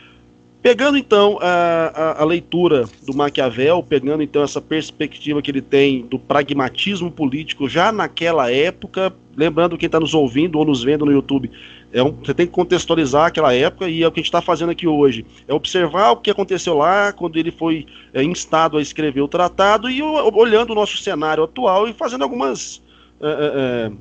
Pegando 0.61 0.99
então 0.99 1.39
a, 1.41 1.93
a, 1.95 2.23
a, 2.23 2.25
leitura 2.25 2.85
do 3.07 3.15
Maquiavel, 3.15 3.81
pegando 3.81 4.25
então 4.25 4.43
essa 4.43 4.61
perspectiva 4.61 5.41
que 5.41 5.51
ele 5.51 5.63
tem 5.63 6.05
do 6.05 6.19
pragmatismo 6.19 7.13
político 7.13 7.69
já 7.69 7.93
naquela 7.93 8.51
época, 8.51 9.15
lembrando 9.37 9.79
quem 9.79 9.87
está 9.87 10.01
nos 10.01 10.15
ouvindo 10.15 10.59
ou 10.59 10.65
nos 10.65 10.83
vendo 10.83 11.07
no 11.07 11.13
YouTube, 11.13 11.49
é 11.93 12.03
um, 12.03 12.11
você 12.11 12.35
tem 12.35 12.45
que 12.45 12.53
contextualizar 12.53 13.27
aquela 13.27 13.55
época 13.55 13.89
e 13.89 14.03
é 14.03 14.09
o 14.09 14.11
que 14.11 14.19
a 14.19 14.23
gente 14.23 14.29
está 14.29 14.43
fazendo 14.43 14.71
aqui 14.71 14.87
hoje. 14.87 15.25
É 15.47 15.55
observar 15.55 16.11
o 16.11 16.17
que 16.17 16.31
aconteceu 16.31 16.75
lá 16.75 17.13
quando 17.13 17.39
ele 17.39 17.53
foi 17.53 17.87
é, 18.13 18.23
instado 18.23 18.79
a 18.79 18.83
escrever 18.83 19.21
o 19.21 19.29
tratado 19.29 19.89
e 19.89 20.03
olhando 20.03 20.71
o 20.71 20.75
nosso 20.75 20.99
cenário 20.99 21.45
atual 21.45 21.89
e 21.89 21.93
fazendo 21.93 22.25
algumas 22.25 22.83
é, 23.21 23.29
é, 23.29 23.31
é 23.31 23.93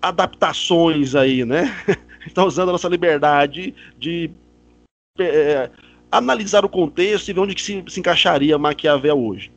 adaptações 0.00 1.14
aí, 1.14 1.44
né? 1.44 1.72
Está 2.26 2.42
usando 2.44 2.70
a 2.70 2.72
nossa 2.72 2.88
liberdade 2.88 3.72
de 3.96 4.30
é, 5.20 5.70
analisar 6.10 6.64
o 6.64 6.68
contexto 6.68 7.28
e 7.28 7.32
ver 7.32 7.40
onde 7.40 7.54
que 7.54 7.62
se, 7.62 7.82
se 7.86 8.00
encaixaria 8.00 8.58
Maquiavel 8.58 9.18
hoje. 9.18 9.50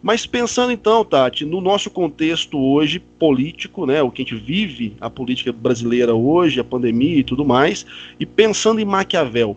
Mas 0.00 0.26
pensando 0.26 0.70
então, 0.70 1.04
Tati, 1.04 1.44
no 1.44 1.60
nosso 1.60 1.90
contexto 1.90 2.56
hoje 2.58 3.00
político, 3.00 3.84
né, 3.84 4.00
o 4.00 4.10
que 4.10 4.22
a 4.22 4.24
gente 4.24 4.36
vive, 4.36 4.96
a 5.00 5.10
política 5.10 5.52
brasileira 5.52 6.14
hoje, 6.14 6.60
a 6.60 6.64
pandemia 6.64 7.18
e 7.18 7.24
tudo 7.24 7.44
mais, 7.44 7.84
e 8.18 8.24
pensando 8.24 8.80
em 8.80 8.84
Maquiavel, 8.84 9.56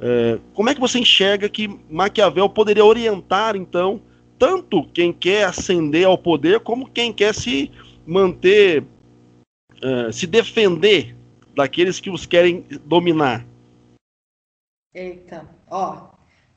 é, 0.00 0.38
como 0.52 0.68
é 0.68 0.74
que 0.74 0.80
você 0.80 0.98
enxerga 0.98 1.48
que 1.48 1.68
Maquiavel 1.90 2.48
poderia 2.48 2.84
orientar 2.84 3.56
então 3.56 4.00
tanto 4.38 4.84
quem 4.94 5.12
quer 5.12 5.44
ascender 5.44 6.06
ao 6.06 6.16
poder 6.16 6.60
como 6.60 6.88
quem 6.88 7.12
quer 7.12 7.34
se 7.34 7.70
manter, 8.06 8.84
é, 9.80 10.12
se 10.12 10.26
defender 10.26 11.16
daqueles 11.54 12.00
que 12.00 12.10
os 12.10 12.26
querem 12.26 12.64
dominar? 12.84 13.44
Eita, 14.98 15.48
ó, 15.70 16.08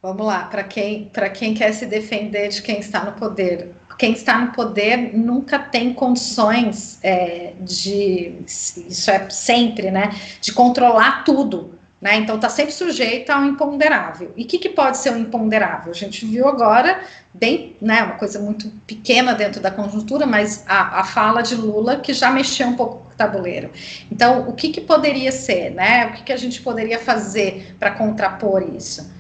vamos 0.02 0.26
lá, 0.26 0.46
para 0.46 0.64
quem, 0.64 1.12
quem 1.36 1.54
quer 1.54 1.72
se 1.74 1.86
defender 1.86 2.48
de 2.50 2.64
quem 2.64 2.80
está 2.80 3.06
no 3.06 3.12
poder. 3.12 3.76
Quem 4.00 4.14
está 4.14 4.40
no 4.40 4.52
poder 4.52 5.16
nunca 5.16 5.60
tem 5.60 5.94
condições 5.94 6.98
é, 7.04 7.54
de, 7.60 8.34
isso 8.48 9.12
é 9.12 9.30
sempre, 9.30 9.92
né, 9.92 10.10
de 10.42 10.52
controlar 10.54 11.24
tudo. 11.24 11.78
Né? 12.02 12.16
Então 12.16 12.36
está 12.36 12.50
sempre 12.50 12.74
sujeito 12.74 13.30
ao 13.30 13.46
imponderável. 13.46 14.34
E 14.36 14.44
o 14.44 14.48
que, 14.48 14.58
que, 14.58 14.70
pode 14.70 14.98
ser 14.98 15.12
um 15.12 15.18
imponderável? 15.18 15.92
A 15.92 15.96
gente 15.96 16.26
viu 16.26 16.48
agora, 16.48 17.02
bem, 17.32 17.76
né, 17.80 18.02
uma 18.02 18.16
coisa 18.16 18.40
muito 18.40 18.70
pequena 18.88 19.36
dentro 19.36 19.62
da 19.62 19.70
conjuntura, 19.70 20.26
mas 20.26 20.66
a, 20.68 21.02
a 21.02 21.04
fala 21.04 21.44
de 21.44 21.54
Lula 21.54 21.98
que 21.98 22.12
já 22.12 22.32
mexeu 22.32 22.68
um 22.68 22.76
pouco 22.76 23.06
com 23.06 23.12
o 23.12 23.16
tabuleiro. 23.16 23.70
Então, 24.12 24.50
o 24.50 24.54
que, 24.54 24.70
que 24.70 24.82
poderia 24.82 25.32
ser, 25.32 25.70
né? 25.70 26.08
O 26.08 26.14
que, 26.14 26.24
que 26.24 26.34
a 26.34 26.38
gente 26.38 26.60
poderia 26.62 26.98
fazer 26.98 27.76
para 27.80 27.92
contrapor 27.92 28.64
isso? 28.76 29.14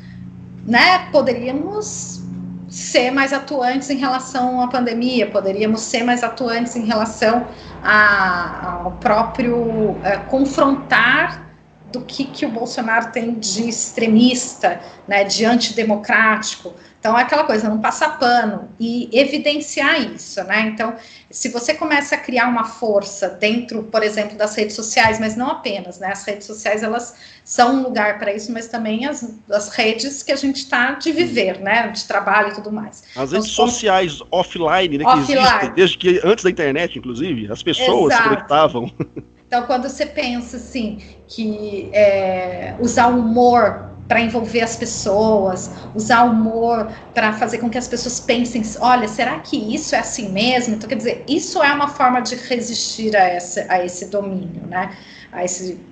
Né? 0.65 1.07
Poderíamos 1.11 2.19
ser 2.67 3.11
mais 3.11 3.31
atuantes 3.31 3.91
em 3.91 3.97
relação 3.97 4.59
à 4.59 4.67
pandemia, 4.67 5.29
poderíamos 5.29 5.81
ser 5.81 6.03
mais 6.03 6.23
atuantes 6.23 6.75
em 6.75 6.85
relação 6.85 7.45
a, 7.83 8.79
ao 8.85 8.91
próprio 8.93 9.97
é, 10.03 10.17
confrontar 10.17 11.50
do 11.91 12.01
que, 12.01 12.25
que 12.25 12.45
o 12.45 12.49
Bolsonaro 12.49 13.11
tem 13.11 13.35
de 13.35 13.67
extremista, 13.67 14.81
né, 15.07 15.23
de 15.23 15.45
antidemocrático. 15.45 16.73
Então, 17.01 17.17
é 17.17 17.23
aquela 17.23 17.43
coisa, 17.45 17.67
não 17.67 17.79
passar 17.79 18.19
pano 18.19 18.69
e 18.79 19.09
evidenciar 19.11 19.99
isso, 19.99 20.43
né? 20.43 20.67
Então, 20.67 20.95
se 21.31 21.49
você 21.49 21.73
começa 21.73 22.13
a 22.13 22.17
criar 22.19 22.47
uma 22.47 22.63
força 22.63 23.27
dentro, 23.27 23.81
por 23.81 24.03
exemplo, 24.03 24.37
das 24.37 24.55
redes 24.55 24.75
sociais, 24.75 25.19
mas 25.19 25.35
não 25.35 25.49
apenas, 25.49 25.97
né? 25.97 26.11
As 26.11 26.23
redes 26.23 26.45
sociais, 26.45 26.83
elas 26.83 27.15
são 27.43 27.77
um 27.77 27.81
lugar 27.81 28.19
para 28.19 28.31
isso, 28.31 28.51
mas 28.51 28.67
também 28.67 29.07
as, 29.07 29.35
as 29.49 29.69
redes 29.69 30.21
que 30.21 30.31
a 30.31 30.35
gente 30.35 30.57
está 30.57 30.91
de 30.91 31.11
viver, 31.11 31.59
né? 31.59 31.87
De 31.87 32.05
trabalho 32.05 32.49
e 32.49 32.53
tudo 32.53 32.71
mais. 32.71 33.03
As 33.15 33.29
então, 33.29 33.41
redes 33.41 33.49
sociais 33.49 34.19
offline, 34.29 34.99
né? 34.99 35.03
Offline. 35.03 35.25
Que 35.25 35.33
existem, 35.33 35.73
desde 35.73 35.97
que 35.97 36.21
antes 36.23 36.43
da 36.43 36.51
internet, 36.51 36.99
inclusive, 36.99 37.51
as 37.51 37.63
pessoas 37.63 38.13
Exato. 38.13 38.21
se 38.21 38.29
conectavam. 38.29 38.91
Então, 39.51 39.65
quando 39.65 39.89
você 39.89 40.05
pensa 40.05 40.55
assim, 40.55 41.01
que 41.27 41.89
é, 41.93 42.73
usar 42.79 43.07
o 43.09 43.19
humor 43.19 43.97
para 44.07 44.21
envolver 44.21 44.61
as 44.61 44.77
pessoas, 44.77 45.89
usar 45.93 46.23
o 46.23 46.31
humor 46.31 46.89
para 47.13 47.33
fazer 47.33 47.57
com 47.57 47.69
que 47.69 47.77
as 47.77 47.85
pessoas 47.85 48.17
pensem, 48.21 48.61
olha, 48.79 49.09
será 49.09 49.41
que 49.41 49.57
isso 49.75 49.93
é 49.93 49.99
assim 49.99 50.31
mesmo? 50.31 50.75
Então, 50.75 50.87
quer 50.87 50.95
dizer, 50.95 51.25
isso 51.27 51.61
é 51.61 51.73
uma 51.73 51.89
forma 51.89 52.21
de 52.21 52.35
resistir 52.35 53.13
a, 53.13 53.25
essa, 53.25 53.65
a 53.67 53.83
esse 53.83 54.09
domínio, 54.09 54.65
né? 54.67 54.97
A 55.29 55.43
esse, 55.43 55.85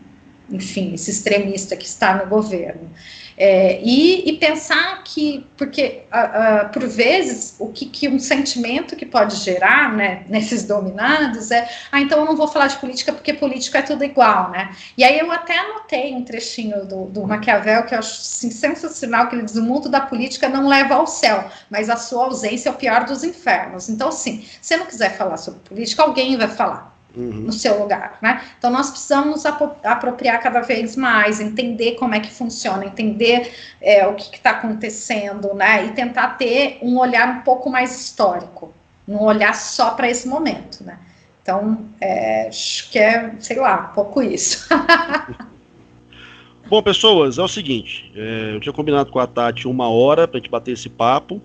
enfim, 0.51 0.93
esse 0.93 1.11
extremista 1.11 1.75
que 1.75 1.85
está 1.85 2.15
no 2.15 2.27
governo. 2.27 2.89
É, 3.41 3.79
e, 3.81 4.29
e, 4.29 4.37
pensar 4.37 5.01
que, 5.01 5.47
porque 5.55 6.01
uh, 6.11 6.65
uh, 6.67 6.73
por 6.73 6.85
vezes 6.85 7.55
o 7.57 7.69
que, 7.69 7.85
que, 7.85 8.09
um 8.09 8.19
sentimento 8.19 8.97
que 8.97 9.05
pode 9.05 9.37
gerar 9.37 9.95
né, 9.95 10.25
nesses 10.27 10.65
dominados 10.65 11.49
é, 11.49 11.69
ah, 11.89 12.01
então 12.01 12.19
eu 12.19 12.25
não 12.25 12.35
vou 12.35 12.49
falar 12.49 12.67
de 12.67 12.75
política 12.75 13.13
porque 13.13 13.33
político 13.33 13.77
é 13.77 13.81
tudo 13.81 14.03
igual, 14.03 14.51
né? 14.51 14.75
E 14.97 15.05
aí 15.05 15.17
eu 15.17 15.31
até 15.31 15.57
anotei 15.57 16.13
um 16.13 16.25
trechinho 16.25 16.85
do, 16.85 17.05
do 17.05 17.25
Maquiavel 17.25 17.83
que 17.83 17.95
eu 17.95 17.99
acho 17.99 18.11
assim, 18.11 18.51
sensacional, 18.51 19.29
que 19.29 19.35
ele 19.35 19.45
diz, 19.45 19.55
o 19.55 19.63
mundo 19.63 19.87
da 19.87 20.01
política 20.01 20.49
não 20.49 20.67
leva 20.67 20.95
ao 20.95 21.07
céu, 21.07 21.49
mas 21.69 21.89
a 21.89 21.95
sua 21.95 22.25
ausência 22.25 22.67
é 22.67 22.71
o 22.73 22.75
pior 22.75 23.05
dos 23.05 23.23
infernos. 23.23 23.87
Então, 23.87 24.09
assim, 24.09 24.41
se 24.61 24.67
você 24.67 24.75
não 24.75 24.85
quiser 24.85 25.15
falar 25.15 25.37
sobre 25.37 25.61
política, 25.61 26.03
alguém 26.03 26.35
vai 26.35 26.49
falar 26.49 26.98
uhum. 27.15 27.41
no 27.41 27.51
seu 27.51 27.79
lugar, 27.79 28.17
né? 28.21 28.41
Então 28.57 28.71
nós 28.71 28.89
precisamos 28.89 29.45
apropriar 29.45 30.41
cada 30.41 30.61
vez 30.61 30.95
mais, 30.95 31.39
entender 31.39 31.93
como 31.93 32.15
é 32.15 32.19
que 32.19 32.31
funciona, 32.31 32.85
entender 32.85 33.51
é, 33.81 34.05
o 34.07 34.15
que 34.15 34.35
está 34.35 34.51
acontecendo, 34.51 35.53
né? 35.53 35.85
E 35.85 35.91
tentar 35.91 36.29
ter 36.29 36.79
um 36.81 36.97
olhar 36.97 37.39
um 37.39 37.41
pouco 37.41 37.69
mais 37.69 37.99
histórico, 37.99 38.73
não 39.07 39.23
olhar 39.23 39.53
só 39.53 39.91
para 39.91 40.09
esse 40.09 40.27
momento, 40.27 40.83
né? 40.83 40.99
Então, 41.41 41.85
é, 41.99 42.47
acho 42.47 42.91
que 42.91 42.99
é, 42.99 43.33
sei 43.39 43.57
lá, 43.57 43.89
um 43.91 43.95
pouco 43.95 44.21
isso. 44.21 44.67
Bom, 46.69 46.83
pessoas, 46.83 47.39
é 47.39 47.41
o 47.41 47.47
seguinte, 47.47 48.11
é, 48.15 48.53
eu 48.53 48.59
tinha 48.59 48.71
combinado 48.71 49.09
com 49.11 49.17
a 49.17 49.25
Tati 49.25 49.67
uma 49.67 49.89
hora 49.89 50.27
para 50.27 50.37
a 50.37 50.39
gente 50.39 50.51
bater 50.51 50.73
esse 50.73 50.87
papo. 50.87 51.41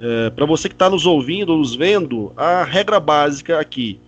É, 0.00 0.30
para 0.30 0.46
você 0.46 0.68
que 0.68 0.74
está 0.76 0.88
nos 0.88 1.04
ouvindo, 1.04 1.56
nos 1.56 1.74
vendo, 1.74 2.32
a 2.36 2.62
regra 2.62 3.00
básica 3.00 3.58
aqui 3.58 4.00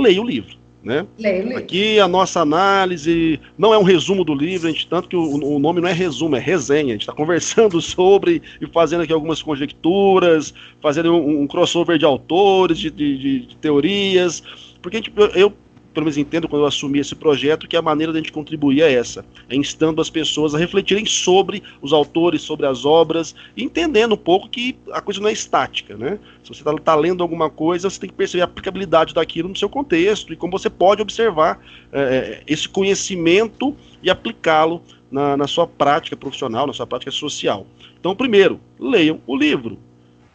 leia 0.00 0.20
o 0.20 0.26
livro. 0.26 0.56
Né? 0.82 1.04
Leia, 1.18 1.58
Aqui 1.58 1.98
a 1.98 2.06
nossa 2.06 2.40
análise 2.40 3.40
não 3.58 3.74
é 3.74 3.78
um 3.78 3.82
resumo 3.82 4.22
do 4.22 4.32
livro, 4.32 4.68
a 4.68 4.70
gente, 4.70 4.86
tanto 4.86 5.08
que 5.08 5.16
o, 5.16 5.56
o 5.56 5.58
nome 5.58 5.80
não 5.80 5.88
é 5.88 5.92
resumo, 5.92 6.36
é 6.36 6.38
resenha. 6.38 6.90
A 6.90 6.92
gente 6.92 7.00
está 7.00 7.12
conversando 7.12 7.80
sobre 7.82 8.40
e 8.60 8.66
fazendo 8.68 9.02
aqui 9.02 9.12
algumas 9.12 9.42
conjecturas, 9.42 10.54
fazendo 10.80 11.12
um, 11.12 11.42
um 11.42 11.46
crossover 11.48 11.98
de 11.98 12.04
autores, 12.04 12.78
de, 12.78 12.90
de, 12.90 13.40
de 13.46 13.56
teorias, 13.56 14.42
porque 14.80 14.98
gente, 14.98 15.12
eu 15.34 15.52
pelo 15.96 16.04
menos 16.04 16.18
entendo 16.18 16.46
quando 16.46 16.60
eu 16.60 16.66
assumi 16.66 16.98
esse 16.98 17.14
projeto, 17.14 17.66
que 17.66 17.74
a 17.74 17.80
maneira 17.80 18.12
de 18.12 18.18
a 18.18 18.20
gente 18.20 18.30
contribuir 18.30 18.82
é 18.82 18.92
essa, 18.92 19.24
é 19.48 19.56
instando 19.56 19.98
as 19.98 20.10
pessoas 20.10 20.54
a 20.54 20.58
refletirem 20.58 21.06
sobre 21.06 21.62
os 21.80 21.90
autores, 21.90 22.42
sobre 22.42 22.66
as 22.66 22.84
obras, 22.84 23.34
entendendo 23.56 24.12
um 24.12 24.18
pouco 24.18 24.46
que 24.46 24.76
a 24.92 25.00
coisa 25.00 25.22
não 25.22 25.30
é 25.30 25.32
estática, 25.32 25.96
né? 25.96 26.18
Se 26.44 26.50
você 26.50 26.60
está 26.60 26.74
tá 26.74 26.94
lendo 26.94 27.22
alguma 27.22 27.48
coisa, 27.48 27.88
você 27.88 27.98
tem 27.98 28.10
que 28.10 28.14
perceber 28.14 28.42
a 28.42 28.44
aplicabilidade 28.44 29.14
daquilo 29.14 29.48
no 29.48 29.56
seu 29.56 29.70
contexto 29.70 30.34
e 30.34 30.36
como 30.36 30.58
você 30.58 30.68
pode 30.68 31.00
observar 31.00 31.64
é, 31.90 32.02
é 32.02 32.42
esse 32.46 32.68
conhecimento 32.68 33.74
e 34.02 34.10
aplicá-lo 34.10 34.82
na, 35.10 35.34
na 35.34 35.46
sua 35.46 35.66
prática 35.66 36.14
profissional, 36.14 36.66
na 36.66 36.74
sua 36.74 36.86
prática 36.86 37.10
social. 37.10 37.66
Então, 37.98 38.14
primeiro, 38.14 38.60
leiam 38.78 39.18
o 39.26 39.34
livro 39.34 39.78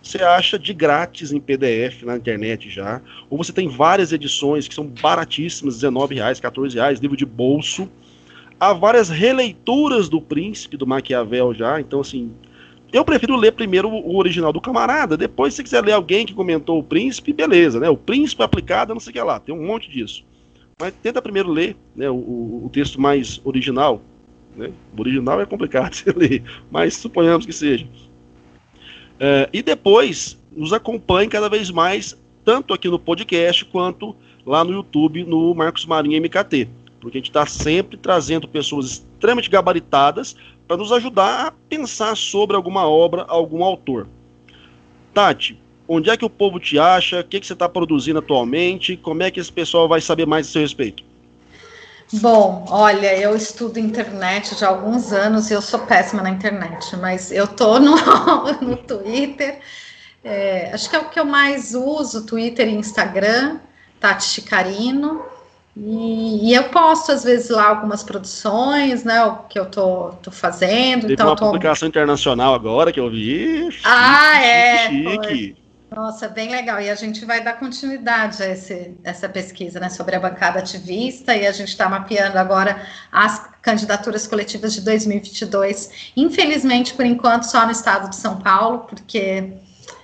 você 0.01 0.23
acha 0.23 0.57
de 0.57 0.73
grátis 0.73 1.31
em 1.31 1.39
PDF 1.39 2.03
na 2.03 2.17
internet 2.17 2.69
já, 2.69 3.01
ou 3.29 3.37
você 3.37 3.53
tem 3.53 3.67
várias 3.67 4.11
edições 4.11 4.67
que 4.67 4.73
são 4.73 4.85
baratíssimas, 4.87 5.83
R$19,00, 5.83 6.41
R$14,00, 6.41 7.01
livro 7.01 7.15
de 7.15 7.25
bolso. 7.25 7.87
Há 8.59 8.73
várias 8.73 9.09
releituras 9.09 10.09
do 10.09 10.19
Príncipe, 10.19 10.77
do 10.77 10.87
Maquiavel 10.87 11.53
já, 11.53 11.79
então 11.79 11.99
assim, 12.01 12.31
eu 12.91 13.05
prefiro 13.05 13.35
ler 13.35 13.53
primeiro 13.53 13.89
o 13.89 14.17
original 14.17 14.51
do 14.51 14.59
camarada, 14.59 15.15
depois 15.15 15.53
se 15.53 15.63
quiser 15.63 15.83
ler 15.83 15.93
alguém 15.93 16.25
que 16.25 16.33
comentou 16.33 16.79
o 16.79 16.83
Príncipe, 16.83 17.31
beleza, 17.31 17.79
né? 17.79 17.89
O 17.89 17.97
Príncipe 17.97 18.43
aplicado, 18.43 18.93
não 18.93 18.99
sei 18.99 19.11
o 19.11 19.13
que 19.13 19.21
lá, 19.21 19.39
tem 19.39 19.55
um 19.55 19.65
monte 19.65 19.89
disso. 19.89 20.25
Mas 20.79 20.93
tenta 21.01 21.21
primeiro 21.21 21.49
ler 21.49 21.75
né, 21.95 22.09
o, 22.09 22.15
o 22.65 22.69
texto 22.73 22.99
mais 22.99 23.39
original, 23.45 24.01
né? 24.57 24.71
O 24.97 24.99
original 24.99 25.39
é 25.39 25.45
complicado 25.45 25.93
de 25.93 26.11
ler, 26.17 26.43
mas 26.69 26.95
suponhamos 26.95 27.45
que 27.45 27.53
seja. 27.53 27.87
Uh, 29.21 29.45
e 29.53 29.61
depois 29.61 30.35
nos 30.51 30.73
acompanhe 30.73 31.29
cada 31.29 31.47
vez 31.47 31.69
mais, 31.69 32.17
tanto 32.43 32.73
aqui 32.73 32.87
no 32.89 32.97
podcast 32.97 33.63
quanto 33.65 34.15
lá 34.43 34.63
no 34.63 34.71
YouTube, 34.71 35.23
no 35.23 35.53
Marcos 35.53 35.85
Marinho 35.85 36.19
MKT. 36.19 36.67
Porque 36.99 37.19
a 37.19 37.19
gente 37.19 37.29
está 37.29 37.45
sempre 37.45 37.97
trazendo 37.97 38.47
pessoas 38.47 38.87
extremamente 38.87 39.47
gabaritadas 39.47 40.35
para 40.67 40.77
nos 40.77 40.91
ajudar 40.91 41.47
a 41.47 41.51
pensar 41.51 42.17
sobre 42.17 42.55
alguma 42.55 42.87
obra, 42.87 43.23
algum 43.27 43.63
autor. 43.63 44.07
Tati, 45.13 45.55
onde 45.87 46.09
é 46.09 46.17
que 46.17 46.25
o 46.25 46.29
povo 46.29 46.59
te 46.59 46.79
acha? 46.79 47.19
O 47.19 47.23
que, 47.23 47.39
que 47.39 47.45
você 47.45 47.53
está 47.53 47.69
produzindo 47.69 48.17
atualmente? 48.17 48.97
Como 48.97 49.21
é 49.21 49.29
que 49.29 49.39
esse 49.39 49.51
pessoal 49.51 49.87
vai 49.87 50.01
saber 50.01 50.25
mais 50.25 50.47
a 50.47 50.51
seu 50.51 50.61
respeito? 50.63 51.03
Bom, 52.13 52.65
olha, 52.69 53.17
eu 53.17 53.35
estudo 53.35 53.79
internet 53.79 54.59
já 54.59 54.67
há 54.67 54.69
alguns 54.69 55.13
anos 55.13 55.49
e 55.49 55.53
eu 55.53 55.61
sou 55.61 55.79
péssima 55.79 56.21
na 56.21 56.29
internet, 56.29 56.95
mas 56.97 57.31
eu 57.31 57.47
tô 57.47 57.79
no, 57.79 57.95
no 58.61 58.77
Twitter. 58.77 59.59
É, 60.23 60.71
acho 60.73 60.89
que 60.89 60.95
é 60.95 60.99
o 60.99 61.09
que 61.09 61.19
eu 61.19 61.25
mais 61.25 61.73
uso, 61.73 62.25
Twitter 62.25 62.67
e 62.67 62.73
Instagram, 62.73 63.59
Tati 63.99 64.25
Chicarino. 64.25 65.23
E, 65.75 66.49
e, 66.49 66.53
eu 66.53 66.65
posto, 66.65 67.13
às 67.13 67.23
vezes, 67.23 67.49
lá 67.49 67.69
algumas 67.69 68.03
produções, 68.03 69.05
né? 69.05 69.23
O 69.23 69.43
que 69.43 69.57
eu 69.57 69.65
tô, 69.65 70.09
tô 70.21 70.29
fazendo. 70.29 71.03
Teve 71.03 71.13
então, 71.13 71.27
uma 71.27 71.35
tô... 71.35 71.45
publicação 71.45 71.87
internacional 71.87 72.53
agora 72.53 72.91
que 72.91 72.99
eu 72.99 73.09
vi. 73.09 73.69
Ah, 73.85 74.33
chique, 74.33 74.45
é. 74.45 74.89
Chique. 74.89 75.55
Nossa, 75.93 76.29
bem 76.29 76.49
legal. 76.49 76.79
E 76.79 76.89
a 76.89 76.95
gente 76.95 77.25
vai 77.25 77.43
dar 77.43 77.59
continuidade 77.59 78.41
a 78.41 78.47
esse, 78.47 78.95
essa 79.03 79.27
pesquisa 79.27 79.77
né, 79.77 79.89
sobre 79.89 80.15
a 80.15 80.21
bancada 80.21 80.59
ativista, 80.59 81.35
e 81.35 81.45
a 81.45 81.51
gente 81.51 81.67
está 81.67 81.89
mapeando 81.89 82.39
agora 82.39 82.81
as 83.11 83.45
candidaturas 83.61 84.25
coletivas 84.25 84.73
de 84.73 84.79
2022. 84.81 86.13
Infelizmente, 86.15 86.93
por 86.93 87.05
enquanto, 87.05 87.43
só 87.43 87.65
no 87.65 87.73
estado 87.73 88.09
de 88.09 88.15
São 88.15 88.39
Paulo, 88.39 88.85
porque 88.87 89.51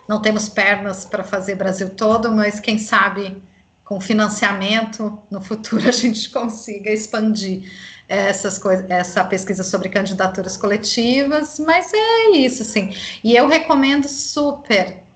não 0.09 0.21
temos 0.21 0.49
pernas 0.49 1.05
para 1.05 1.23
fazer 1.23 1.55
Brasil 1.55 1.89
todo, 1.91 2.33
mas 2.33 2.59
quem 2.59 2.77
sabe 2.77 3.41
com 3.85 4.01
financiamento 4.01 5.17
no 5.31 5.39
futuro 5.39 5.87
a 5.87 5.93
gente 5.93 6.29
consiga 6.31 6.91
expandir 6.91 7.71
essas 8.09 8.57
coisas, 8.57 8.89
essa 8.89 9.23
pesquisa 9.23 9.63
sobre 9.63 9.87
candidaturas 9.87 10.57
coletivas, 10.57 11.57
mas 11.59 11.93
é 11.93 12.31
isso, 12.31 12.65
sim. 12.65 12.93
E 13.23 13.37
eu 13.37 13.47
recomendo 13.47 14.09
super 14.09 15.06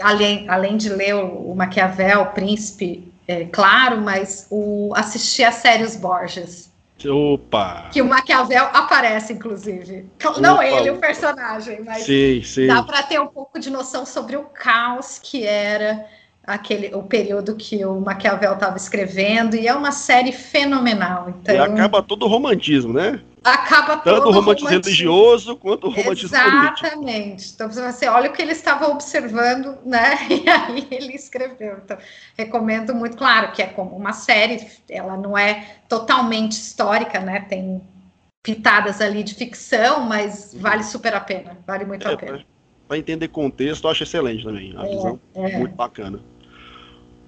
além, 0.00 0.48
além 0.48 0.76
de 0.76 0.88
ler 0.88 1.14
o, 1.14 1.52
o 1.52 1.54
Maquiavel, 1.56 2.22
o 2.22 2.26
Príncipe, 2.26 3.12
é, 3.26 3.44
claro, 3.44 4.00
mas 4.00 4.46
o 4.50 4.92
assistir 4.96 5.44
a 5.44 5.52
série 5.52 5.84
Os 5.84 5.96
Borges. 5.96 6.68
Opa! 7.06 7.90
Que 7.92 8.02
o 8.02 8.06
Maquiavel 8.06 8.64
aparece, 8.72 9.32
inclusive. 9.32 10.06
Não 10.40 10.54
Opa. 10.54 10.66
ele, 10.66 10.90
o 10.90 10.98
personagem, 10.98 11.82
mas 11.84 12.04
sim, 12.04 12.42
sim. 12.42 12.66
dá 12.66 12.82
para 12.82 13.02
ter 13.02 13.20
um 13.20 13.28
pouco 13.28 13.60
de 13.60 13.70
noção 13.70 14.04
sobre 14.04 14.36
o 14.36 14.44
caos 14.44 15.20
que 15.22 15.46
era 15.46 16.06
aquele 16.48 16.94
o 16.94 17.02
período 17.02 17.54
que 17.54 17.84
o 17.84 18.00
Maquiavel 18.00 18.54
estava 18.54 18.76
escrevendo 18.78 19.54
e 19.54 19.68
é 19.68 19.74
uma 19.74 19.92
série 19.92 20.32
fenomenal. 20.32 21.28
Então, 21.28 21.54
e 21.54 21.58
acaba 21.58 22.02
todo 22.02 22.24
o 22.24 22.28
romantismo, 22.28 22.94
né? 22.94 23.20
Acaba 23.44 23.98
Tanto 23.98 24.16
todo 24.16 24.28
o 24.30 24.32
romantismo, 24.32 24.68
romantismo 24.68 24.68
religioso 24.68 25.56
quanto 25.56 25.86
o 25.86 25.90
romantismo 25.90 26.36
Exatamente. 26.36 26.82
político. 26.90 27.52
Então 27.54 27.70
você 27.70 28.08
olha 28.08 28.30
o 28.30 28.32
que 28.32 28.40
ele 28.40 28.52
estava 28.52 28.88
observando, 28.88 29.76
né? 29.84 30.18
E 30.28 30.48
aí 30.48 30.88
ele 30.90 31.14
escreveu. 31.14 31.78
Então 31.84 31.98
recomendo 32.36 32.94
muito, 32.94 33.16
claro, 33.16 33.52
que 33.52 33.62
é 33.62 33.66
como 33.66 33.94
uma 33.94 34.14
série, 34.14 34.66
ela 34.88 35.16
não 35.16 35.36
é 35.36 35.76
totalmente 35.88 36.52
histórica, 36.52 37.20
né? 37.20 37.40
Tem 37.40 37.80
pitadas 38.42 39.02
ali 39.02 39.22
de 39.22 39.34
ficção, 39.34 40.00
mas 40.00 40.56
vale 40.58 40.82
super 40.82 41.14
a 41.14 41.20
pena, 41.20 41.58
vale 41.66 41.84
muito 41.84 42.08
é, 42.08 42.12
a 42.12 42.16
pena 42.16 42.44
para 42.88 42.96
entender 42.96 43.28
contexto, 43.28 43.84
eu 43.84 43.90
acho 43.90 44.02
excelente 44.02 44.42
também. 44.42 44.74
A 44.76 44.86
é, 44.86 44.88
visão 44.88 45.20
é. 45.34 45.58
muito 45.58 45.74
bacana. 45.76 46.18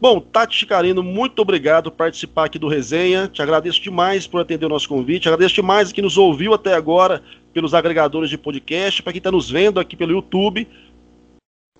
Bom, 0.00 0.18
Tati 0.18 0.56
Chicarino, 0.56 1.02
muito 1.02 1.42
obrigado 1.42 1.90
por 1.90 1.98
participar 1.98 2.46
aqui 2.46 2.58
do 2.58 2.68
Resenha. 2.68 3.28
Te 3.28 3.42
agradeço 3.42 3.82
demais 3.82 4.26
por 4.26 4.40
atender 4.40 4.64
o 4.64 4.70
nosso 4.70 4.88
convite. 4.88 5.28
Agradeço 5.28 5.56
demais 5.56 5.92
que 5.92 6.00
nos 6.00 6.16
ouviu 6.16 6.54
até 6.54 6.72
agora 6.72 7.22
pelos 7.52 7.74
agregadores 7.74 8.30
de 8.30 8.38
podcast. 8.38 9.02
Para 9.02 9.12
quem 9.12 9.18
está 9.18 9.30
nos 9.30 9.50
vendo 9.50 9.78
aqui 9.78 9.94
pelo 9.94 10.12
YouTube, 10.12 10.66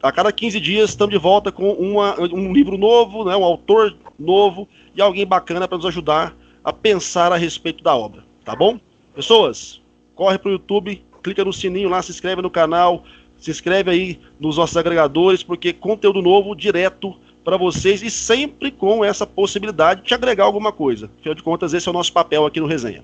a 0.03 0.13
cada 0.13 0.31
15 0.31 0.61
dias 0.61 0.91
estamos 0.91 1.15
de 1.15 1.19
volta 1.19 1.51
com 1.51 1.73
uma, 1.73 2.21
um 2.21 2.53
livro 2.53 2.77
novo, 2.77 3.25
né, 3.25 3.35
um 3.35 3.43
autor 3.43 3.97
novo 4.19 4.69
e 4.95 5.01
alguém 5.01 5.25
bacana 5.25 5.67
para 5.67 5.79
nos 5.79 5.87
ajudar 5.87 6.37
a 6.63 6.75
pensar 6.75 7.33
a 7.33 7.39
respeito 7.39 7.83
da 7.83 7.97
obra. 7.97 8.23
Tá 8.45 8.55
bom? 8.55 8.79
Pessoas, 9.15 9.81
corre 10.15 10.37
para 10.37 10.51
o 10.51 10.53
YouTube, 10.53 11.03
clica 11.23 11.43
no 11.43 11.55
sininho 11.55 11.89
lá, 11.89 12.03
se 12.03 12.11
inscreve 12.11 12.43
no 12.43 12.51
canal, 12.51 13.03
se 13.39 13.51
inscreve 13.51 13.91
aí 13.91 14.21
nos 14.39 14.59
nossos 14.59 14.77
agregadores, 14.77 15.43
porque 15.43 15.73
conteúdo 15.73 16.21
novo 16.21 16.55
direto 16.55 17.17
para 17.51 17.57
vocês 17.57 18.01
e 18.01 18.09
sempre 18.09 18.71
com 18.71 19.05
essa 19.05 19.27
possibilidade 19.27 20.05
de 20.05 20.15
agregar 20.15 20.45
alguma 20.45 20.71
coisa. 20.71 21.11
Afinal 21.19 21.35
de 21.35 21.43
contas, 21.43 21.75
esse 21.75 21.89
é 21.89 21.91
o 21.91 21.93
nosso 21.93 22.13
papel 22.13 22.47
aqui 22.47 22.61
no 22.61 22.67
Resenha. 22.69 23.03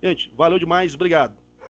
Gente, 0.00 0.32
valeu 0.36 0.56
demais, 0.56 0.94
obrigado. 0.94 1.41